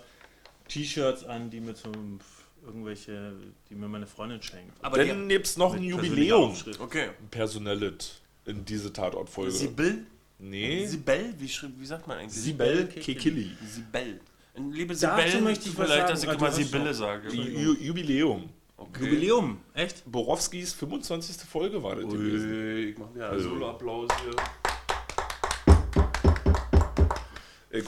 [0.66, 2.20] T-Shirts an, die mir zum
[2.64, 3.32] irgendwelche,
[3.68, 4.72] die mir meine Freundin schenkt.
[4.82, 6.54] Aber Dann gibt es noch ein Jubiläum.
[6.78, 7.08] Okay.
[7.20, 9.50] ein personelles in diese Tatortfolge.
[9.52, 10.06] Sibyl?
[10.38, 11.34] nee, Sibel?
[11.38, 12.40] Wie, wie sagt man eigentlich?
[12.42, 13.50] Sibel Kekili.
[13.66, 14.20] Sibel.
[14.72, 16.08] Liebe Dazu Sibel, möchte ich leid, sagen.
[16.08, 17.28] dass ich immer hast Sibylle noch- sage.
[17.34, 18.48] Ju Jubiläum.
[18.76, 19.04] Okay.
[19.04, 20.02] Jubiläum, echt?
[20.10, 21.36] Borowskis 25.
[21.46, 22.50] Folge war das gewesen.
[22.50, 24.36] Ui, ich mache mir einen Also- Solo-Applaus hier.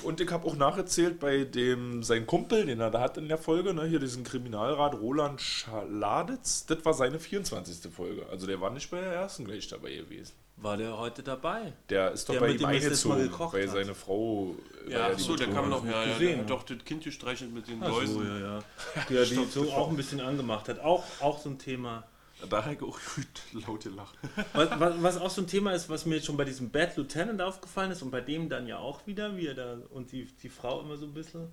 [0.05, 3.39] Und ich habe auch nacherzählt bei dem, sein Kumpel, den er da hat in der
[3.39, 7.93] Folge, ne, hier diesen Kriminalrat Roland Schaladitz, das war seine 24.
[7.93, 8.27] Folge.
[8.31, 10.33] Also der war nicht bei der ersten gleich dabei gewesen.
[10.57, 11.73] War der heute dabei?
[11.89, 13.71] Der ist doch Der, bei ihm eingezogen, weil hat.
[13.75, 14.55] seine Frau...
[14.87, 16.35] äh, Ja, ach die So, der kam noch, ja, ja, gesehen.
[16.35, 18.27] der hat doch das Kind gestreichelt mit den Ach so, Läusen.
[18.27, 18.63] ja, ja.
[19.11, 20.79] Ja, die so auch ein bisschen angemacht hat.
[20.79, 22.05] Auch, auch so ein Thema.
[22.49, 22.99] Da habe ich auch
[23.53, 24.19] laut gelacht.
[24.53, 26.97] Was, was, was auch so ein Thema ist, was mir jetzt schon bei diesem Bad
[26.97, 30.25] Lieutenant aufgefallen ist und bei dem dann ja auch wieder, wie er da und die,
[30.43, 31.49] die Frau immer so ein bisschen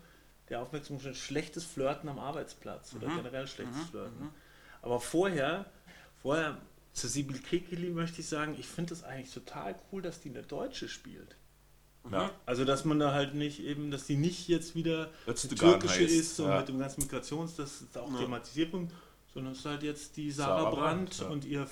[0.49, 4.29] der Aufmerksamkeit, schlechtes Flirten am Arbeitsplatz oder generell schlechtes Flirten.
[4.81, 5.65] Aber vorher,
[6.21, 6.57] vorher
[6.93, 10.41] zu Sibyl Kekili möchte ich sagen, ich finde es eigentlich total cool, dass die eine
[10.43, 11.35] Deutsche spielt.
[12.11, 12.31] Ja.
[12.45, 15.09] Also dass man da halt nicht eben, dass die nicht jetzt wieder
[15.57, 16.59] türkische ist, so ja.
[16.59, 18.19] mit dem ganzen Migrations, das ist auch Ja.
[18.19, 18.89] thematisiert wird,
[19.33, 21.27] sondern es ist halt jetzt die Sarah, Sarah Brandt, Brandt, ja.
[21.27, 21.67] und ihr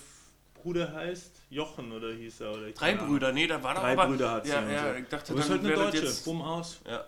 [0.53, 2.95] Bruder heißt Jochen oder hieß er oder Drei.
[2.95, 4.07] Brüder, nee, da war doch Drei aber...
[4.07, 6.25] Brüder hat sie ja, ja, ich dachte, Aber es ist halt eine das Deutsche, jetzt...
[6.25, 6.79] bumm aus.
[6.85, 7.05] Ja.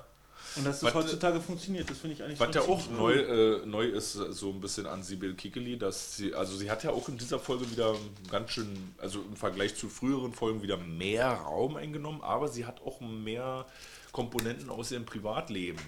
[0.56, 3.66] Und dass das Was- heutzutage funktioniert, das finde ich eigentlich Was ja auch neu, äh,
[3.66, 6.91] neu ist, äh, so ein bisschen an Sibyl Kikeli, dass sie, also sie hat ja
[6.91, 7.95] auch in dieser Folge wieder
[8.32, 12.82] ganz schön, also im Vergleich zu früheren Folgen wieder mehr Raum eingenommen, aber sie hat
[12.82, 13.68] auch mehr
[14.12, 15.80] Komponenten aus ihrem Privatleben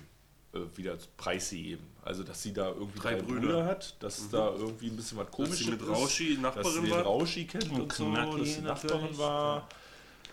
[0.53, 1.85] äh, wieder preisgegeben.
[2.03, 3.39] Also, dass sie da irgendwie Drei drei, Brüder.
[3.41, 3.65] Brüder.
[3.65, 6.41] hat, dass da irgendwie ein bisschen was Dass komisches sie mit ist, Rauschi dass sie
[6.41, 6.93] Nachbarin den.
[6.93, 9.67] Rauschi kennt und, Und so, Knacki dass sie Nachbarin war.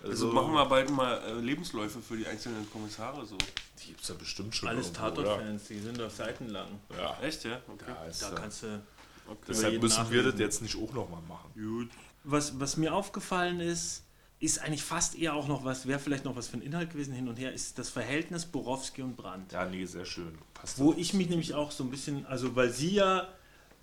[0.03, 3.37] Also machen wir bald mal äh, Lebensläufe für die einzelnen Kommissare so.
[3.83, 4.93] Die gibt es ja bestimmt schon Alles?
[4.93, 6.69] Tatort-Fans, die sind doch seitenlang.
[6.97, 7.61] Ja, Echt, ja?
[7.69, 7.93] Okay.
[8.09, 8.35] ist, Da ja.
[8.37, 8.81] kannst du.
[9.29, 9.39] okay.
[9.49, 10.39] Deshalb müssen wir das nachlesen.
[10.41, 11.51] jetzt nicht auch nochmal machen.
[11.55, 11.91] Gut.
[12.25, 14.05] Was, was mir aufgefallen ist,
[14.41, 17.13] ist eigentlich fast eher auch noch was, wäre vielleicht noch was für ein Inhalt gewesen
[17.13, 19.53] hin und her, ist das Verhältnis Borowski und Brandt.
[19.53, 20.39] Ja, nee, sehr schön.
[20.55, 23.27] Passt Wo ich mich nämlich auch so ein bisschen, also weil sie ja,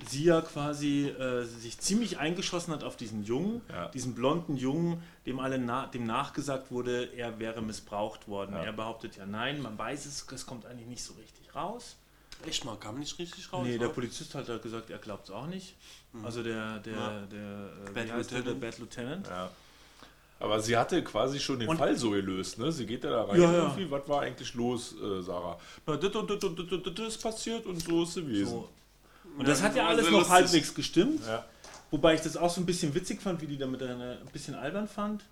[0.09, 3.89] sie ja quasi äh, sich ziemlich eingeschossen hat auf diesen Jungen, Ja.
[3.89, 8.55] diesen blonden Jungen, dem alle na, dem nachgesagt wurde, er wäre missbraucht worden.
[8.55, 8.63] Ja.
[8.63, 11.97] Er behauptet ja nein, man weiß es, es kommt eigentlich nicht so richtig raus.
[12.45, 13.65] Echt mal, kam nicht richtig raus.
[13.65, 13.93] nee, der wa?
[13.93, 15.75] Polizist hat halt gesagt, er glaubt es auch nicht.
[16.23, 17.25] Also der, der, Ja.
[17.25, 18.59] der, äh, Bad heißt der, der Lieutenant.
[18.61, 19.27] Bad Lieutenant.
[19.27, 19.51] Ja.
[20.39, 22.71] Aber sie hatte quasi schon den Und- Fall so gelöst, ne?
[22.71, 23.57] Sie geht ja da rein Ja, ja.
[23.63, 23.89] irgendwie.
[23.89, 25.57] Was war eigentlich los, äh, Sarah?
[25.87, 28.49] Na, das und das und das und das ist passiert und so ist sie gewesen.
[28.49, 28.69] So.
[29.37, 31.21] Und Ja, das hat ja alles noch halbwegs gestimmt.
[31.25, 31.45] Ja.
[31.91, 34.55] Wobei ich das auch so ein bisschen witzig fand, wie die da miteinander ein bisschen
[34.55, 35.23] albern fand.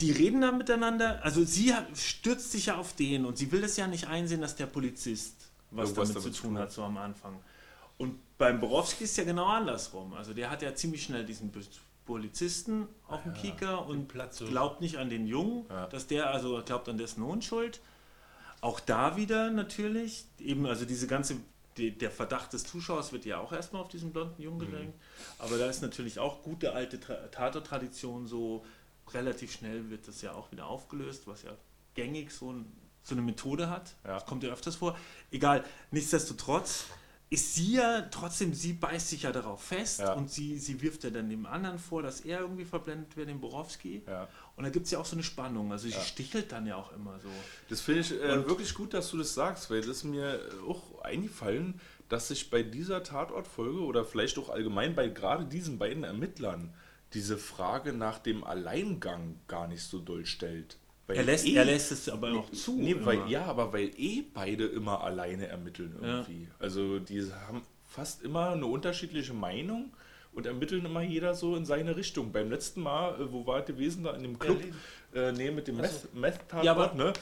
[0.00, 3.76] Die reden da miteinander, also sie stürzt sich ja auf den und sie will das
[3.76, 5.34] ja nicht einsehen, dass der Polizist
[5.70, 7.38] was Irgendwas damit, damit zu tun hat, so am Anfang.
[7.98, 10.14] Und beim Borowski ist ja genau andersrum.
[10.14, 11.50] Also der hat ja ziemlich schnell diesen
[12.04, 15.86] Polizisten auf dem Kieker und Platz glaubt nicht an den Jungen, Ja.
[15.86, 17.80] dass der, also glaubt an dessen Unschuld.
[18.60, 21.36] Auch da wieder natürlich, eben, also diese ganze,
[21.76, 24.98] die, der Verdacht des Zuschauers wird ja auch erstmal auf diesen blonden Jungen gelenkt.
[25.38, 28.64] Aber da ist natürlich auch gute alte Tra- Tatort-Tradition so,
[29.12, 31.50] relativ schnell wird das ja auch wieder aufgelöst, was ja
[31.94, 32.72] gängig so, ein,
[33.02, 33.94] so eine Methode hat.
[34.04, 34.14] Ja.
[34.14, 34.96] Das kommt ja öfters vor.
[35.30, 36.86] Egal, nichtsdestotrotz
[37.32, 40.12] ist sie ja trotzdem, sie beißt sich ja darauf fest Ja.
[40.12, 43.40] und sie, sie wirft ja dann dem anderen vor, dass er irgendwie verblendet wird, den
[43.40, 44.02] Borowski.
[44.06, 44.28] Ja.
[44.54, 45.72] Und da gibt es ja auch so eine Spannung.
[45.72, 47.30] Also sie stichelt dann ja auch immer so.
[47.70, 51.00] Das finde ich äh, wirklich gut, dass du das sagst, weil das ist mir auch
[51.02, 51.80] eingefallen,
[52.10, 56.74] dass sich bei dieser Tatortfolge oder vielleicht auch allgemein bei gerade diesen beiden Ermittlern
[57.14, 60.76] diese Frage nach dem Alleingang gar nicht so doll stellt.
[61.08, 62.74] Er lässt, eh- er lässt es aber noch zu.
[62.80, 66.48] Nee, weil, ja, aber weil eh beide immer alleine ermitteln irgendwie.
[66.58, 69.92] Also die haben fast immer eine unterschiedliche Meinung
[70.32, 72.32] und ermitteln immer jeder so in seine Richtung.
[72.32, 74.62] Beim letzten Mal, äh, wo war es gewesen, da in dem Club,
[75.14, 77.12] äh, nee, mit dem Meth- Meth-Tatort, Ja, aber- ne?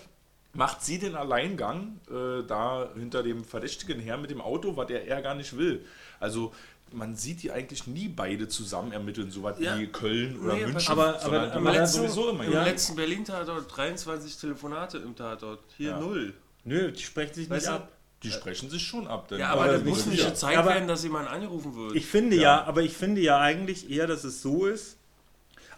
[0.52, 5.04] Macht sie den Alleingang äh, da hinter dem Verdächtigen her mit dem Auto, was er
[5.04, 5.84] eher gar nicht will.
[6.18, 6.52] Also
[6.92, 9.78] man sieht die eigentlich nie beide zusammen ermitteln, so was Ja.
[9.78, 10.90] wie Köln oder Nee, München.
[10.92, 12.64] aber- aber- aber machen letzte- sowieso immer Im Ja.
[12.64, 15.60] letzten Berlin-Tatort 23 Telefonate im Tatort.
[15.76, 16.00] Hier Ja.
[16.00, 16.34] null.
[16.64, 17.82] Nö, die sprechen sich Weißt nicht du?
[17.82, 17.92] ab.
[18.22, 19.28] Die sprechen sich schon ab.
[19.28, 21.96] denn- Ja, aber das nicht muss so nicht gezeigt Aber- werden, dass jemand angerufen wird.
[21.96, 22.42] Ich finde ja.
[22.42, 22.64] Ja.
[22.64, 24.96] aber ich finde ja eigentlich eher, dass es so ist.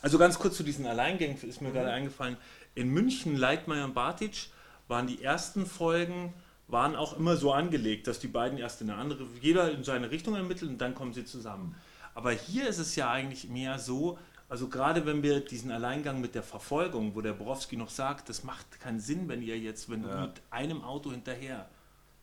[0.01, 2.37] Also ganz kurz zu diesen Alleingängen ist mir gerade eingefallen.
[2.75, 4.49] In München, Leitmeier und Bartic
[4.89, 6.35] waren die ersten Folgen
[6.69, 10.11] waren auch immer so angelegt, dass die beiden erst in eine andere, jeder in seine
[10.11, 11.75] Richtung ermittelt und dann kommen sie zusammen.
[12.15, 16.35] Aber hier ist es ja eigentlich mehr so, also gerade wenn wir diesen Alleingang mit
[16.35, 20.03] der Verfolgung, wo der Borowski noch sagt, das macht keinen Sinn, wenn ihr jetzt, wenn
[20.03, 20.23] du Ja.
[20.23, 21.69] mit einem Auto hinterher.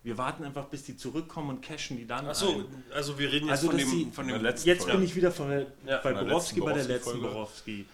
[0.01, 2.63] Wir warten einfach, bis die zurückkommen und cashen die dann Achso,
[2.93, 4.97] also wir reden jetzt Also, von, dem, sie- von dem letzten Jetzt Folge.
[4.97, 7.33] bin ich wieder von der, Ja, bei von der Borowski, letzten bei der letzten Borowski-Folge.
[7.35, 7.85] Borowski,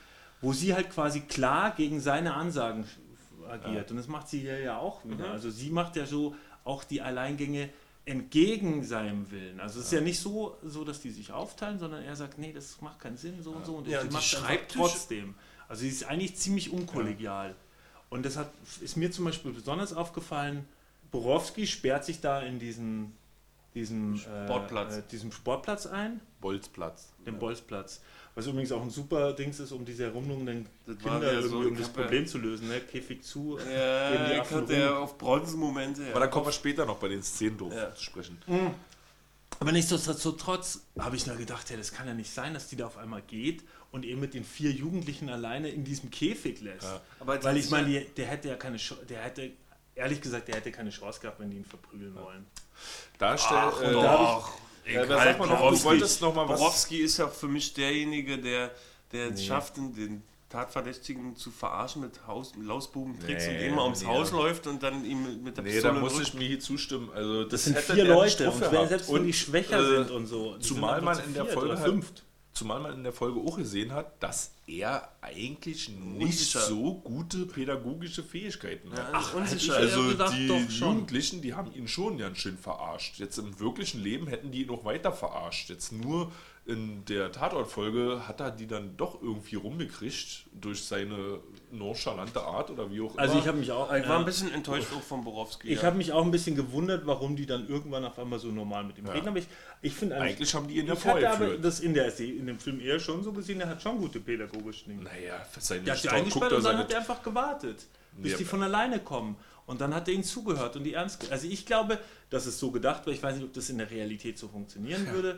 [0.42, 2.86] wo sie halt quasi klar gegen seine Ansagen
[3.50, 3.92] agiert.
[3.92, 5.28] Und das macht sie hier ja auch wieder.
[5.28, 5.32] Mhm.
[5.32, 7.70] Also sie macht ja so auch die Alleingänge
[8.06, 9.60] entgegen seinem Willen.
[9.60, 12.54] Also es ist ja nicht so, so, dass die sich aufteilen, sondern er sagt, nee,
[12.54, 13.76] das macht keinen Sinn, so und so.
[13.78, 15.34] Und Ja, sie und macht Schreibtisch- trotzdem.
[15.68, 17.56] Also sie ist eigentlich ziemlich unkollegial.
[18.10, 20.66] Und das hat, ist mir zum Beispiel besonders aufgefallen,
[21.12, 23.14] Borowski sperrt sich da in diesen,
[23.74, 24.98] diesen, Sportplatz.
[24.98, 27.12] Äh, diesem Sportplatz ein, Bolzplatz.
[27.26, 28.02] den Bolzplatz.
[28.36, 31.78] Was übrigens auch ein super Dings ist, um diese herumlungenden Kinder wieder so, irgendwie, um
[31.78, 32.68] das ja- Problem zu lösen.
[32.68, 32.82] Ne?
[32.82, 33.56] Käfig zu.
[33.56, 36.08] geben die Ja, ich hatte ja auf Bronzenmomente.
[36.12, 37.96] Aber da kommen wir später noch bei den Szenen drauf Ja.
[37.96, 38.38] zu sprechen.
[39.60, 42.88] Aber nichtsdestotrotz habe ich nur gedacht, ja, das kann ja nicht sein, dass die da
[42.88, 46.84] auf einmal geht und ihn mit den vier Jugendlichen alleine in diesem Käfig lässt.
[46.84, 47.00] Ja.
[47.22, 49.52] Aber Weil ich meine, ja- der hätte ja keine Chance, der hätte,
[49.96, 52.46] ehrlich gesagt, der hätte keine Chance gehabt, wenn die ihn verprügeln wollen.
[53.18, 54.04] Da stell, Ach, äh, doch.
[54.04, 54.54] Ja,
[54.86, 55.86] Egal, sagt man noch, du Borowski.
[55.86, 58.72] wolltest noch mal was- Borowski ist ja für mich derjenige, der,
[59.12, 64.08] der es schafft, den- Tatverdächtigen zu verarschen mit Haus, Lausbubentricks Nee, und immer ums nee,
[64.08, 64.38] Haus ja.
[64.38, 67.10] läuft und dann ihm mit- der Nee, Pistole da muss ich mir hier zustimmen.
[67.14, 70.28] Also das, Das sind hätte vier Leute und selbst wenn die schwächer äh, sind und
[70.28, 70.56] so.
[70.60, 72.24] Zumal man in zu der Folge halt, fünft.
[72.56, 76.62] Zumal man in der Folge auch gesehen hat, dass er eigentlich nicht Unsicher.
[76.62, 79.10] so gute pädagogische Fähigkeiten hat.
[79.14, 79.76] Ach, unsicher.
[79.76, 80.94] hätte ich- Also Ja, gedacht, die doch schon.
[80.94, 83.20] Jugendlichen, die haben ihn schon ganz schön verarscht.
[83.20, 85.70] Jetzt im wirklichen Leben hätten die ihn noch weiter verarscht.
[85.70, 86.32] Jetzt nur
[86.68, 91.40] in der Tatortfolge hat er die dann doch irgendwie rumgekriegt durch seine
[91.72, 93.42] nonchalante Art oder wie auch Also immer.
[93.44, 95.68] ich habe mich auch, Ich war ein äh, bisschen enttäuscht auch von Borowski.
[95.68, 95.84] ich ja.
[95.84, 98.98] habe mich auch ein bisschen gewundert, warum die dann irgendwann auf einmal so normal mit
[98.98, 99.12] ihm Ja.
[99.12, 99.28] reden.
[99.28, 99.46] Aber ich,
[99.84, 102.48] ich finde eigentlich, Eigentlich haben die ihn ja ich hatte aber das in, der, in
[102.48, 105.04] dem Film eher schon so gesehen, er hat schon gute pädagogische Dinge.
[105.04, 107.86] Naja, seine Der hat die eingesperrt er und dann hat er einfach gewartet,
[108.18, 108.38] bis Ja.
[108.40, 109.36] die von alleine kommen.
[109.68, 112.00] Und dann hat er ihnen zugehört und die ernst Also ich glaube,
[112.32, 113.14] dass es so gedacht war.
[113.14, 115.38] Ich weiß nicht, ob das in der Realität so funktionieren würde.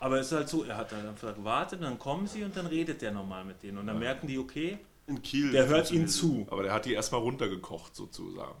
[0.00, 2.66] Aber es ist halt so, er hat dann einfach gewartet, dann kommen sie und dann
[2.66, 3.78] redet der normal mit denen.
[3.78, 5.50] Und dann merken die, okay, in Kiel.
[5.52, 6.46] der hört ihnen zu.
[6.50, 8.54] Aber der hat die erstmal runtergekocht, sozusagen.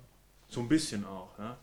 [0.48, 1.30] So ein bisschen auch.
[1.38, 1.56] Ja?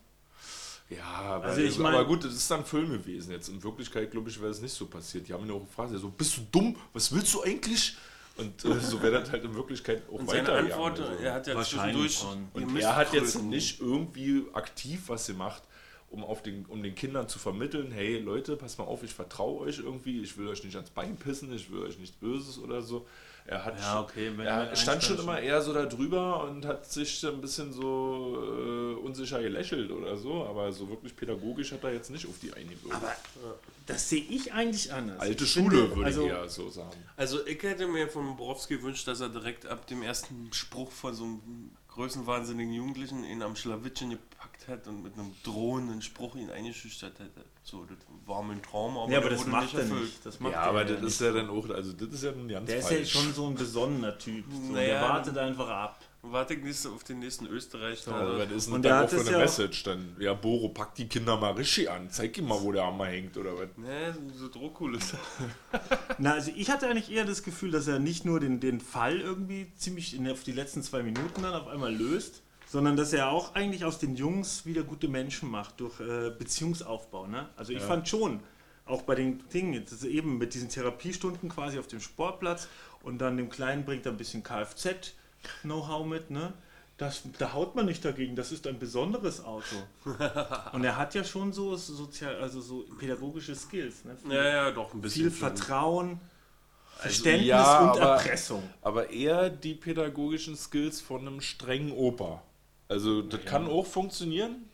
[0.89, 3.31] Ja, aber, Also ich mein- aber gut, das ist dann Film gewesen.
[3.31, 5.27] Jetzt in Wirklichkeit, glaube ich, wäre das nicht so passiert.
[5.27, 6.75] Die haben ihn auch gefragt, so, bist du dumm?
[6.93, 7.95] Was willst du eigentlich?
[8.37, 10.71] Und äh, so wäre das halt in Wirklichkeit auch Und seine weitergegangen.
[10.85, 11.23] Antwort, also.
[11.23, 12.25] er hat ja zwischendurch.
[12.53, 15.63] Und er hat jetzt nicht irgendwie aktiv was gemacht,
[16.11, 19.61] um, auf den, um den Kindern zu vermitteln, hey Leute, passt mal auf, ich vertraue
[19.61, 22.81] euch irgendwie, ich will euch nicht ans Bein pissen, ich will euch nichts Böses oder
[22.81, 23.07] so.
[23.45, 26.85] Er hat Ja, okay, wenn er stand schon immer eher so da drüber und hat
[26.85, 31.93] sich ein bisschen so äh, unsicher gelächelt oder so, aber so wirklich pädagogisch hat er
[31.93, 32.93] jetzt nicht auf die eingewirkt.
[32.93, 33.15] Aber
[33.87, 35.19] das sehe ich eigentlich anders.
[35.19, 37.03] Alte Ich Schule, finde, würde also, ich eher so sagen.
[37.17, 41.15] Also ich hätte mir von Borowski gewünscht, dass er direkt ab dem ersten Spruch von
[41.15, 46.49] so einem größenwahnsinnigen Jugendlichen ihn am Schlawittchen gepackt hat und mit einem drohenden Spruch ihn
[46.49, 47.43] eingeschüchtert hätte.
[47.63, 50.01] So, das war mein Traum, aber, Ja, aber der das wurde macht nicht er erfüllt.
[50.03, 50.25] nicht.
[50.25, 51.07] Das macht Ja, er aber das nicht.
[51.09, 53.47] ist ja dann auch, also das ist ja ein ganz Der ist ja schon so
[53.47, 54.45] ein besonnener Typ.
[54.51, 54.87] So, Naja.
[54.87, 55.99] der wartet einfach ab.
[56.23, 58.07] Warte ich nächste, auf den nächsten Österreich.
[58.07, 59.83] Also, was ist denn Und das der dann hat auch für eine ja Message?
[59.83, 62.11] Dann, ja, Boro, pack die Kinder mal richtig an.
[62.11, 63.75] Zeig ihm mal, wo der Hammer hängt oder was.
[63.75, 65.17] Ne, so Drohkulisse.
[66.19, 69.19] Na, also ich hatte eigentlich eher das Gefühl, dass er nicht nur den, den Fall
[69.19, 73.29] irgendwie ziemlich in, auf die letzten zwei Minuten dann auf einmal löst, sondern dass er
[73.29, 77.27] auch eigentlich aus den Jungs wieder gute Menschen macht durch äh, Beziehungsaufbau.
[77.27, 77.49] Ne?
[77.57, 78.39] Also ich fand schon,
[78.85, 82.69] auch bei den Dingen, eben mit diesen Therapiestunden quasi auf dem Sportplatz
[83.03, 86.53] und dann dem Kleinen bringt er ein bisschen Kfz-Know-how mit, ne?
[86.97, 89.75] Das, da haut man nicht dagegen, das ist ein besonderes Auto.
[90.71, 94.05] Und er hat ja schon so sozial, also so pädagogische Skills.
[94.05, 94.15] Ne?
[94.21, 95.23] Viel, Ja, ja, doch ein bisschen.
[95.23, 96.19] viel Vertrauen,
[96.97, 98.61] Also, Verständnis ja, und aber- Erpressung.
[98.83, 102.43] Aber eher die pädagogischen Skills von einem strengen Opa.
[102.91, 104.65] Also, das kann auch funktionieren.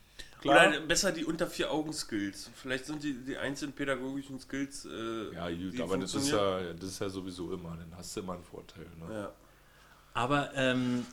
[0.41, 0.69] Klar.
[0.69, 2.49] Oder besser die unter vier Augen Skills.
[2.55, 4.85] Vielleicht sind die, die einzelnen pädagogischen Skills.
[4.85, 7.69] Äh, ja, gut, die aber das ist ja, das ist ja sowieso immer.
[7.69, 8.85] Dann hast du immer einen Vorteil.
[8.99, 9.13] Ne?
[9.13, 9.31] Ja.
[10.13, 11.05] Aber ähm,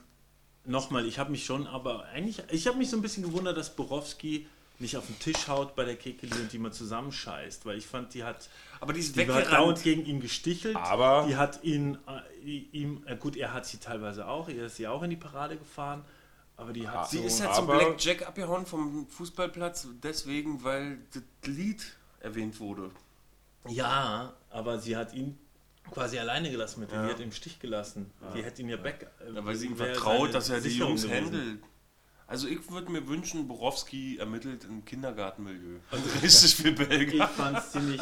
[0.64, 3.74] nochmal, ich habe mich schon, aber eigentlich, ich habe mich so ein bisschen gewundert, dass
[3.74, 4.46] Borowski
[4.78, 8.12] nicht auf den Tisch haut bei der Kekeli und die mal zusammenscheißt, weil ich fand,
[8.12, 8.48] die hat,
[8.80, 10.76] Aber die ist die hat dauernd gegen ihn gestichelt.
[10.76, 14.76] Aber- die hat ihn, äh, ihm, äh, gut, er hat sie teilweise auch, er ist
[14.76, 16.04] sie auch in die Parade gefahren,
[16.56, 20.62] aber die hat Sie so, ist ja zum aber- Black Jack abgehauen vom Fußballplatz, deswegen,
[20.64, 21.84] weil das Lied
[22.20, 22.90] erwähnt wurde.
[23.68, 25.38] ja, aber sie hat ihn
[25.90, 27.04] quasi alleine gelassen mit ihm, Ja.
[27.06, 28.10] die hat ihn im Stich gelassen.
[28.34, 29.10] Die hätte ihn ja back.
[29.20, 31.24] äh, Ja, weil sie ihm vertraut, dass er die Sicherung Jungs gewesen.
[31.26, 31.62] handelt.
[32.26, 35.78] Also ich würde mir wünschen, Borowski ermittelt im Kindergartenmilieu.
[35.90, 37.28] Also richtig viel Ich Belgier.
[37.28, 38.00] fand es ziemlich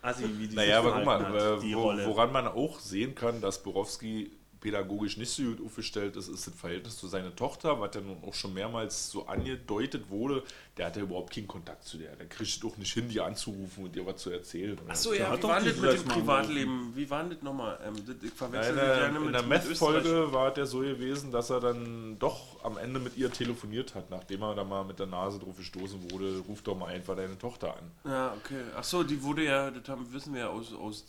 [0.00, 2.06] assi, wie die Naja, sich aber guck mal, hat, äh, die wo, Rolle.
[2.06, 4.32] woran man auch sehen kann, dass Borowski
[4.62, 8.22] pädagogisch nicht so gut aufgestellt ist, ist das Verhältnis zu seiner Tochter, was ja nun
[8.24, 10.42] auch schon mehrmals so angedeutet wurde.
[10.78, 12.16] Der hat ja überhaupt keinen Kontakt zu der.
[12.16, 14.78] Der kriegt doch nicht hin, die anzurufen und ihr was zu erzählen.
[14.88, 16.92] Achso, Der ja, hat wie doch war das mit dem Privatleben?
[16.96, 17.78] Wie war das nochmal?
[17.84, 19.94] Ähm, ich Ja, verwechsel in der, gerne in mit, der mit Österreich.
[20.04, 24.10] Meth-Folge war der so gewesen, dass er dann doch am Ende mit ihr telefoniert hat,
[24.10, 27.36] nachdem er da mal mit der Nase drauf gestoßen wurde, ruf doch mal einfach deine
[27.36, 27.90] Tochter an.
[28.04, 28.62] Ja, okay.
[28.76, 31.04] Achso, die wurde ja, das haben, wissen wir ja aus, aus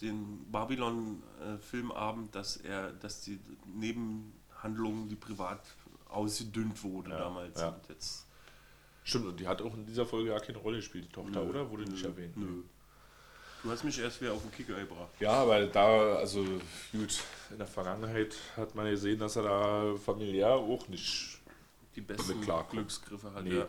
[1.43, 3.39] dem Babylon-Filmabend, dass er, dass die
[4.61, 5.61] Handlung, die privat
[6.09, 7.59] ausgedünnt wurde Ja, damals.
[7.59, 7.69] ja.
[7.69, 8.27] Und jetzt,
[9.05, 11.49] Stimmt, und die hat auch in dieser Folge ja keine Rolle gespielt, die Tochter, Nö,
[11.49, 11.69] oder?
[11.69, 12.37] Wurde nicht nö, erwähnt.
[12.37, 12.63] Nö.
[13.61, 15.09] Du hast mich erst wieder auf den Kicker gebracht.
[15.19, 16.43] Ja, aber da, also
[16.91, 17.19] gut,
[17.49, 21.39] in der Vergangenheit hat man gesehen, dass er da familiär auch nicht.
[21.95, 22.41] Die besten.
[22.71, 23.57] Glücksgriffe hat Nee.
[23.59, 23.67] er.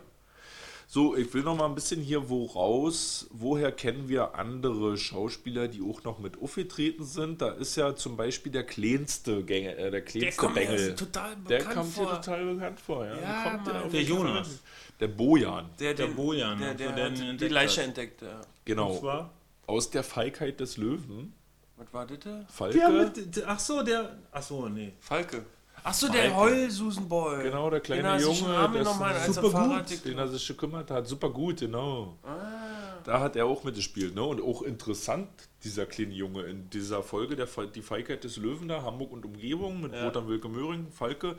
[0.87, 3.27] So, ich will noch mal ein bisschen hier woraus.
[3.31, 7.41] Woher kennen wir andere Schauspieler, die auch noch mit aufgetreten sind?
[7.41, 10.95] Da ist ja zum Beispiel der kleinste Gänge, äh, der kleinste Bengel.
[10.95, 13.15] total Der kommt dir total bekannt vor, ja.
[13.19, 14.59] Ja, Der Fall Jonas.
[14.99, 18.21] Der Bojan, Der, Der den- Bojan, der, also der, der die entdeckt Leiche entdeckt.
[18.21, 18.37] Ja.
[18.37, 18.97] Und genau.
[18.99, 19.31] zwar?
[19.67, 21.33] Aus der Feigheit des Löwen.
[21.77, 22.19] Was war das?
[22.19, 22.45] da?
[22.47, 22.77] Falke.
[22.77, 24.93] Der mit, ach so, der, ach so, nee.
[24.99, 25.45] Falke.
[25.85, 27.43] Achso, der Heul-Susenboy.
[27.43, 30.17] Genau, der kleine Junge, einen Arm das genommen, ist als er super Fahrrad gut, den
[30.17, 31.07] er sich gekümmert hat.
[31.07, 32.17] Super gut, genau.
[32.23, 32.97] Ah.
[33.03, 34.15] Da hat er auch mitgespielt.
[34.15, 34.23] Ne?
[34.23, 35.27] Und auch interessant,
[35.63, 39.25] dieser kleine Junge in dieser Folge, der, Fe- die Feigheit des Löwen da, Hamburg und
[39.25, 40.05] Umgebung mit Ja.
[40.07, 41.35] Wotan Wilke Möhring, Falke,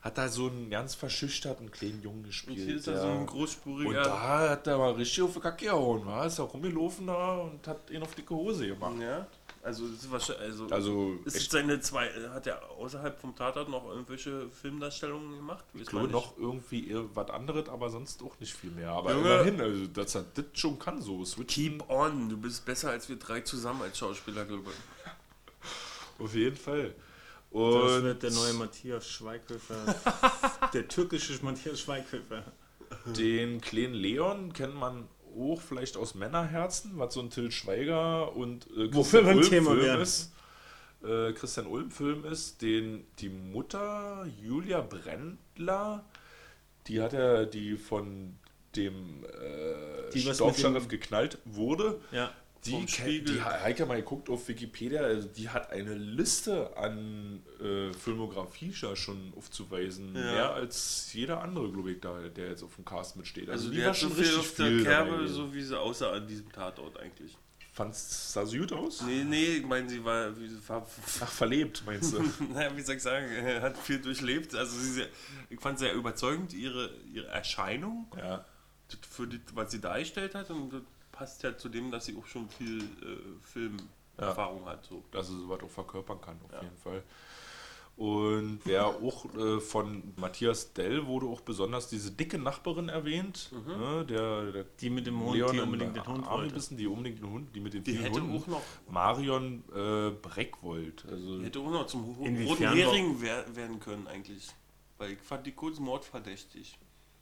[0.00, 2.58] hat da so einen ganz verschüchterten kleinen Jungen Und gespielt.
[2.58, 4.02] hier ist er der- so ein und großspuriger.
[4.02, 6.24] da hat er mal richtig auf die Kacke gehauen, war?
[6.24, 8.94] Ist auch rumgelaufen da und hat ihn auf dicke Hose gemacht.
[9.02, 9.26] ja.
[9.62, 10.42] Also, das ist wahrscheinlich.
[10.42, 12.08] Also, Also, ist seine zwei.
[12.32, 15.64] Hat er außerhalb vom Tatort noch irgendwelche Filmdarstellungen gemacht?
[15.74, 18.90] ich glaube noch irgendwie was anderes, aber sonst auch nicht viel mehr.
[18.90, 19.28] Aber Junge.
[19.28, 21.78] immerhin, also, dass er das schon kann, so switchen.
[21.78, 26.20] Keep on, du bist besser als wir drei zusammen als Schauspieler, glaube ich.
[26.24, 26.94] Auf jeden Fall.
[27.52, 29.94] Das Und wird der neue Matthias Schweighöfer.
[30.72, 32.44] der türkische Matthias Schweighöfer.
[33.06, 35.08] Den kleinen Leon kennt man
[35.38, 39.48] auch vielleicht aus Männerherzen, was so ein Till Schweiger und äh, Wofür wir ein Ulm
[39.48, 40.00] Thema Film wären.
[40.00, 40.32] ist.
[41.02, 46.04] Äh, Christian Ulm Film ist, den die Mutter Julia Brendler,
[46.86, 48.34] die hat ja die von
[48.76, 50.10] dem äh,
[50.84, 52.00] dem- geknallt wurde.
[52.12, 52.30] Ja.
[52.66, 53.36] Die, Spiegel.
[53.36, 59.32] die Heike mal geguckt auf Wikipedia, also die hat eine Liste an äh, Filmografie schon
[59.34, 60.14] aufzuweisen.
[60.14, 60.20] Ja.
[60.20, 63.48] Mehr als jeder andere, glaube ich, da, der jetzt auf dem Cast mitsteht.
[63.48, 65.62] Also, die, die war hat so schon viel richtig auf der viel Kerbe, so wie
[65.62, 67.36] sie aussah an diesem Tatort eigentlich.
[67.72, 69.02] Fand's, sah sie gut aus?
[69.02, 70.86] Nee, nee, ich meine, sie war, wie, war
[71.20, 72.20] Ach, verlebt, meinst du?
[72.52, 74.54] naja, wie soll ich sagen, äh, hat viel durchlebt.
[74.54, 75.04] Also sie,
[75.48, 78.44] ich fand sehr überzeugend ihre, ihre Erscheinung, ja.
[79.08, 80.50] für die, was sie dargestellt hat.
[80.50, 80.82] Und
[81.20, 83.76] passt ja zu dem, dass sie auch schon viel äh,
[84.16, 84.84] Filmerfahrung hat.
[84.86, 85.02] So.
[85.10, 86.62] dass sie sowas auch verkörpern kann, auf Ja.
[86.62, 87.02] jeden Fall.
[87.96, 94.06] Und wer auch äh, von Matthias Dell wurde auch besonders diese dicke Nachbarin erwähnt, ne,
[94.06, 96.54] der, der Die mit dem Hund, Leon die in unbedingt den Hund wollte.
[96.54, 98.38] bissen, die unbedingt den Hund, die mit den Die vielen hätte Hunden.
[98.42, 101.04] auch noch, Marion äh, Breckwold.
[101.10, 104.48] Also die hätte auch noch zum roten Hering wer- werden können eigentlich.
[104.96, 106.78] Weil ich fand die kurz mordverdächtig.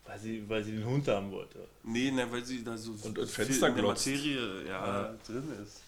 [0.09, 1.59] Weil sie, weil sie den Hund haben wollte.
[1.83, 3.85] Nee, ne, weil sie da so Und viel ins Fenster in der.
[3.85, 5.15] Materie ja, Ja.
[5.27, 5.83] drin ist.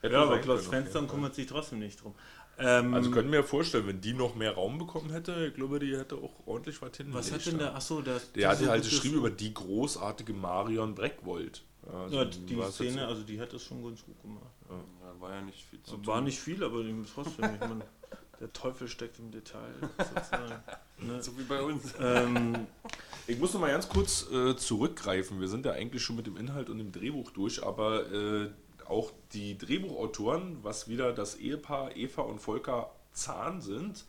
[0.00, 2.14] hätte Ja, aber Klaus Fenstern kümmert sich trotzdem nicht drum.
[2.58, 5.96] Ähm, Also können wir vorstellen, wenn die noch mehr Raum bekommen hätte, ich glaube, die
[5.96, 7.08] hätte auch ordentlich was hin.
[7.10, 8.20] was hat denn der, achso, der...
[8.36, 11.62] Der hatte halt geschrieben über die großartige Marion Breckwold.
[11.92, 14.42] Also, Ja, die Szene, so- also die hat das schon ganz gut gemacht.
[14.70, 16.24] Ja, war ja nicht viel zu War tun.
[16.24, 16.82] nicht viel, aber
[17.14, 17.84] trotzdem, ich meine,
[18.40, 20.54] der Teufel steckt im Detail, sozusagen.
[20.98, 21.22] Ne?
[21.22, 21.92] So wie bei uns.
[22.00, 22.66] ähm,
[23.26, 25.40] Ich muss noch mal ganz kurz äh, zurückgreifen.
[25.40, 28.50] Wir sind ja eigentlich schon mit dem Inhalt und dem Drehbuch durch, aber äh,
[28.86, 34.04] auch die Drehbuchautoren, was wieder das Ehepaar Eva und Volker Zahn sind,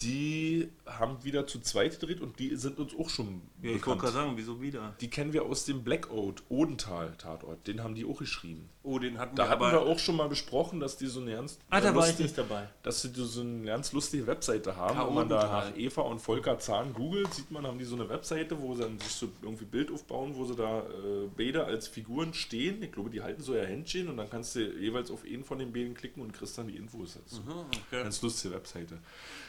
[0.00, 4.02] die haben wieder zu zweit gedreht und die sind uns auch schon ja, ich wollte
[4.02, 4.94] gerade sagen, wieso wieder?
[5.00, 7.66] Die kennen wir aus dem Blackout, Odenthal-Tatort.
[7.66, 8.68] Den haben die auch geschrieben.
[8.84, 9.72] Oh, den hatten Da wir hatten aber.
[9.72, 12.18] wir auch schon mal besprochen, dass die so eine ganz Ah, da äh, war ich
[12.18, 12.68] nicht dabei.
[12.84, 15.08] dass sie so eine ganz lustige Webseite haben.
[15.08, 18.08] Wenn man da nach Eva und Volker Zahn googelt, sieht man, haben die so eine
[18.08, 21.88] Webseite, wo sie dann sich so irgendwie Bild aufbauen, wo sie da äh, beide als
[21.88, 22.80] Figuren stehen.
[22.82, 25.58] Ich glaube, die halten so ihr Händchen und dann kannst du jeweils auf einen von
[25.58, 27.42] den beiden klicken und kriegst dann die Infos dazu.
[27.42, 28.02] Mhm, okay.
[28.04, 28.98] Ganz lustige Webseite.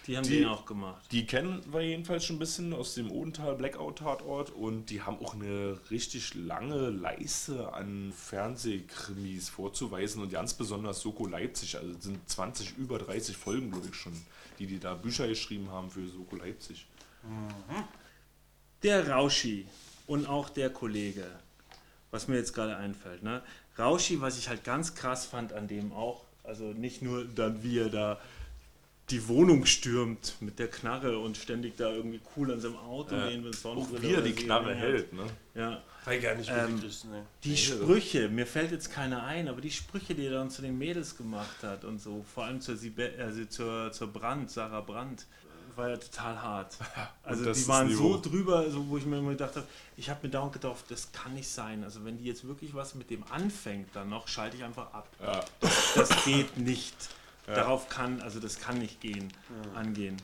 [0.09, 1.05] Die haben Die- den auch gemacht.
[1.11, 5.23] Die kennen wir jedenfalls schon ein bisschen aus dem Odenthal Blackout Tatort und die haben
[5.23, 11.77] auch eine richtig lange Leiste an Fernsehkrimis vorzuweisen und ganz besonders Soko Leipzig.
[11.77, 14.13] Also es sind 20, über 30 Folgen, glaube ich schon,
[14.57, 16.87] die die da Bücher geschrieben haben für Soko Leipzig.
[18.81, 19.67] Der Rauschi
[20.07, 21.25] und auch der Kollege,
[22.09, 23.21] was mir jetzt gerade einfällt.
[23.21, 23.43] Ne?
[23.77, 27.77] Rauschi, was ich halt ganz krass fand an dem auch, also nicht nur dann, wie
[27.77, 28.19] er da
[29.11, 33.27] die Wohnung stürmt mit der Knarre und ständig da irgendwie cool an seinem Auto Ja.
[33.27, 35.23] lehnt, wenn es Auch Sonnenbrille wie er oder die Knarre hält, ne?
[35.55, 35.81] Ja.
[36.05, 37.25] Weil gar nicht Ähm, ist, ne.
[37.43, 40.77] Die Sprüche, mir fällt jetzt keiner ein, aber die Sprüche, die er dann zu den
[40.77, 45.25] Mädels gemacht hat und so, vor allem zur, Sibe also zur, zur Brand, Sarah Brandt,
[45.75, 46.75] war ja total hart.
[47.23, 50.25] Also das die waren so drüber, so, wo ich mir immer gedacht habe, ich habe
[50.25, 51.83] mir dauernd gedacht, das kann nicht sein.
[51.83, 55.07] Also wenn die jetzt wirklich was mit dem anfängt, dann noch schalte ich einfach ab.
[55.21, 55.45] Ja.
[55.95, 56.95] Das geht nicht.
[57.55, 59.31] Darauf kann, also das kann nicht gehen,
[59.75, 60.17] angehen.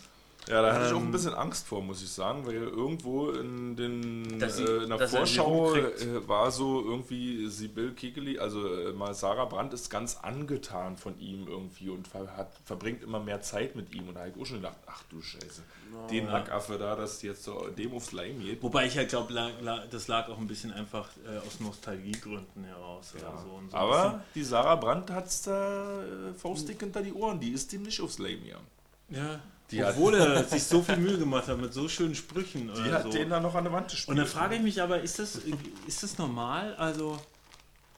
[0.47, 3.31] Ja, da hatte ich auch Ähm, ein bisschen Angst vor, muss ich sagen, weil irgendwo
[3.31, 8.67] in, den, sie- äh, in der er Vorschau äh, war so irgendwie Sibyl Kikeli, also
[8.73, 13.19] äh, mal Sarah Brandt ist ganz angetan von ihm irgendwie und ver hat, verbringt immer
[13.19, 14.07] mehr Zeit mit ihm.
[14.07, 15.63] Und da habe ich auch schon gedacht, ach du Scheiße,
[16.11, 18.61] den Lackaffe da, dass jetzt so dem auf Slime geht.
[18.61, 22.63] Wobei ich ja glaube, la, la, das lag auch ein bisschen einfach äh, aus Nostalgiegründen
[22.65, 23.13] heraus.
[23.19, 23.29] Ja.
[23.29, 23.61] Oder so.
[23.71, 27.71] So Aber die Sarah Brandt hat es da äh, faustdick hinter die Ohren, die ist
[27.71, 28.74] dem nicht aufs Slime gegangen.
[29.09, 29.39] Ja,
[29.71, 32.71] Die obwohl er sich so viel Mühe gemacht hat mit so schönen Sprüchen.
[32.73, 33.09] Die hat so.
[33.09, 34.09] den dann noch an der Wand gespielt.
[34.09, 35.41] Und dann frage ich mich aber, ist das,
[35.87, 36.75] ist das normal?
[36.75, 37.17] Also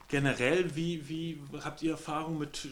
[0.08, 2.68] generell, wie, wie habt ihr Erfahrung mit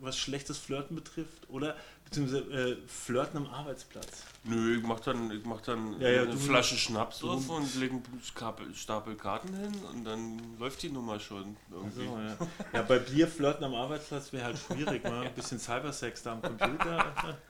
[0.00, 1.48] was schlechtes Flirten betrifft?
[1.48, 4.24] Oder beziehungsweise äh, Flirten am Arbeitsplatz?
[4.44, 7.94] Nö, ich mach dann, ich mach dann Ja, ja, eine Flasche Schnaps auf und lege
[7.94, 12.06] einen Stapel, Karten hin und dann läuft die Nummer schon irgendwie.
[12.06, 12.36] So, ja.
[12.72, 15.04] ja, bei Bier flirten am Arbeitsplatz wäre halt schwierig.
[15.04, 15.20] Ne?
[15.20, 17.36] Ein bisschen Cybersex da am Computer.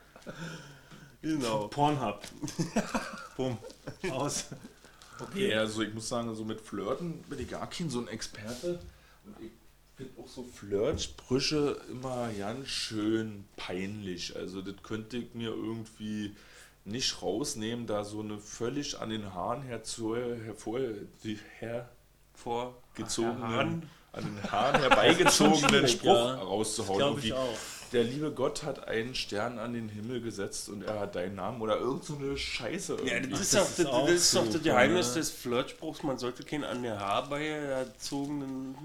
[1.22, 1.68] Genau.
[1.68, 2.22] Pornhub.
[3.36, 3.58] Bumm.
[4.10, 4.46] Aus.
[5.20, 8.80] Okay, also ich muss sagen, so mit Flirten bin ich gar kein so ein Experte.
[9.24, 9.50] Und ich
[9.96, 14.34] finde auch so Flirtsprüche immer ganz schön peinlich.
[14.36, 16.34] Also das könnte ich mir irgendwie
[16.84, 20.80] nicht rausnehmen, da so eine völlig an den Haaren herzu, hervor,
[21.22, 23.90] die hergezogenen, Haaren.
[24.12, 26.34] an den Haaren herbeigezogenen Spruch ja.
[26.36, 26.98] rauszuhauen.
[26.98, 27.58] Glaube ich auch.
[27.92, 31.60] Der liebe Gott hat einen Stern an den Himmel gesetzt und er hat deinen Namen
[31.60, 32.98] oder irgend so eine Scheiße.
[33.04, 33.30] Ja, irgendwie.
[33.32, 35.14] das ist, das doch, ist das, auch das, ist doch das Geheimnis ne?
[35.14, 36.02] des Flirtspruchs.
[36.04, 38.76] Man sollte keinen an der Haarbeie erzogenen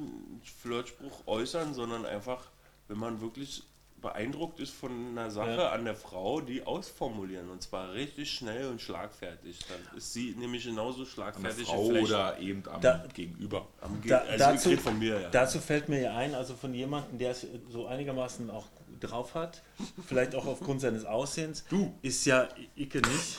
[0.62, 2.46] Flirtspruch äußern, sondern einfach,
[2.88, 3.64] wenn man wirklich
[4.02, 5.70] beeindruckt ist von einer Sache Ja.
[5.72, 7.50] an der Frau, die ausformulieren.
[7.50, 9.58] Und zwar richtig schnell und schlagfertig.
[9.68, 13.68] Dann ist sie nämlich genauso An der schlagfertig oder eben am Da- Gegenüber.
[13.82, 14.38] am Ge Da- also
[14.70, 15.30] dazu- mir, ja.
[15.30, 18.66] Dazu fällt mir ja ein, also von jemandem, der es so einigermaßen auch
[19.08, 19.62] drauf hat,
[20.08, 21.94] vielleicht auch aufgrund seines Aussehens, Du.
[22.02, 23.38] ist ja Icke nicht.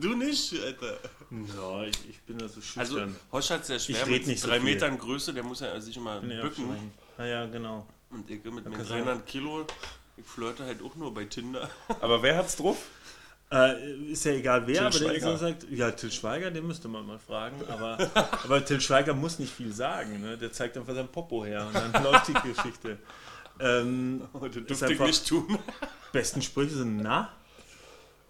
[0.00, 0.98] du nicht, Alter.
[1.56, 3.16] Ja, ich, ich bin da so Also, schüchtern.
[3.32, 4.64] Hosch hat sehr schwer Ich red mit nicht so drei viel.
[4.74, 6.64] Metern Größe, der muss ja sich immer bin eher bücken.
[6.64, 6.92] streng.
[7.18, 7.86] Ah ja, genau.
[8.10, 9.04] Und ich mit meinen sein.
[9.04, 9.66] 300 Kilo,
[10.16, 11.68] ich flirte halt auch nur bei Tinder.
[12.00, 12.76] Aber wer hat's drauf?
[13.50, 15.30] Äh, ist ja egal wer, Till aber der Schweiger.
[15.32, 17.96] so sagt, ja, Till Schweiger, den müsste man mal fragen, aber,
[18.44, 20.36] aber Till Schweiger muss nicht viel sagen, ne?
[20.36, 22.98] der zeigt einfach sein Popo her und dann läuft die Geschichte.
[23.60, 25.58] Ähm, Das ist dürfte ich nicht tun.
[26.12, 27.30] besten Sprüche sind na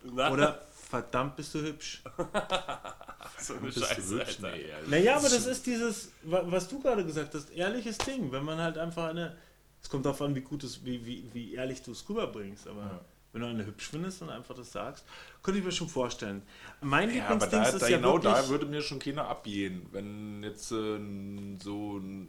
[0.05, 2.03] Na, oder verdammt bist du hübsch.
[3.39, 4.39] so eine Bist du Scheiße, hübsch?
[4.43, 4.57] Alter.
[4.57, 8.33] Nee, also Naja, aber das ist dieses, wa- was du gerade gesagt hast, ehrliches Ding.
[8.33, 9.37] Wenn man halt einfach eine.
[9.83, 12.67] Es kommt darauf an, wie gut es, wie, wie, wie ehrlich du es rüberbringst.
[12.67, 13.01] Aber Ja.
[13.33, 15.05] wenn du eine hübsch findest und einfach das sagst,
[15.43, 16.43] könnte ich mir schon vorstellen.
[16.81, 19.87] Mein Ja, aber Lieblingsding da, ist da ja genau da würde mir schon keiner abgehen,
[19.93, 20.99] wenn jetzt äh,
[21.63, 22.29] so ein-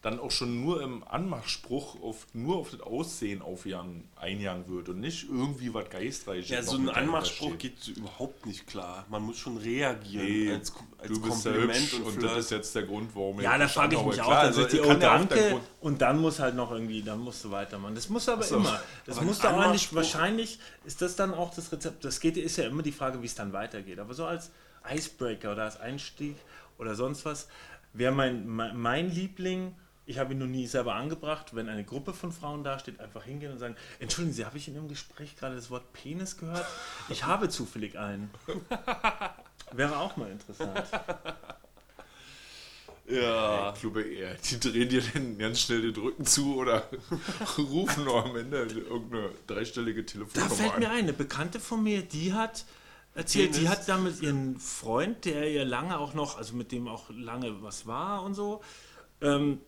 [0.00, 5.00] dann auch schon nur im Anmachspruch auf, nur auf das Aussehen aufjagen, einjagen wird und
[5.00, 6.50] nicht irgendwie was Geistreiches.
[6.50, 9.06] Ja, so ein Anmachspruch geht so überhaupt nicht klar.
[9.08, 12.74] Man muss schon reagieren Nee, als, als du bist Kompliment und, und, das ist jetzt
[12.76, 16.20] der Grund, warum Ja, da frage ich mich auch, dann also oh danke, und dann
[16.20, 17.96] muss halt noch irgendwie, dann musst du weitermachen.
[17.96, 18.56] Das muss aber so.
[18.56, 18.80] immer.
[19.04, 22.04] Das muss eigentlich, Anmachspruch- wahrscheinlich ist das dann auch das Rezept.
[22.04, 23.98] Das geht, ist ja immer die Frage, wie es dann weitergeht.
[23.98, 24.52] Aber so als
[24.88, 26.36] Icebreaker oder als Einstieg
[26.78, 27.48] oder sonst was,
[27.92, 29.74] wäre mein, mein, mein Liebling,
[30.08, 33.52] ich habe ihn noch nie selber angebracht, wenn eine Gruppe von Frauen dasteht, einfach hingehen
[33.52, 36.64] und sagen, entschuldigen Sie, habe ich in Ihrem Gespräch gerade das Wort Penis gehört?
[37.10, 38.30] Ich habe zufällig einen.
[39.72, 40.82] Wäre auch mal interessant.
[43.06, 43.74] Ja.
[43.74, 46.88] Ich glaube eher, die drehen dir dann ganz schnell den Rücken zu oder
[47.58, 50.80] rufen noch am Ende irgendeine dreistellige Da Telefonnummer fällt an.
[50.80, 52.64] mir ein, eine Bekannte von mir, die hat
[53.14, 53.70] erzählt, die Penis.
[53.70, 57.86] hat damit ihren Freund, der ihr lange auch noch, also mit dem auch lange was
[57.86, 58.62] war und so,
[59.20, 59.60] ähm,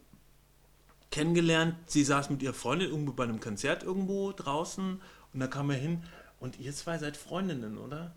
[1.11, 1.75] kennengelernt.
[1.87, 5.01] Sie saß mit ihrer Freundin irgendwo bei einem Konzert irgendwo draußen
[5.33, 6.03] und da kam er hin
[6.39, 8.13] und ihr zwei seid Freundinnen, oder?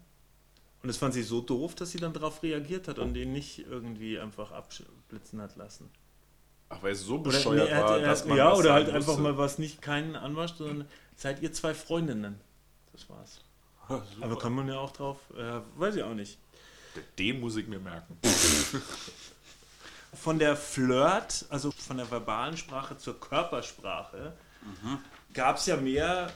[0.81, 3.59] Und das fand sie so doof, dass sie dann darauf reagiert hat und den nicht
[3.59, 5.89] irgendwie einfach abblitzen hat lassen.
[6.69, 8.73] Ach, weil es so Oder, bescheuert nee, er hat- war, er dass man ja, oder
[8.73, 9.21] halt sagen einfach musste.
[9.23, 12.39] mal was nicht keinen anwascht, sondern seid ihr zwei Freundinnen.
[12.91, 13.41] Das war's.
[14.21, 16.37] Aber kann man ja auch drauf, äh, weiß ich auch nicht.
[17.19, 18.17] Den muss ich mir merken.
[20.13, 24.33] Von der Flirt, also von der verbalen Sprache zur Körpersprache,
[25.33, 26.31] gab es ja mehr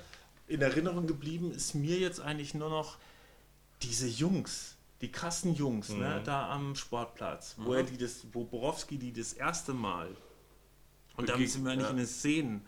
[0.48, 2.98] in Erinnerung geblieben, ist mir jetzt eigentlich nur noch
[3.82, 8.98] diese Jungs, die krassen Jungs, ne, da am Sportplatz, wo er die das, wo Borowski
[8.98, 10.10] die das erste Mal,
[11.16, 11.92] und Begeg- sind wir eigentlich ja.
[11.92, 12.66] in den Szenen,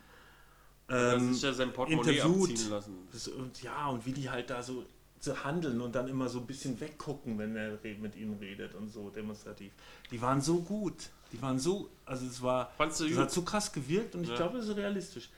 [0.90, 2.50] ähm, sich ja sein Portemonnaie interviewt.
[2.52, 3.08] abziehen lassen.
[3.12, 4.86] Das, und ja, und wie die halt da so,
[5.24, 8.90] so handeln und dann immer so ein bisschen weggucken, wenn er mit ihnen redet und
[8.90, 9.72] so demonstrativ.
[10.12, 11.10] Die waren so gut.
[11.32, 14.36] Die waren so, also es war, Fandst das hat so krass gewirkt und ich Ja.
[14.38, 15.30] glaube, das ist realistisch.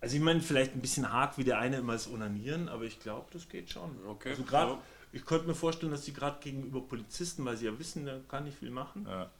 [0.00, 2.98] Also ich meine, vielleicht ein bisschen hart wie der eine immer das Onanieren, aber ich
[2.98, 3.90] glaube, das geht schon.
[4.08, 4.30] Okay.
[4.30, 4.78] Also gerade, Ja.
[5.12, 8.42] ich könnte mir vorstellen, dass die gerade gegenüber Polizisten, weil sie ja wissen, der kann
[8.44, 9.30] nicht viel machen, Ja.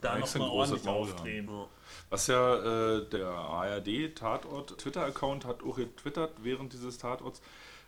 [0.00, 1.46] da nochmal ein großes ordentlich Maul aufdrehen.
[1.48, 1.66] Ja.
[2.10, 7.40] Was ja äh, der ARD-Tatort-Twitter-Account hat auch getwittert während dieses Tatorts,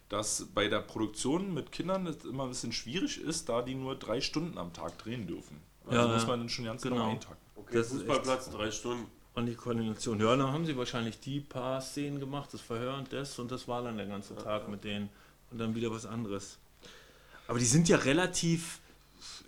[0.09, 3.95] dass bei der Produktion mit Kindern es immer ein bisschen schwierig ist, da die nur
[3.97, 5.61] drei Stunden am Tag drehen dürfen.
[5.87, 6.29] Also Ja, muss ja.
[6.29, 6.97] man dann schon ganz Genau.
[6.97, 7.37] genau eintakten.
[7.57, 9.07] Okay, Das ist Fußballplatz, drei Stunden.
[9.35, 10.19] Und die Koordination.
[10.21, 13.69] Ja, dann haben sie wahrscheinlich die paar Szenen gemacht, das Verhör und das und das
[13.69, 15.11] war dann der ganze Tag mit denen
[15.51, 16.59] und dann wieder was anderes.
[17.47, 18.81] Aber die sind ja relativ.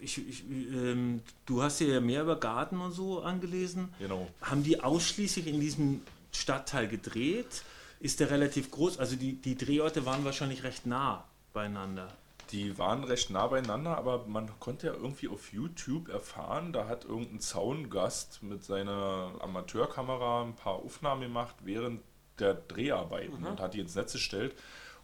[0.00, 3.88] Ich, ich, ähm, du hast ja mehr über Garten und so angelesen.
[3.98, 4.28] Genau.
[4.40, 6.02] Haben die ausschließlich in diesem
[6.32, 7.62] Stadtteil gedreht?
[8.00, 8.98] Ist der relativ groß?
[8.98, 12.08] Also die, die Drehorte waren wahrscheinlich recht nah beieinander.
[12.50, 17.04] Die waren recht nah beieinander, aber man konnte ja irgendwie auf YouTube erfahren, da hat
[17.04, 22.00] irgendein Zaungast mit seiner Amateurkamera ein paar Aufnahmen gemacht während
[22.40, 24.56] der Dreharbeiten und hat die ins Netz gestellt.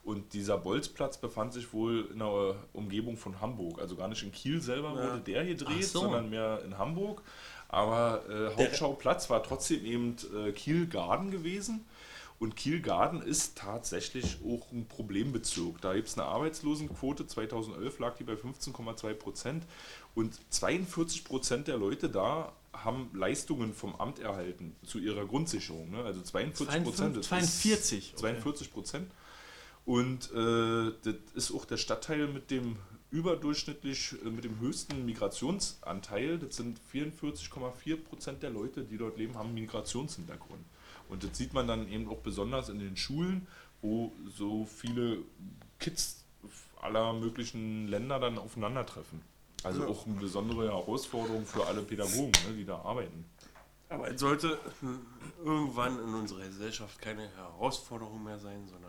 [0.02, 3.80] Und dieser Bolzplatz befand sich wohl in der Umgebung von Hamburg.
[3.80, 6.02] Also gar nicht in Kiel selber wurde der gedreht, so.
[6.02, 7.22] sondern mehr in Hamburg.
[7.68, 11.84] Aber äh, Hauptschauplatz war trotzdem eben äh, Kiel-Garden gewesen.
[12.38, 15.80] Und Kiel-Garden ist tatsächlich auch ein Problembezirk.
[15.80, 17.26] Da gibt es eine Arbeitslosenquote.
[17.26, 19.64] 2011 lag die bei 15,2 Prozent.
[20.14, 25.90] Und 42 Prozent der Leute da haben Leistungen vom Amt erhalten zu ihrer Grundsicherung.
[25.90, 26.02] Ne?
[26.02, 27.24] Also 42 Prozent.
[27.24, 28.12] 42.
[28.12, 28.20] okay.
[28.20, 29.10] 42 Prozent.
[29.86, 32.76] Und äh, das ist auch der Stadtteil mit dem
[33.10, 36.38] überdurchschnittlich, äh, mit dem höchsten Migrationsanteil.
[36.38, 40.64] Das sind 44,4 Prozent der Leute, die dort leben, haben Migrationshintergrund.
[41.08, 43.46] Und das sieht man dann eben auch besonders in den Schulen,
[43.82, 45.18] wo so viele
[45.78, 46.24] Kids
[46.80, 49.20] aller möglichen Länder dann aufeinandertreffen.
[49.62, 53.24] Also auch eine besondere Herausforderung für alle Pädagogen, ne, die da arbeiten.
[53.88, 55.00] Aber es sollte hm,
[55.44, 58.85] irgendwann in unserer Gesellschaft keine Herausforderung mehr sein, sondern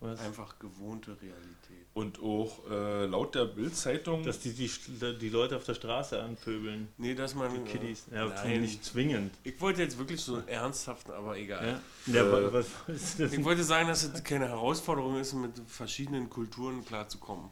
[0.00, 0.18] Was?
[0.20, 1.86] einfach gewohnte Realität.
[1.92, 4.70] Und auch äh, laut der Bild-Zeitung Dass die, die,
[5.18, 6.88] die Leute auf der Straße anpöbeln.
[6.96, 7.52] Nee, dass man.
[7.52, 8.06] Die Kiddies.
[8.10, 8.62] Ja, Nein.
[8.62, 9.34] nicht zwingend.
[9.44, 11.80] Ich wollte jetzt wirklich so ernsthaften, aber egal.
[12.06, 13.32] Ja, ja Äh, was, was ist das?
[13.34, 17.50] Ich wollte sagen, dass es keine Herausforderung ist, mit verschiedenen Kulturen klarzukommen.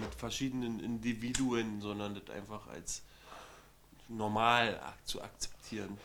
[0.00, 3.02] Mit verschiedenen Individuen, sondern das einfach als
[4.08, 5.96] normal ak zu akzeptieren.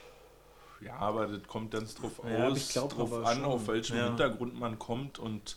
[0.81, 3.45] Ja, aber das kommt ganz drauf Ja, aus, glaub drauf an, schon.
[3.45, 4.05] auf welchem Ja.
[4.07, 5.55] Hintergrund man kommt und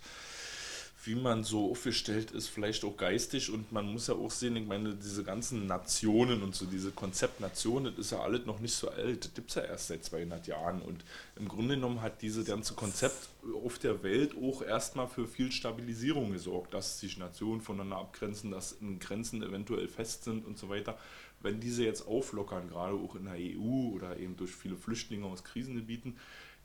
[1.04, 3.50] wie man so aufgestellt ist, vielleicht auch geistig.
[3.50, 7.40] Und man muss ja auch sehen, ich meine, diese ganzen Nationen und so, diese Konzept
[7.40, 9.24] Nation, das ist ja alles noch nicht so alt.
[9.24, 10.82] Das gibt es ja erst seit 200 Jahren.
[10.82, 11.04] Und
[11.36, 13.28] im Grunde genommen hat diese ganze Konzept
[13.64, 18.76] auf der Welt auch erstmal für viel Stabilisierung gesorgt, dass sich Nationen voneinander abgrenzen, dass
[18.98, 20.98] Grenzen eventuell fest sind und so weiter.
[21.40, 25.44] Wenn diese jetzt auflockern, gerade auch in der EU oder eben durch viele Flüchtlinge aus
[25.44, 26.16] Krisengebieten,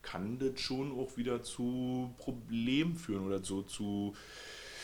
[0.02, 4.14] kann das schon auch wieder zu Problemen führen oder so zu,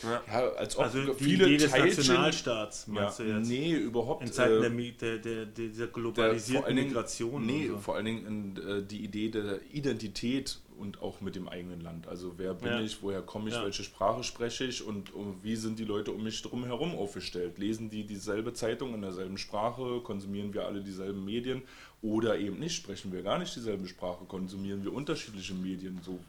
[0.03, 0.21] Ja.
[0.27, 3.47] ja, als ob Also die viele Idee des Teilchen- Nationalstaats, ja, meinst du jetzt?
[3.47, 4.23] nee, überhaupt.
[4.23, 7.45] In Zeiten äh, der, der, der, der, dieser der, globalisierten Dingen, Migration.
[7.45, 7.79] Nee, und so.
[7.81, 8.25] vor allen Dingen
[8.57, 12.07] in, äh, die Idee der Identität und auch mit dem eigenen Land.
[12.07, 12.81] Also wer bin Ja.
[12.81, 13.63] ich, woher komme ich, Ja.
[13.63, 17.59] welche Sprache spreche ich und, um, wie sind die Leute um mich drum herum aufgestellt?
[17.59, 19.99] Lesen die dieselbe Zeitung in derselben Sprache?
[20.03, 21.61] Konsumieren wir alle dieselben Medien?
[22.03, 25.99] Oder eben nicht, sprechen wir gar nicht dieselbe Sprache, konsumieren wir unterschiedliche Medien?
[26.03, 26.19] So,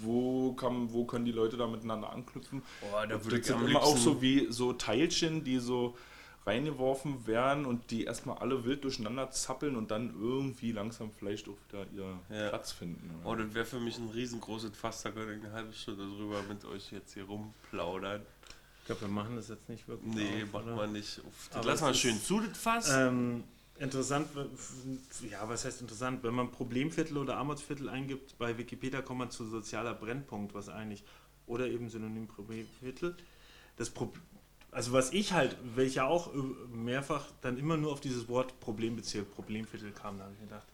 [0.00, 2.62] wo, kann, wo können die Leute da miteinander anknüpfen?
[2.82, 5.96] Oh, da das sind immer auch so wie so Teilchen, die so
[6.46, 11.56] reingeworfen werden und die erstmal alle wild durcheinander zappeln und dann irgendwie langsam vielleicht auch
[11.68, 12.48] wieder ihren Ja.
[12.48, 13.10] Platz finden.
[13.24, 16.42] Oh, das wäre für mich ein riesengroßes Fass, da könnte ich eine halbe Stunde drüber
[16.48, 18.22] mit euch jetzt hier rumplaudern.
[18.80, 20.12] Ich glaube, wir machen das jetzt nicht wirklich.
[20.14, 20.74] Nee, auf, oder?
[20.74, 21.18] man nicht.
[21.18, 22.90] Uff, Das Aber lass mal es schön zu, das Fass.
[22.92, 23.44] Ähm,
[23.78, 24.28] interessant,
[25.30, 26.22] ja, was heißt interessant?
[26.22, 31.04] Wenn man Problemviertel oder Armutsviertel eingibt, bei Wikipedia kommt man zu sozialer Brennpunkt, was eigentlich,
[31.46, 33.16] oder eben Synonym Problemviertel.
[33.76, 34.12] Das Pro
[34.72, 36.38] also was ich halt, welcher auch äh,
[36.74, 40.66] mehrfach dann immer nur auf dieses Wort Problembezirk, Problemviertel kam, da habe ich mir gedacht,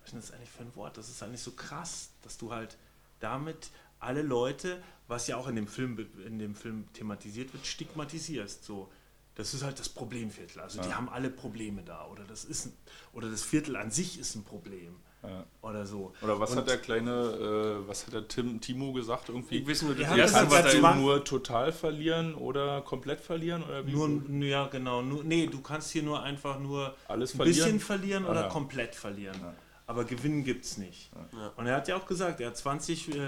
[0.00, 0.96] was ist das eigentlich für ein Wort?
[0.96, 2.78] Das ist eigentlich so krass, dass du halt
[3.20, 8.64] damit alle Leute, was ja auch in dem Film, in dem Film thematisiert wird, stigmatisierst.
[8.64, 8.90] So.
[9.34, 10.60] Das ist halt das Problemviertel.
[10.60, 10.96] Also die Ja.
[10.96, 12.06] haben alle Probleme da.
[12.06, 12.72] Oder das ist ein,
[13.14, 14.96] oder das Viertel an sich ist ein Problem.
[15.22, 15.44] Ja.
[15.62, 16.12] Oder so.
[16.20, 19.58] Oder was Und- hat der kleine, äh, was hat der Tim, Timo gesagt irgendwie?
[19.58, 23.62] ich weiß nur, hat du zwar- nur total verlieren oder komplett verlieren?
[23.62, 23.92] Oder wie?
[23.92, 25.00] Nur, ja, genau.
[25.00, 27.56] Nur, nee, du kannst hier nur einfach nur Alles ein verlieren?
[27.64, 28.48] bisschen verlieren Ah, oder ja.
[28.48, 29.36] komplett verlieren.
[29.40, 29.54] Ja.
[29.86, 31.10] Aber gewinnen gibt es nicht.
[31.32, 31.52] Ja.
[31.56, 33.18] Und er hat ja auch gesagt, er hat 20 äh,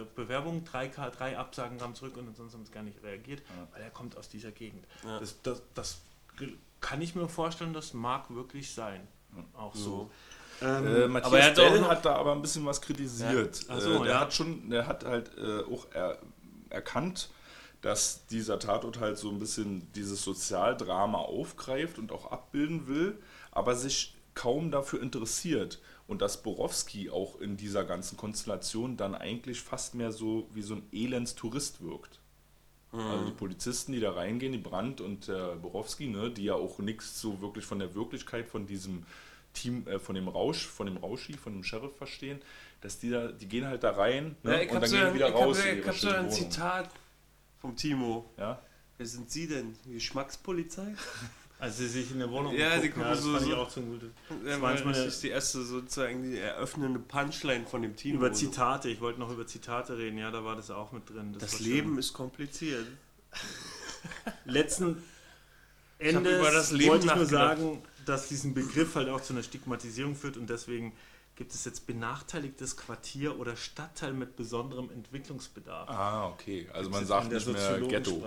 [0.00, 3.40] äh, Bewerbungen, drei, K- drei Absagen kamen zurück und sonst haben sie gar nicht reagiert,
[3.40, 3.68] Ja.
[3.72, 4.86] weil er kommt aus dieser Gegend.
[5.04, 5.18] Ja.
[5.18, 6.00] Das, das, das
[6.80, 9.06] kann ich mir vorstellen, das mag wirklich sein.
[9.56, 10.10] Auch so.
[10.62, 13.66] Äh, Matthias aber er hat hat da aber ein bisschen was kritisiert.
[13.68, 13.80] Ja.
[13.80, 14.20] So, äh, der ja.
[14.20, 16.18] hat schon, der hat halt äh, auch er,
[16.70, 17.30] erkannt,
[17.82, 23.18] dass dieser Tatort halt so ein bisschen dieses Sozialdrama aufgreift und auch abbilden will,
[23.50, 25.80] aber sich kaum dafür interessiert.
[26.06, 30.74] Und dass Borowski auch in dieser ganzen Konstellation dann eigentlich fast mehr so wie so
[30.74, 32.20] ein Elends-Tourist wirkt.
[32.96, 36.78] Also die Polizisten, die da reingehen, die Brandt und der Borowski, ne, die ja auch
[36.78, 39.04] nichts so wirklich von der Wirklichkeit von diesem
[39.52, 42.40] Team, äh, von dem Rausch, von dem Rauschi, von dem Sheriff verstehen,
[42.82, 45.06] dass die da, die gehen halt da rein ne, Ja, ich und dann so gehen
[45.06, 45.58] ein, die wieder ich raus.
[45.58, 46.30] Hab, ich ihre hab so ein.
[46.30, 46.90] Zitat
[47.58, 48.30] vom Timo.
[48.38, 48.62] Ja?
[48.96, 49.74] Wer sind Sie denn?
[49.86, 50.94] Geschmackspolizei?
[51.58, 53.68] Als sie sich in der Wohnung Ja, die umgucken, gucken das so- ich so- auch
[53.68, 54.10] zum Gute.
[54.46, 58.16] Ja, meine- das ist die erste sozusagen die eröffnende Punchline von dem Timo.
[58.16, 61.34] Über Zitate, ich wollte noch über Zitate reden, ja, da war das auch mit drin.
[61.38, 61.98] Das war Leben schön.
[61.98, 62.86] ist kompliziert.
[64.44, 65.02] Letzten
[65.98, 69.42] Endes über das Leben wollte ich nur sagen, dass diesen Begriff halt auch zu einer
[69.42, 70.92] Stigmatisierung führt und deswegen
[71.36, 75.88] gibt es jetzt benachteiligtes Quartier oder Stadtteil mit besonderem Entwicklungsbedarf.
[75.88, 76.68] Ah, okay.
[76.72, 78.24] Also man In sagt der nicht mehr Ghetto.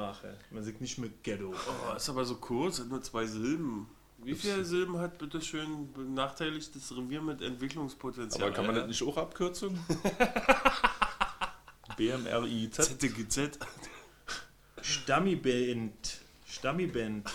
[0.51, 1.53] Man sagt nicht mehr Ghetto.
[1.53, 3.87] Oh, ist aber so kurz, hat nur zwei Silben.
[4.19, 8.47] Wie viele Silben hat bitte schön benachteiligtes Revier mit Entwicklungspotenzial?
[8.47, 9.79] Aber kann man das nicht auch abkürzen?
[11.97, 12.97] BMRIZ?
[12.99, 13.57] ZGZ.
[14.81, 16.21] Stammiband.
[16.47, 17.27] Stammiband.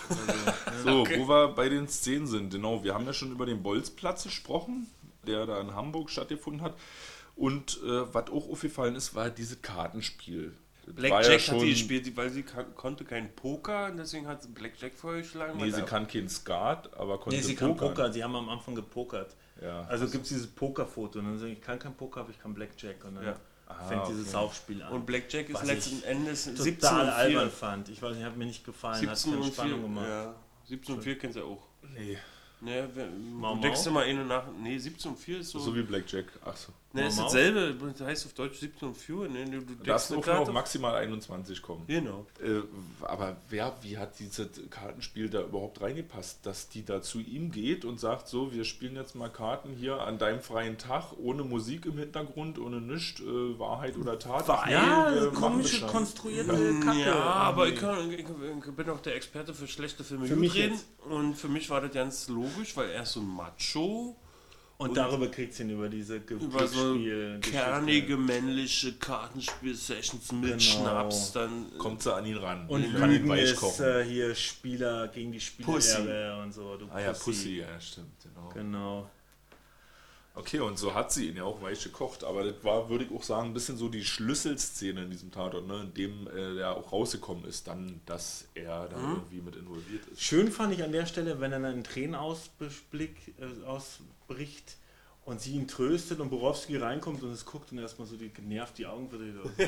[0.65, 1.19] Also, So, Okay.
[1.19, 4.87] wo wir bei den Szenen sind, genau, wir haben ja schon über den Bolzplatz gesprochen,
[5.27, 6.75] der da in Hamburg stattgefunden hat.
[7.35, 10.53] Und äh, was auch aufgefallen ist, war dieses Kartenspiel.
[10.85, 14.49] Blackjack ja hat die gespielt, weil sie kann, konnte kein Poker und deswegen hat sie
[14.49, 15.57] Blackjack vorgeschlagen.
[15.57, 17.89] Nee, sie kann kein Skat, aber konnte nee, sie kann pokern.
[17.95, 18.11] Poker.
[18.11, 19.35] Sie haben am Anfang gepokert.
[19.61, 19.83] Ja.
[19.85, 22.39] Also gibt es dieses Pokerfoto und dann sage ich, ich kann kein Poker, aber ich
[22.39, 23.05] kann Blackjack.
[23.05, 23.35] Und dann Ja.
[23.87, 24.31] fängt Ah, dieses okay.
[24.31, 24.91] Saufspiel an.
[24.91, 27.49] Und Blackjack ist Was letzten ich Endes total 17 und albern 4.
[27.49, 27.89] fand.
[27.89, 29.53] Ich weiß nicht, hat mir nicht gefallen, hat 17 keine und 4.
[29.63, 30.07] Spannung gemacht.
[30.09, 31.63] Ja, 17 und 4 kennst du ja auch.
[31.93, 32.17] Nee,
[32.63, 34.43] Ne, wer- Mau du denkst immer eine nach.
[34.61, 35.59] Nee, 17 und 4 ist so.
[35.59, 36.25] so wie Blackjack.
[36.45, 36.71] Achso.
[36.93, 37.75] ne, ist dasselbe.
[37.97, 39.27] Das heißt auf Deutsch 17 und 4.
[39.27, 41.83] Ne, du, du Darfst eine auch nur auf Karte- maximal 21 kommen.
[41.87, 42.25] Genau.
[42.41, 42.61] Äh,
[43.01, 47.83] aber wer, wie hat dieses Kartenspiel da überhaupt reingepasst, dass die da zu ihm geht
[47.83, 51.85] und sagt, so, wir spielen jetzt mal Karten hier an deinem freien Tag, ohne Musik
[51.85, 53.25] im Hintergrund, ohne nichts, äh,
[53.59, 54.47] Wahrheit oder Tat.
[54.47, 55.89] War, ja, nee, komische, das schon.
[55.89, 56.99] konstruierte Kacke.
[57.01, 58.23] Ja, aber ich, irgendwie.
[58.23, 60.73] kann, ich, ich bin auch der Experte für schlechte Filme Für mich reden.
[60.75, 60.85] jetzt.
[61.09, 64.15] Und für mich war das ganz logisch, weil er ist so ein Macho.
[64.77, 66.97] Und, darüber kriegt sie ihn über diese Ge Über so
[67.41, 70.59] kernige männliche Kartenspiel-Sessions mit Genau.
[70.59, 71.31] Schnaps.
[71.31, 73.85] Dann Kommt sie an ihn ran Und kann ihn Lügen weich ist kochen.
[73.85, 75.93] äh, hier Spieler gegen die Pussy.
[75.93, 76.75] Spielerbe und so.
[76.77, 78.49] Du ah ja, Pussy, ja, stimmt, genau.
[78.49, 79.09] Genau.
[80.35, 83.11] Okay, und so hat sie ihn ja auch weich gekocht, aber das war, würde ich
[83.11, 86.75] auch sagen, ein bisschen so die Schlüsselszene in diesem Tatort, ne, in dem äh, der
[86.75, 90.21] auch rausgekommen ist, dann, dass er da irgendwie mit involviert ist.
[90.21, 94.77] Schön fand ich an der Stelle, wenn er dann in Tränen ausblick, äh, ausbricht
[95.25, 98.77] und sie ihn tröstet und Borowski reinkommt und es guckt und erstmal so die genervt
[98.77, 99.35] die Augen verdreht.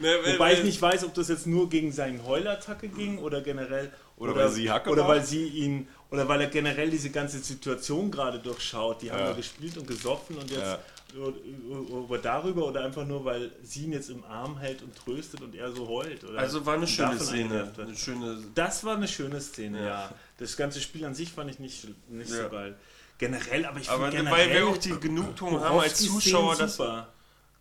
[0.00, 3.92] Ne, Wobei ich nicht weiß, ob das jetzt nur gegen seine Heulattacke ging oder generell.
[4.16, 5.10] Oder weil sie Hacke Oder war.
[5.10, 5.86] weil sie ihn.
[6.14, 9.02] Oder weil er generell diese ganze Situation gerade durchschaut.
[9.02, 9.32] Die haben Ja.
[9.32, 10.60] gespielt und gesoffen und jetzt.
[10.62, 10.78] Ja.
[11.20, 15.54] Oder, darüber oder einfach nur, weil sie ihn jetzt im Arm hält und tröstet und
[15.54, 16.24] er so heult.
[16.24, 17.70] Oder Also war eine schöne Szene.
[17.78, 18.38] Eine schöne.
[18.54, 19.86] Das war eine schöne Szene, ja.
[19.86, 20.14] Ja.
[20.38, 22.44] Das ganze Spiel an sich fand ich nicht, nicht Ja.
[22.44, 22.74] so geil.
[23.18, 26.76] Generell, aber ich finde weil generell wir auch die Genugtuung haben als Zuschauer, dass.
[26.76, 27.08] super.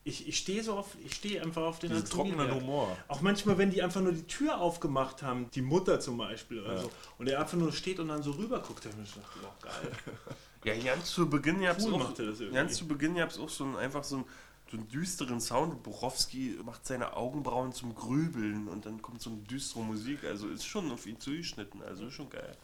[0.06, 2.54] Ich, ich stehe so auf, ich stehe einfach auf den Diesen trockenen.
[2.54, 2.98] Humor.
[3.08, 6.82] Auch manchmal, wenn die einfach nur die Tür aufgemacht haben, die Mutter zum Beispiel oder
[6.82, 9.64] so, und er einfach nur steht und dann so rüber guckt, dann ich gedacht, oh,
[9.64, 9.92] geil.
[10.66, 12.54] Ja, ganz zu Beginn gab's Cool auch, das irgendwie.
[12.54, 14.26] ganz zu Beginn gab's auch so einen, einfach so einen,
[14.72, 15.84] so einen düsteren Sound.
[15.84, 20.24] Borowski macht seine Augenbrauen zum Grübeln und dann kommt so eine düstere Musik.
[20.24, 21.82] Also ist schon auf ihn zugeschnitten.
[21.84, 22.56] Also ist schon geil.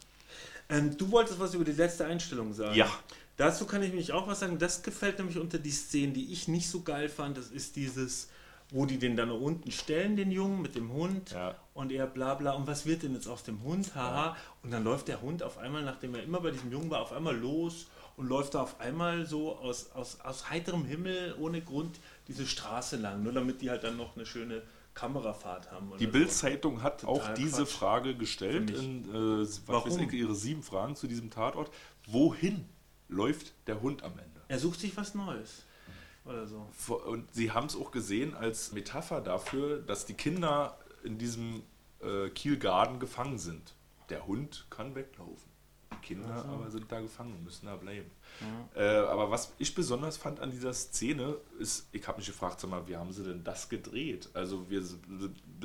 [0.70, 2.76] Ähm, du wolltest was über die letzte Einstellung sagen.
[2.76, 2.88] Ja.
[3.40, 4.58] Dazu kann ich mich auch was sagen.
[4.58, 7.38] Das gefällt nämlich unter die Szenen, die ich nicht so geil fand.
[7.38, 8.28] Das ist dieses,
[8.68, 11.30] wo die den dann unten stellen, den Jungen mit dem Hund.
[11.30, 11.54] Ja.
[11.72, 12.52] Und er bla bla.
[12.52, 13.94] Und was wird denn jetzt aus dem Hund?
[13.94, 14.36] Haha.
[14.62, 17.12] Und dann läuft der Hund auf einmal, nachdem er immer bei diesem Jungen war, auf
[17.12, 17.86] einmal los
[18.18, 22.96] und läuft da auf einmal so aus, aus, aus heiterem Himmel ohne Grund diese Straße
[22.98, 23.22] lang.
[23.22, 24.60] Nur damit die halt dann noch eine schöne
[24.92, 25.92] Kamerafahrt haben.
[25.98, 26.10] Die so.
[26.10, 27.72] Bild-Zeitung hat Total auch diese Quatsch.
[27.72, 29.90] Frage gestellt, in äh, was Warum?
[29.90, 31.70] weiß ich, ihre sieben Fragen zu diesem Tatort.
[32.06, 32.66] Wohin
[33.10, 34.40] läuft der Hund am Ende?
[34.48, 35.64] Er sucht sich was Neues.
[36.24, 36.70] Oder so.
[37.06, 41.62] Und sie haben es auch gesehen als Metapher dafür, dass die Kinder in diesem
[42.00, 43.74] äh, Kielgarten gefangen sind.
[44.10, 45.50] Der Hund kann weglaufen.
[45.92, 48.10] Die Kinder aber sind da gefangen und müssen da bleiben.
[48.74, 52.70] Äh, aber was ich besonders fand an dieser Szene ist, ich habe mich gefragt, sag
[52.70, 54.28] mal, wie haben sie denn das gedreht?
[54.34, 54.82] Also wir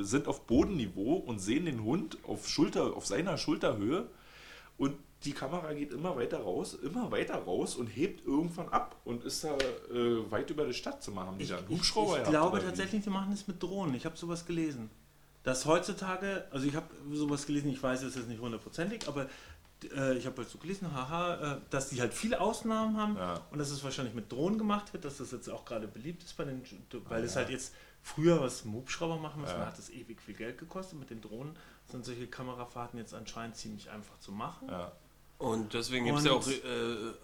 [0.04, 4.10] sind auf Bodenniveau und sehen den Hund auf Schulter, auf seiner Schulterhöhe
[4.78, 9.24] und die Kamera geht immer weiter raus, immer weiter raus und hebt irgendwann ab und
[9.24, 11.36] ist da äh, weit über die Stadt zu machen.
[11.40, 13.96] Ich, ich, ich glaube tatsächlich, die machen es mit Drohnen.
[13.96, 14.90] Ich habe sowas gelesen.
[15.44, 19.28] Dass heutzutage, also ich habe sowas gelesen, ich weiß es ist nicht hundertprozentig, aber
[19.96, 23.42] äh, ich habe halt so gelesen, haha, äh, dass die halt viele Ausnahmen haben ja.
[23.52, 26.36] und dass es wahrscheinlich mit Drohnen gemacht wird, dass das jetzt auch gerade beliebt ist
[26.38, 26.64] bei den,
[27.08, 27.42] weil ah, es ja.
[27.42, 29.66] halt jetzt früher was im Hubschrauber machen muss, ja.
[29.66, 31.00] hat das ewig viel Geld gekostet.
[31.00, 31.56] Mit den Drohnen
[31.86, 34.68] sind solche Kamerafahrten jetzt anscheinend ziemlich einfach zu machen.
[34.70, 34.92] Ja.
[35.38, 36.54] Und deswegen gibt es ja auch äh,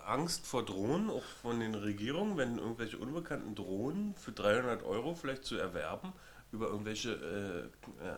[0.05, 5.45] Angst vor Drohnen, auch von den Regierungen, wenn irgendwelche unbekannten Drohnen für 300 Euro vielleicht
[5.45, 6.12] zu erwerben
[6.51, 8.16] über irgendwelche äh, äh,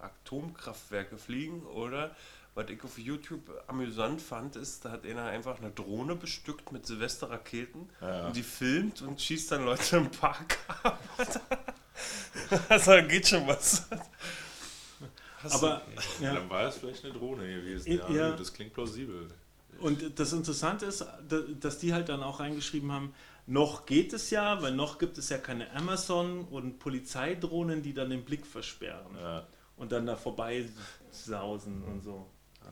[0.00, 2.14] Atomkraftwerke fliegen oder
[2.54, 6.86] was ich auf YouTube amüsant fand, ist, da hat einer einfach eine Drohne bestückt mit
[6.86, 8.26] Silvesterraketen ja.
[8.26, 10.98] und die filmt und schießt dann Leute im Park ab.
[12.68, 13.86] also da geht schon was.
[15.42, 15.82] Hast aber
[16.18, 16.34] du, ja.
[16.34, 17.92] dann war es vielleicht eine Drohne gewesen.
[17.92, 18.30] Ja, ja.
[18.32, 19.28] Das klingt plausibel.
[19.80, 21.06] Und das Interessante ist,
[21.60, 23.14] dass die halt dann auch reingeschrieben haben,
[23.46, 28.10] noch geht es ja, weil noch gibt es ja keine Amazon und Polizeidrohnen, die dann
[28.10, 29.16] den Blick versperren.
[29.16, 29.46] Ja.
[29.76, 30.68] Und dann da vorbei
[31.10, 32.26] sausen und so.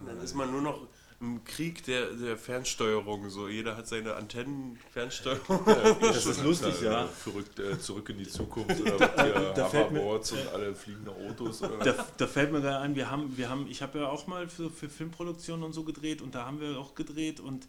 [0.04, 0.88] Dann ist man nur noch
[1.20, 3.30] im Krieg der, der Fernsteuerung.
[3.30, 5.60] So, jeder hat seine Antennen, Fernsteuerung.
[5.66, 7.06] Ja, das ist lustig, ja.
[7.06, 11.60] Verrückt, äh, zurück in die Zukunft oder da, da Hoverboards und alle fliegende Autos.
[11.60, 14.48] Da, da, fällt mir gerade ein, wir haben, wir haben, ich habe ja auch mal
[14.48, 17.66] für, für Filmproduktionen und so gedreht und da haben wir auch gedreht und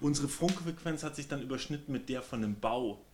[0.00, 3.04] unsere Funkfrequenz hat sich dann überschnitten mit der von dem Bau.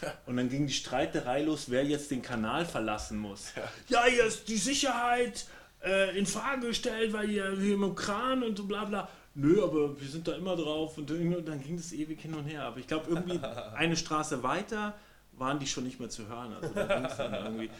[0.26, 3.52] Und dann ging die Streiterei los, wer jetzt den Kanal verlassen muss.
[3.88, 5.44] Ja, ja jetzt die Sicherheit
[5.84, 9.08] äh, in Frage gestellt, weil ihr hier im Kran und so bla bla.
[9.34, 12.64] Nö, aber wir sind da immer drauf und dann ging das ewig hin und her.
[12.64, 13.38] Aber ich glaube, irgendwie
[13.74, 14.94] eine Straße weiter
[15.32, 16.52] waren die schon nicht mehr zu hören.
[16.52, 17.70] Also da ging's dann irgendwie.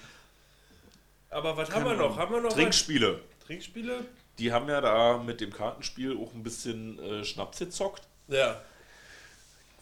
[1.30, 2.16] Aber was haben wir noch?
[2.16, 3.14] Haben wir noch Trinkspiele.
[3.14, 3.46] Was?
[3.46, 4.04] Trinkspiele?
[4.38, 8.02] Die haben ja da mit dem Kartenspiel auch ein bisschen äh, Schnaps gezockt.
[8.28, 8.60] Ja.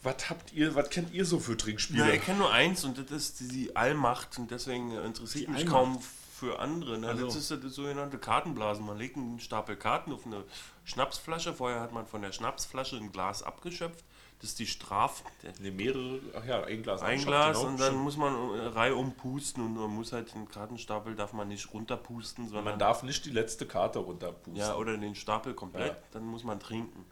[0.03, 1.99] Was habt ihr, was kennt ihr so für Trinkspiele?
[2.07, 5.61] Ja, ich kenne nur eins und das ist die Allmacht und deswegen interessiert die mich
[5.61, 5.73] Allmacht.
[5.73, 6.01] kaum
[6.41, 6.97] für andere.
[6.97, 7.07] Ne?
[7.07, 7.25] Also.
[7.25, 8.83] Das ist das sogenannte Kartenblasen.
[8.83, 10.43] Man legt einen Stapel Karten auf eine
[10.85, 11.53] Schnapsflasche.
[11.53, 14.03] Vorher hat man von der Schnapsflasche ein Glas abgeschöpft.
[14.39, 15.23] Das ist die Straf.
[15.59, 17.03] Ne, mehrere, ach ja, ein Glas.
[17.03, 17.69] Ein Glas genau.
[17.69, 21.47] und dann muss man eine Reihe umpusten und man muss halt den Kartenstapel darf man
[21.47, 22.65] nicht runterpusten, sondern.
[22.65, 24.55] Man darf nicht die letzte Karte runterpusten.
[24.55, 26.03] Ja, oder den Stapel komplett, ja.
[26.13, 27.05] dann muss man trinken.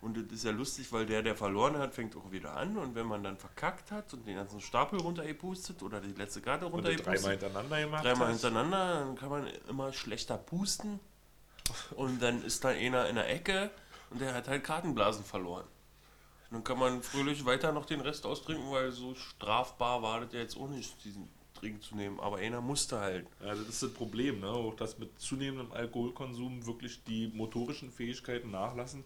[0.00, 2.76] Und das ist ja lustig, weil der, der verloren hat, fängt auch wieder an.
[2.76, 6.66] Und wenn man dann verkackt hat und den ganzen Stapel runtergepustet oder die letzte Karte
[6.66, 7.16] runtergepustet.
[7.16, 8.04] Dreimal hintereinander gemacht.
[8.04, 11.00] Dreimal hintereinander, dann kann man immer schlechter pusten.
[11.96, 13.70] Und dann ist da einer in der Ecke
[14.10, 15.64] und der hat halt Kartenblasen verloren.
[16.50, 20.32] Und dann kann man fröhlich weiter noch den Rest austrinken, weil so strafbar war das
[20.32, 22.20] ja jetzt auch nicht, diesen Trinken zu nehmen.
[22.20, 23.26] Aber einer musste halt.
[23.40, 24.48] Ja, das ist das Problem, ne?
[24.48, 29.02] auch dass mit zunehmendem Alkoholkonsum wirklich die motorischen Fähigkeiten nachlassen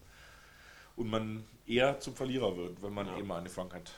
[1.01, 3.17] und man eher zum Verlierer wird, wenn man ja.
[3.17, 3.91] eben angefangen hat.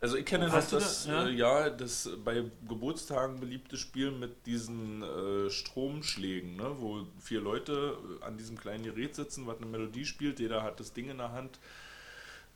[0.00, 1.26] Also ich kenne das, das, ja?
[1.26, 1.70] Äh, ja?
[1.70, 8.36] das bei Geburtstagen beliebte Spiel mit diesen äh, Stromschlägen, ne, wo vier Leute äh, an
[8.36, 11.60] diesem kleinen Gerät sitzen, was eine Melodie spielt, jeder hat das Ding in der Hand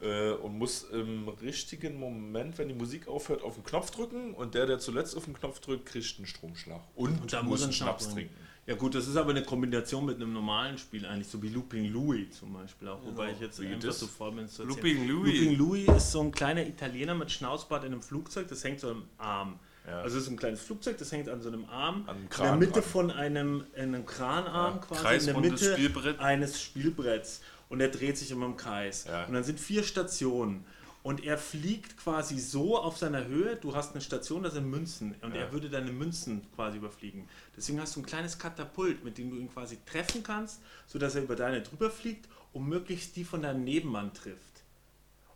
[0.00, 4.54] äh, und muss im richtigen Moment, wenn die Musik aufhört, auf den Knopf drücken und
[4.54, 8.12] der, der zuletzt auf den Knopf drückt, kriegt einen Stromschlag und, und muss einen Schnaps
[8.12, 8.34] trinken.
[8.66, 11.92] Ja gut, das ist aber eine Kombination mit einem normalen Spiel eigentlich, so wie Looping
[11.92, 13.36] Louis zum Beispiel auch, wobei genau.
[13.36, 15.38] ich jetzt wie einfach so voll bin zu Looping Louis.
[15.38, 18.90] Looping Louis ist so ein kleiner Italiener mit Schnauzbart in einem Flugzeug, das hängt so
[18.90, 19.60] am Arm.
[19.86, 20.00] Ja.
[20.00, 22.60] Also es ist ein kleines Flugzeug, das hängt an so einem Arm, an Kran, in
[22.60, 26.18] der Mitte von einem, einem Kranarm ja, quasi, in der Mitte Spielbrett.
[26.18, 29.04] eines Spielbretts und er dreht sich immer im Kreis.
[29.06, 29.26] Ja.
[29.26, 30.64] Und dann sind vier Stationen
[31.06, 35.14] und er fliegt quasi so auf seiner Höhe, du hast eine Station, da sind Münzen
[35.22, 35.42] und ja.
[35.42, 37.28] er würde deine Münzen quasi überfliegen.
[37.56, 41.22] Deswegen hast du ein kleines Katapult, mit dem du ihn quasi treffen kannst, sodass er
[41.22, 44.64] über deine drüber fliegt und möglichst die von deinem Nebenmann trifft.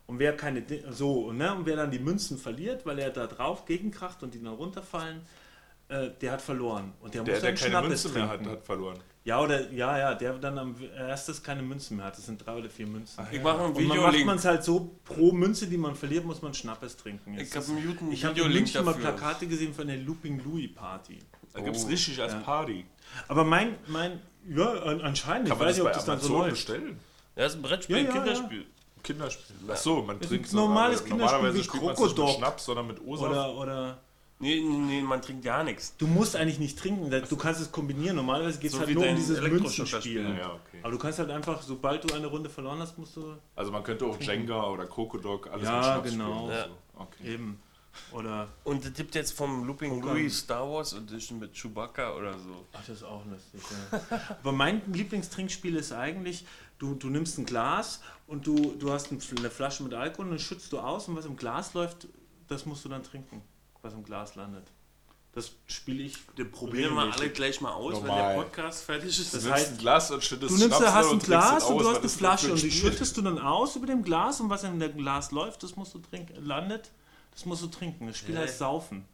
[0.09, 3.65] Und wer keine so, ne, und wer dann die Münzen verliert, weil er da drauf
[3.65, 5.21] gegenkracht und die dann runterfallen,
[5.87, 6.95] äh, der hat verloren.
[7.01, 8.99] Und der, der muss der keine Schnappes Münze mehr hat, hat verloren.
[9.23, 12.17] Ja, oder ja, ja, der dann am erstes keine Münzen mehr hat.
[12.17, 13.23] Das sind drei oder vier Münzen.
[13.23, 13.83] Ach, ich mache ein Video.
[13.83, 16.97] Und man macht man es halt so, pro Münze, die man verliert, muss man Schnappes
[16.97, 17.35] trinken.
[17.35, 20.75] Jetzt ich habe einen Ich habe in München mal Plakate gesehen von der Looping Louis
[20.75, 21.19] Party.
[21.53, 21.65] Da oh.
[21.65, 22.41] gibt es richtig als ja.
[22.41, 22.87] Party.
[23.29, 25.49] Aber mein, mein, ja, anscheinend.
[25.49, 26.51] Kann ich weiß nicht, ob das dann so läuft.
[26.53, 26.99] bestellen?
[27.37, 28.67] Ja, das ist ein Brettspiel, ein ja, Kinderspiel.
[29.03, 29.71] Kinderspiel.
[29.71, 32.37] Achso, man trinkt normales Kinderspiel normalerweise wie Krokodok.
[32.37, 33.31] Schnaps, sondern mit Ursache.
[33.31, 33.99] Oder, oder
[34.43, 35.95] Nee, nee, man trinkt gar nichts.
[35.99, 38.17] Du musst eigentlich nicht trinken, du kannst es kombinieren.
[38.17, 40.23] Normalerweise geht es so halt nur um dieses Münzenspiel.
[40.39, 40.79] Ja, okay.
[40.83, 43.37] Aber du kannst halt einfach, sobald du eine Runde verloren hast, musst du.
[43.55, 46.37] Also man könnte auch Jenga oder Krokodok, alles ja, mit Schnaps genau.
[46.47, 46.51] spielen.
[46.59, 46.77] Ja, genau.
[46.97, 47.35] Okay.
[47.35, 47.63] Eben.
[48.13, 50.01] Oder, Und es gibt jetzt vom Looping.
[50.01, 52.65] Louis Star Wars Edition mit Chewbacca oder so.
[52.73, 53.61] ach, das ist auch lustig.
[53.91, 54.21] Ja.
[54.41, 56.47] Aber mein Lieblingstrinkspiel ist eigentlich,
[56.79, 60.31] du, du nimmst ein Glas und du, du hast ein- eine Flasche mit Alkohol und
[60.31, 62.07] dann schützt du aus und was im Glas läuft,
[62.49, 63.43] das musst du dann trinken,
[63.83, 64.67] was im Glas landet.
[65.33, 66.15] Das spiele ich.
[66.37, 68.09] Den probieren wir alle gleich mal aus, Normal.
[68.11, 69.33] wenn der Podcast fertig ist.
[69.33, 71.63] Das Du heißt, nimmst ein Glas und schüttest Du nimmst, Schnaps hast ein trinkst Glas
[71.63, 74.03] es und aus, du hast eine Flasche und die schüttest du dann aus über dem
[74.03, 76.91] Glas und was in dem Glas läuft, das musst du trinken, landet,
[77.31, 78.09] das musst du trinken.
[78.09, 78.41] Das Spiel Hä?
[78.43, 79.05] heißt Saufen.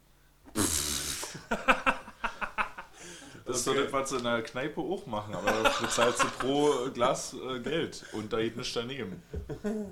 [3.46, 6.26] Das ist so das, was sie in der Kneipe auch machen, aber da bezahlst du
[6.38, 9.22] pro Glas äh, Geld und da geht nichts daneben.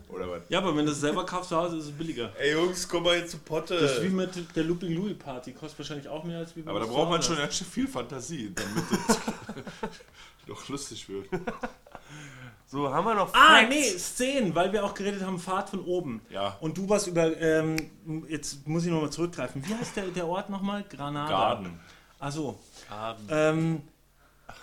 [0.08, 0.42] Oder was?
[0.48, 2.32] Ja, aber wenn du es selber kaufst zu Hause, ist es billiger.
[2.38, 3.78] Ey Jungs, komm mal jetzt zu Potte.
[3.78, 6.80] Das ist wie mit der Looping Louis Party, kostet wahrscheinlich auch mehr als wie Aber
[6.80, 9.18] da braucht man schon ganz schön viel Fantasie, damit das
[10.48, 11.26] doch lustig wird.
[12.66, 13.68] so, haben wir noch Ah, Facts?
[13.68, 16.20] nee, Szenen, weil wir auch geredet haben, Fahrt von oben.
[16.30, 16.56] Ja.
[16.60, 17.76] Und du was über, ähm,
[18.28, 19.64] jetzt muss ich nochmal zurückgreifen.
[19.66, 20.84] Wie heißt der, der Ort nochmal?
[20.90, 21.28] Granada.
[21.30, 21.78] Garden.
[22.18, 22.58] Achso.
[23.28, 23.82] Ähm,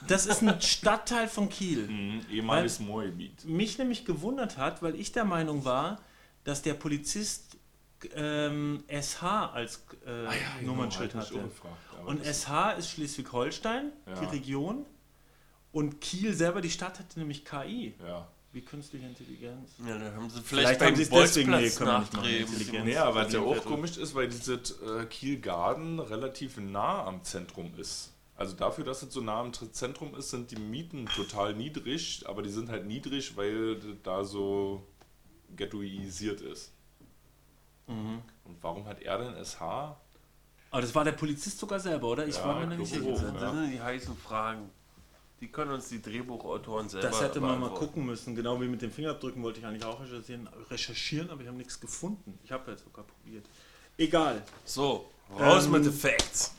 [0.07, 1.87] das ist ein Stadtteil von Kiel.
[1.87, 3.45] Mhm, ehemaliges Moabit.
[3.45, 5.99] mich nämlich gewundert hat, weil ich der Meinung war,
[6.43, 7.57] dass der Polizist
[8.15, 9.21] ähm, SH
[9.53, 11.39] als äh, Nummernschild hab ich hatte.
[11.39, 14.19] auch gefragt, aber Und SH ist Schleswig-Holstein, Ja.
[14.19, 14.85] die Region.
[15.71, 18.27] Und Kiel selber, die Stadt, hatte nämlich KI, Ja.
[18.53, 19.71] Wie künstliche Intelligenz.
[19.85, 22.85] Ja, dann haben sie Vielleicht vielleicht, haben sie es deswegen- nee, nachdrehen.
[22.85, 27.73] Nee, aber was ja auch komisch ist, weil dieses äh, Kiel-Garden relativ nah am Zentrum
[27.77, 28.11] ist.
[28.35, 32.23] Also dafür, dass es so nah am Tr- Zentrum ist, sind die Mieten total niedrig,
[32.27, 34.85] aber die sind halt niedrig, weil das da so
[35.55, 36.71] ghettoisiert ist.
[37.87, 38.21] Mhm.
[38.45, 39.61] Und warum hat er denn SH?
[40.71, 42.25] Aber das war der Polizist sogar selber, oder?
[42.25, 43.31] Ich Ja, war mir nicht glaube sicher.
[43.33, 44.69] Das sind die heißen Fragen.
[45.41, 48.35] Die können uns die Drehbuchautoren selber Das hätte man mal gucken müssen.
[48.35, 51.79] Genau wie mit dem Fingerabdrücken wollte ich eigentlich auch recherchieren, recherchieren aber ich habe nichts
[51.79, 52.37] gefunden.
[52.43, 53.43] Ich habe jetzt sogar probiert.
[53.97, 54.43] Egal.
[54.65, 55.09] So,
[55.39, 56.53] raus Ähm, mit den Facts.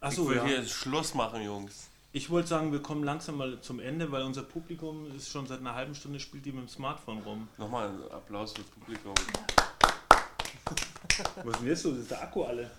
[0.00, 0.44] Achso, ich will ja.
[0.44, 1.88] hier Schluss machen, Jungs.
[2.12, 5.58] Ich wollte sagen, wir kommen langsam mal zum Ende, weil unser Publikum ist schon seit
[5.58, 7.48] einer halben Stunde spielt die mit dem Smartphone rum.
[7.58, 9.14] Nochmal einen Applaus fürs Publikum.
[11.44, 11.90] Was ist denn jetzt so?
[11.90, 12.70] Das ist der Akku alle.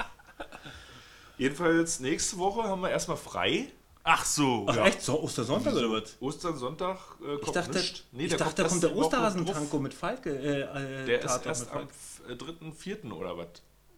[1.38, 3.72] Jedenfalls nächste Woche haben wir erstmal frei.
[4.02, 4.66] Ach so.
[4.68, 4.86] Ach Ja.
[4.86, 5.02] echt?
[5.02, 6.16] So, Ostersonntag oder was?
[6.20, 8.04] Ostern, Sonntag äh, kommt Ich dachte, nicht.
[8.12, 10.30] Nee, ich der dachte da kommt der Osterhasentanko mit Falke.
[10.30, 10.60] Äh,
[11.02, 11.88] äh, Der ist Tatort erst am Falke.
[11.90, 13.04] f- äh, 3., 4.
[13.12, 13.46] oder was?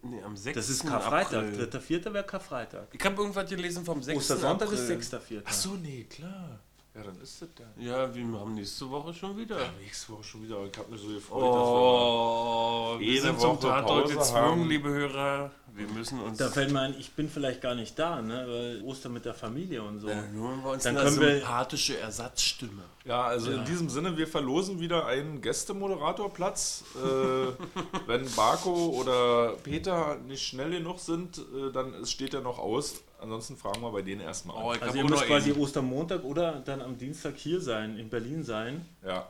[0.02, 0.56] Nee, am 6.
[0.56, 1.44] Das ist Karfreitag.
[1.44, 1.56] April.
[1.56, 2.88] Dritter, vierter wäre Karfreitag.
[2.92, 4.18] Ich habe irgendwas gelesen vom 6.
[4.18, 4.80] Ostersonntag April.
[4.80, 5.46] ist sechster, vierter.
[5.48, 6.58] Ach so, nee, klar.
[6.94, 7.64] Ja, dann ist das da.
[7.80, 9.56] Ja, wir haben nächste Woche schon wieder.
[9.80, 10.62] Nächste Woche schon wieder.
[10.70, 14.88] Ich habe mich so gefreut, Oh, wir Jede sind zum Woche Tatort Pause gezwungen, liebe
[14.90, 15.50] Hörer.
[15.74, 16.36] Wir müssen uns...
[16.38, 18.44] Da fällt mir ein, ich bin vielleicht gar nicht da, ne?
[18.46, 20.08] Weil Ostern mit der Familie und so.
[20.08, 22.82] Ja, nur wir uns Dann eine können wir- sympathische Ersatzstimme.
[23.04, 26.84] Ja, also in diesem Sinne, wir verlosen wieder einen Gästemoderatorplatz.
[26.96, 26.98] äh,
[28.06, 32.96] wenn Barco oder Peter nicht schnell genug sind, äh, dann steht er noch aus.
[33.20, 34.56] Ansonsten fragen wir bei denen erstmal.
[34.56, 35.52] Oh, Also ihr müsst quasi.
[35.52, 38.84] Ostermontag oder dann am Dienstag hier sein, in Berlin sein.
[39.06, 39.28] Ja,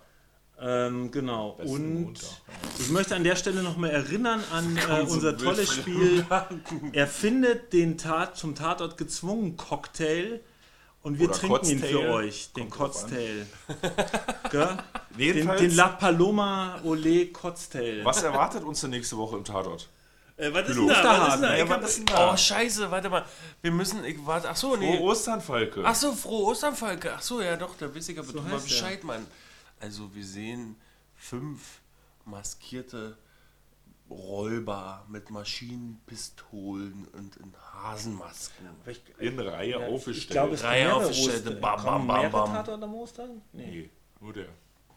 [0.65, 1.53] Ähm, genau.
[1.53, 2.29] besten Und Montag.
[2.79, 6.25] ich möchte an der Stelle nochmal erinnern an äh, unser tolles Spiel.
[6.93, 10.41] Er findet den Tat zum Tatort gezwungen Cocktail
[11.03, 12.03] und wir Oder trinken ihn Kotztail.
[12.03, 12.71] für euch, den.
[14.51, 14.79] Gell?
[15.19, 18.05] Den, den La Paloma Ole Kotztail.
[18.05, 19.89] was erwartet uns denn nächste Woche im Tatort?
[20.37, 20.95] Äh, was ist denn da?
[21.05, 21.57] Was ist denn da?
[21.57, 22.33] Ja, ist denn da?
[22.33, 23.25] Oh, scheiße, warte mal.
[23.61, 24.97] Wir müssen, ich warte, ach so, nee.
[24.97, 25.83] Frohe Ostern, Falke.
[25.85, 27.13] Ach so, frohe Ostern, Falke.
[27.17, 27.77] Ach so, ja doch,
[28.09, 28.59] ich aber So heißt er.
[28.61, 29.27] Bescheid, Mann.
[29.83, 30.77] Also wir sehen
[31.17, 31.81] fünf
[32.25, 33.19] maskierte
[34.09, 38.67] Räuber mit Maschinenpistolen und in Hasenmasken.
[38.87, 40.31] Ich, In Reihe ja, ich aufgestellt.
[40.31, 42.53] glaube, es Reihe Oster- bam, bam, bam, bam.
[42.53, 43.43] Tatort am Ostern?
[43.53, 43.67] Nee.
[43.67, 43.91] Nee,
[44.21, 44.47] nur der.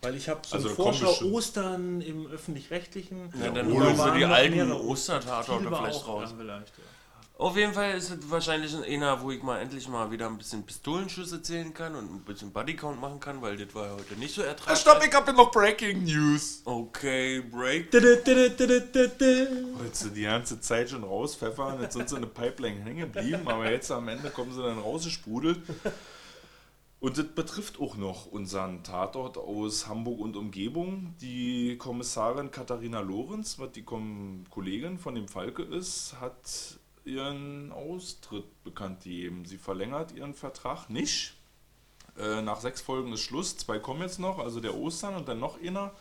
[0.01, 3.31] Weil ich habe so Also Vorschau Ostern im Öffentlich-Rechtlichen.
[3.41, 4.71] Ja, dann holen wir die alten.
[4.71, 6.29] Ostertatorte vielleicht raus.
[6.31, 6.83] Ja, vielleicht, ja.
[7.37, 10.65] Auf jeden Fall ist es wahrscheinlich einer, wo ich mal endlich mal wieder ein bisschen
[10.65, 14.41] Pistolenschüsse zählen kann und ein bisschen Bodycount machen kann, weil das war heute nicht so
[14.41, 14.79] ertragreich.
[14.79, 16.61] Stopp, ich habe noch Breaking News.
[16.63, 17.91] Okay, Break.
[17.91, 18.25] Wolltest
[20.05, 23.69] du die ganze Zeit schon rauspfeffern, jetzt sind sie in der Pipeline hängen geblieben, aber
[23.69, 25.59] jetzt am Ende kommen sie dann rausgesprudelt.
[27.01, 31.13] Und das betrifft auch noch unseren Tatort aus Hamburg und Umgebung.
[31.19, 38.63] Die Kommissarin Katharina Lorenz, was die Kom Kollegin von dem Falke ist, hat ihren Austritt
[38.63, 39.45] bekannt gegeben.
[39.45, 41.33] Sie verlängert ihren Vertrag nicht.
[42.17, 43.57] Äh, nach sechs Folgen ist Schluss.
[43.57, 45.91] Zwei kommen jetzt noch, also der Ostern und dann noch einer.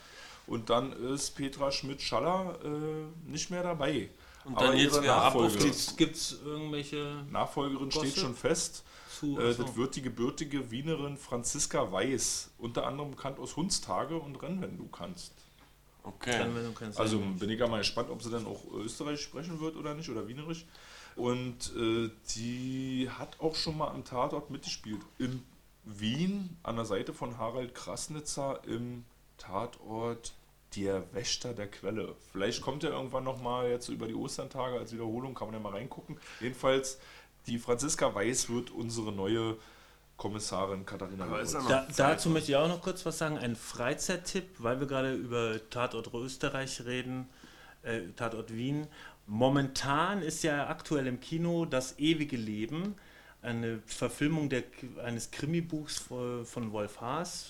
[0.46, 4.10] Und dann ist Petra Schmidt-Schaller äh, nicht mehr dabei.
[4.44, 5.56] Und dann geht's wieder ab auf
[5.96, 8.18] Gibt es irgendwelche Nachfolgerin steht Gossip?
[8.18, 8.84] schon fest.
[9.24, 9.38] zu.
[9.38, 14.60] Äh, das wird die gebürtige Wienerin Franziska Weiß, unter anderem bekannt aus Hundstage und Rennen,
[14.60, 15.32] wenn du kannst.
[16.02, 16.46] Okay.
[16.96, 20.10] Also bin ich ja mal gespannt, ob sie dann auch Österreich sprechen wird oder nicht,
[20.10, 20.66] oder Wienerisch.
[21.16, 25.00] Und äh, die hat auch schon mal am Tatort mitgespielt.
[25.18, 25.42] In
[25.84, 29.04] Wien, an der Seite von Harald Krasnitzer, im
[29.38, 30.32] Tatort
[30.76, 32.16] Der Wächter der Quelle.
[32.32, 35.72] Vielleicht kommt er irgendwann nochmal jetzt über die Osterntage als Wiederholung, kann man ja mal
[35.72, 36.18] reingucken.
[36.40, 36.98] Jedenfalls,
[37.46, 39.56] die Franziska Weiß wird unsere neue
[40.16, 41.26] Kommissarin Katharina
[41.68, 43.36] Da, dazu möchte ich auch noch kurz was sagen.
[43.38, 47.28] Ein Freizeittipp, weil wir gerade über Tatort Österreich reden,
[47.82, 48.86] äh, Tatort Wien.
[49.26, 52.94] Momentan ist ja aktuell im Kino Das ewige Leben,
[53.42, 54.64] eine Verfilmung der,
[55.04, 57.46] eines Krimibuchs von, von Wolf Haas.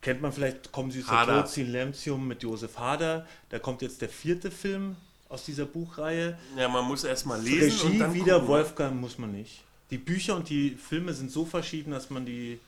[0.00, 1.42] Kennt man vielleicht, kommen Sie zu Hader.
[1.42, 3.26] Tod, Silentium mit Josef Hader.
[3.48, 4.96] Da kommt jetzt der vierte Film
[5.28, 6.38] aus dieser Buchreihe.
[6.56, 8.48] Ja, man muss erstmal lesen und Regie dann wieder gucken.
[8.48, 9.62] Wolfgang muss man nicht.
[9.90, 12.60] Die Bücher und die Filme sind so verschieden, dass man die,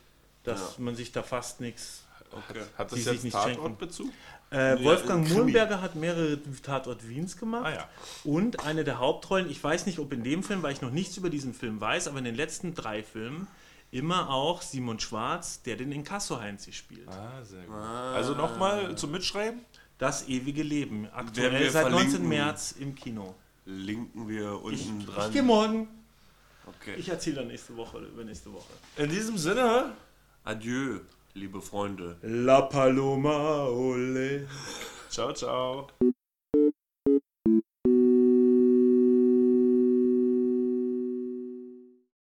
[0.43, 0.83] dass Ja.
[0.83, 2.03] man sich da fast nichts.
[2.31, 2.61] Okay.
[2.77, 4.11] Hat das sich jetzt nicht Tatortbezug?
[4.51, 5.39] Äh, Ja, Wolfgang Krimi.
[5.39, 7.65] Muhlenberger hat mehrere Tatort Wiens gemacht.
[7.65, 7.89] Ah ja.
[8.23, 11.17] Und eine der Hauptrollen, ich weiß nicht, ob in dem Film, weil ich noch nichts
[11.17, 13.47] über diesen Film weiß, aber in den letzten drei Filmen
[13.91, 17.07] immer auch Simon Schwarz, der den Inkasso-Heinz spielt.
[17.09, 17.75] Ah, sehr gut.
[17.75, 19.61] Also nochmal zum Mitschreiben.
[19.97, 21.07] Das ewige Leben.
[21.13, 22.09] Aktuell seit 19.
[22.09, 22.29] verlinken.
[22.29, 23.35] März im Kino.
[23.65, 25.31] Linken wir unten Ich dran.
[25.33, 25.87] gehe morgen.
[26.65, 26.95] Okay.
[26.97, 28.69] Ich erzähle dann nächste Woche, übernächste Woche.
[28.97, 29.91] In diesem Sinne,
[30.43, 30.99] Adieu,
[31.33, 32.17] liebe Freunde.
[32.21, 34.47] La Paloma, ole.
[35.09, 35.87] Ciao, ciao.